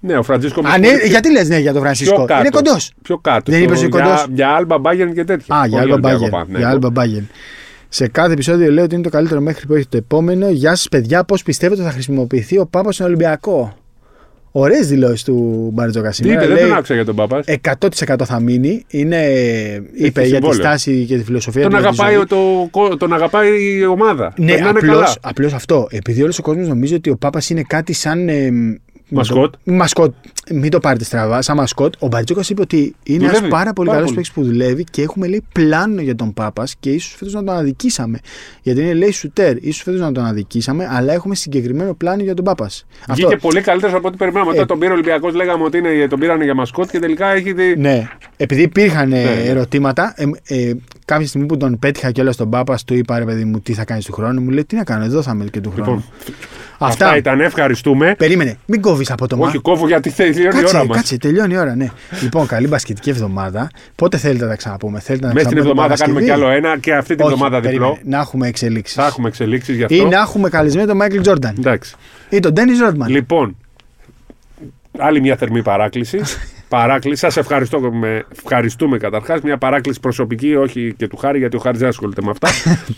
Ναι, 0.00 0.16
ο 0.16 0.22
Φρανσίσκο 0.22 0.60
Α, 0.64 0.78
ναι, 0.78 0.88
γιατί 1.08 1.30
λες 1.32 1.48
ναι 1.48 1.58
για 1.58 1.72
τον 1.72 1.82
Φρανσίσκο; 1.82 2.24
κάτω. 2.24 2.40
Είναι 2.40 2.48
κοντός. 2.50 2.92
Πιο 3.02 3.18
κάτω. 3.18 3.50
Δεν 3.52 3.60
Το- 3.60 3.64
είπες 3.66 3.78
ότι 3.82 3.88
για, 3.96 4.00
κοντός; 4.02 4.26
για 4.32 4.48
Άλμπα 4.48 4.78
Μπάγερν 4.78 5.14
και 5.14 5.24
τέτοια. 5.24 5.56
Α, 5.56 5.66
για 5.66 5.78
Όχι 5.80 5.90
Άλμπα 5.90 5.92
Ολυμπιακό 5.92 6.18
Μπάγερν. 6.18 6.30
πάμε, 6.30 6.52
ναι. 6.52 6.58
Για 6.58 6.68
Άλμπα 6.68 6.90
Μπάγερν. 6.90 7.28
Σε 7.88 8.08
κάθε 8.08 8.32
επεισόδιο 8.32 8.70
λέω 8.72 8.84
ότι 8.84 8.94
είναι 8.94 9.02
το 9.04 9.08
καλύτερο 9.10 9.40
μέχρι 9.40 9.66
που 9.66 9.74
έχει 9.74 9.86
το 9.88 9.96
επόμενο. 9.96 10.48
Γεια 10.50 10.74
σας, 10.74 10.88
παιδιά. 10.88 11.24
Πώς 11.24 11.42
πιστεύετε 11.42 11.80
ότι 11.80 11.88
θα 11.90 11.94
χρησιμοποιηθεί 11.94 12.58
ο 12.58 12.66
Πάπας 12.66 12.94
στον 12.94 13.06
Ολυμπιακό; 13.06 13.74
Ωραίες 14.52 14.88
δηλώσεις 14.88 15.24
του 15.24 15.70
Μπαρτζόκα 15.72 16.08
Τι 16.08 16.14
σήμερα. 16.14 16.34
είπε, 16.34 16.46
δεν 16.46 16.56
Λέει, 16.56 16.68
τον 16.68 16.76
άκουσα 16.76 16.94
για 16.94 17.04
τον 17.04 17.14
Πάπας. 17.16 17.44
100% 17.46 18.24
θα 18.24 18.40
μείνει. 18.40 18.84
Είναι, 18.88 19.16
είπε 19.92 20.20
για 20.20 20.22
τη 20.22 20.28
συμβόλαιο. 20.28 20.52
στάση 20.60 21.04
και 21.08 21.16
τη 21.16 21.24
φιλοσοφία 21.24 21.62
Τον 21.62 21.70
του. 21.70 21.76
για 21.78 21.88
τη 21.90 21.94
αγαπάει, 21.96 22.14
ζωή. 22.14 22.24
το, 22.24 22.68
κο- 22.70 22.96
τον 22.96 23.12
αγαπάει 23.12 23.74
η 23.78 23.84
ομάδα. 23.86 24.32
Ναι, 24.36 24.52
Περνάνε 24.52 24.78
απλώς, 24.78 24.94
καλά. 24.94 25.14
απλώς 25.20 25.52
αυτό. 25.52 25.86
Επειδή 25.90 26.22
όλος 26.22 26.38
ο 26.38 26.42
κόσμος 26.42 26.68
νομίζει 26.68 26.94
ότι 26.94 27.10
ο 27.10 27.16
Πάπας 27.16 27.50
είναι 27.50 27.62
κάτι 27.66 27.92
σαν. 27.92 28.28
Ε, 29.12 29.14
Μασκότ. 29.16 29.52
το- 29.64 29.72
Μασκότ. 29.72 30.14
Μην 30.52 30.70
το 30.70 30.80
πάρετε 30.80 31.04
στραβά, 31.04 31.42
σαν 31.42 31.56
μασκότ. 31.56 31.94
Ο 31.98 32.06
Μπαρτζόκα 32.06 32.42
είπε 32.48 32.60
ότι 32.60 32.94
είναι 33.02 33.18
Δουλεύει. 33.18 33.36
ένα 33.36 33.48
πάρα 33.48 33.72
πολύ 33.72 33.88
Πάρα 33.88 34.00
καλός 34.00 34.14
πολύ. 34.14 34.26
παίκτης 34.26 34.32
που 34.32 34.52
δουλεύει 34.52 34.84
και 34.84 35.02
έχουμε 35.02 35.26
λέει 35.26 35.42
πλάνο 35.52 36.00
για 36.00 36.14
τον 36.14 36.34
Πάπας 36.34 36.74
και 36.80 36.90
ίσως 36.90 37.14
φέτος 37.18 37.32
να 37.34 37.44
τον 37.44 37.54
αδικήσαμε. 37.56 38.18
Γιατί 38.62 38.80
είναι 38.80 38.92
λέει 38.94 39.10
σουτέρ, 39.10 39.56
ίσως 39.56 39.82
φέτος 39.82 40.00
να 40.00 40.12
τον 40.12 40.24
αδικήσαμε, 40.24 40.88
αλλά 40.90 41.12
έχουμε 41.12 41.34
συγκεκριμένο 41.34 41.94
πλάνο 41.94 42.22
για 42.22 42.34
τον 42.34 42.44
Πάπας. 42.44 42.86
Βγήκε 43.08 43.36
πολύ 43.36 43.60
καλύτερος 43.60 43.94
από 43.94 44.08
ό,τι 44.08 44.16
περιμέναμε. 44.16 44.50
Όταν 44.50 44.62
Ε, 44.62 44.66
τον 44.66 44.78
πήρε 44.78 44.90
ο 44.90 44.94
Ολυμπιακός, 44.94 45.34
λέγαμε 45.34 45.64
ότι 45.64 45.78
είναι, 45.78 46.06
τον 46.08 46.18
πήραν 46.18 46.42
για 46.42 46.54
μασκότ 46.54 46.90
και 46.90 46.98
τελικά 46.98 47.26
έχει. 47.26 47.52
δει- 47.52 47.76
Ναι, 47.78 48.08
επειδή 48.36 48.62
υπήρχαν 48.62 49.12
ε, 49.12 49.22
Ναι. 49.22 49.30
ερωτήματα, 49.44 50.14
ε, 50.16 50.24
ε, 50.68 50.72
κάποια 51.04 51.26
στιγμή 51.26 51.46
που 51.46 51.56
τον 51.56 51.78
πέτυχα 51.78 52.10
κιόλας 52.10 52.34
στον 52.34 52.50
Πάπα, 52.50 52.78
του 52.86 52.94
είπα 52.94 53.18
ρε 53.18 53.24
παιδί 53.24 53.44
μου 53.44 53.60
τι 53.60 53.72
θα 53.72 53.84
κάνεις 53.84 54.04
του 54.04 54.12
χρόνου. 54.12 54.40
Μου 54.42 54.50
λέει 54.50 54.64
τι 54.64 54.76
να 54.76 54.84
κάνω, 54.84 55.04
εδώ 55.04 55.22
θα 55.22 55.32
είμαι 55.34 55.44
και 55.44 55.60
του 55.60 55.70
χρόνου. 55.70 55.90
Λοιπόν, 55.90 56.04
Αυτά. 56.78 57.04
αυτά 57.04 57.16
ήταν. 57.16 57.40
Ευχαριστούμε. 57.40 58.14
Περίμενε, 58.18 58.56
μην 58.66 58.80
κόβεις 59.00 59.10
από 59.10 59.26
το 59.26 59.36
Όχι, 59.46 59.58
κόβω 59.58 59.86
γιατί 59.86 60.10
θέλει 60.10 60.42
η 60.42 60.46
ώρα 60.46 60.60
Κάτσε, 60.60 60.76
μας. 60.84 60.96
κάτσε, 60.96 61.16
τελειώνει 61.16 61.54
η 61.54 61.56
ώρα, 61.56 61.74
ναι. 61.76 61.88
λοιπόν, 62.22 62.46
καλή 62.46 62.66
μπασκετική 62.66 63.10
εβδομάδα. 63.10 63.70
Πότε 63.94 64.16
θέλετε 64.16 64.44
να 64.44 64.50
τα 64.50 64.56
ξαναπούμε, 64.56 65.00
θέλετε 65.00 65.26
να 65.26 65.32
Μέσα 65.32 65.44
στην 65.48 65.56
ξαναπούμε 65.58 65.82
εβδομάδα 65.84 66.04
κάνουμε 66.04 66.20
κι 66.20 66.26
Παρασκευή; 66.26 66.56
άλλο 66.60 66.66
ένα 66.68 66.78
και 66.78 66.94
αυτή 66.94 67.14
την 67.14 67.24
Όχι, 67.24 67.32
εβδομάδα 67.32 67.60
διπλό. 67.60 67.78
περίμενε, 67.86 68.16
Να 68.16 68.18
έχουμε 68.22 68.48
εξελίξεις. 68.48 68.94
Θα 68.96 69.06
έχουμε 69.06 69.28
εξελίξεις 69.28 69.76
γι' 69.76 69.82
αυτό. 69.82 69.94
Ή 69.96 70.04
να 70.04 70.18
έχουμε 70.20 70.48
καλεσμένο 70.48 70.86
τον 70.86 70.96
Μάικλ 70.96 71.20
Τζόρνταν 71.20 71.54
Εντάξει. 71.58 71.94
ή 72.28 72.40
τον 72.40 72.52
Ντένι 72.52 72.76
Ρότμαν. 72.76 73.10
Λοιπόν, 73.10 73.56
άλλη 74.98 75.20
μια 75.20 75.36
θερμή 75.36 75.62
παράκληση. 75.62 76.20
παράκληση. 76.68 77.20
Σας 77.20 77.36
ευχαριστούμε, 77.36 78.24
ευχαριστούμε 78.36 78.98
καταρχάς. 78.98 79.40
Μια 79.40 79.58
παράκληση 79.58 80.00
προσωπική, 80.00 80.54
όχι 80.54 80.94
και 80.96 81.08
του 81.08 81.16
Χάρη, 81.16 81.38
γιατί 81.38 81.56
ο 81.56 81.58
Χάρης 81.60 81.78
δεν 81.80 81.88
ασχολείται 81.88 82.22
με 82.22 82.30
αυτά. 82.30 82.48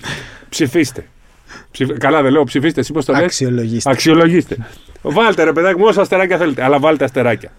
Ψηφίστε. 0.48 1.04
Ψηφ- 1.70 1.98
Καλά, 1.98 2.22
δεν 2.22 2.32
λέω 2.32 2.44
ψηφίστε. 2.44 2.80
Εσύ 2.80 2.92
πώς 2.92 3.04
το 3.04 3.12
λες; 3.12 3.22
Αξιολογήστε. 3.22 3.90
Αξιολογήστε. 3.90 4.56
Βάλτε 5.02 5.42
ρε 5.44 5.52
παιδάκι 5.52 5.78
μου 5.78 5.84
όσα 5.86 6.00
αστεράκια 6.00 6.36
θέλετε, 6.38 6.64
αλλά 6.64 6.78
βάλτε 6.78 7.04
αστεράκια. 7.04 7.52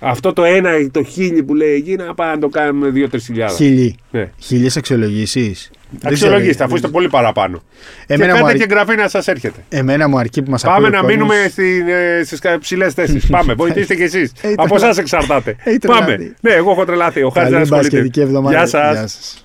Αυτό 0.00 0.32
το 0.32 0.44
ένα, 0.44 0.70
το 0.90 1.02
χίλι 1.04 1.42
που 1.42 1.54
λέει 1.54 1.74
εκεί, 1.74 1.94
να 1.96 2.14
πάμε 2.14 2.32
να 2.32 2.38
το 2.38 2.48
κάνουμε 2.48 2.92
2-3 2.94 3.18
χιλιάδες. 3.20 3.56
Χίλιοι. 3.56 3.96
Ναι. 4.10 4.30
Χίλιες 4.38 4.76
αξιολογήσεις. 4.76 5.70
Αξιολογήστε, 6.02 6.64
αφού 6.64 6.74
είστε 6.74 6.88
πολύ 6.88 7.08
παραπάνω. 7.08 7.62
Εμένα 8.06 8.32
και 8.32 8.38
μου, 8.38 8.44
κάντε 8.44 8.52
αρ... 8.62 8.66
και 8.68 8.72
εγγραφή 8.74 8.96
να 8.96 9.08
σας 9.08 9.28
έρχεται. 9.28 9.64
Εμένα 9.68 10.08
μου 10.08 10.18
αρκεί 10.18 10.42
που 10.42 10.50
μας 10.50 10.62
Πάμε 10.62 10.88
να 10.88 11.02
μείνουμε 11.04 11.34
ε, 12.18 12.24
στις 12.24 12.40
ψηλές 12.60 12.94
θέσεις. 12.94 13.26
Πάμε, 13.36 13.54
βοηθήστε 13.54 13.94
κι 13.94 14.02
εσείς. 14.02 14.32
Έχει 14.40 14.54
Από 14.56 14.62
τρελαθεί. 14.68 14.84
εσάς 14.84 14.98
εξαρτάται. 14.98 15.56
Έχει 15.64 15.78
Πάμε. 15.78 16.04
τρελαθεί. 16.04 16.34
Ναι, 16.40 16.50
εγώ 16.52 16.70
έχω 16.70 16.84
τρελαθεί. 16.84 17.22
Ο 17.22 17.28
Χάρης 17.28 17.50
δεν 17.50 17.58
Καλή 17.58 17.62
ασχολείται. 17.62 17.90
μπασκετική 17.96 18.20
εβδομάδα. 18.20 18.56
Γεια 18.56 18.66
σας. 18.66 18.98
σας. 18.98 19.42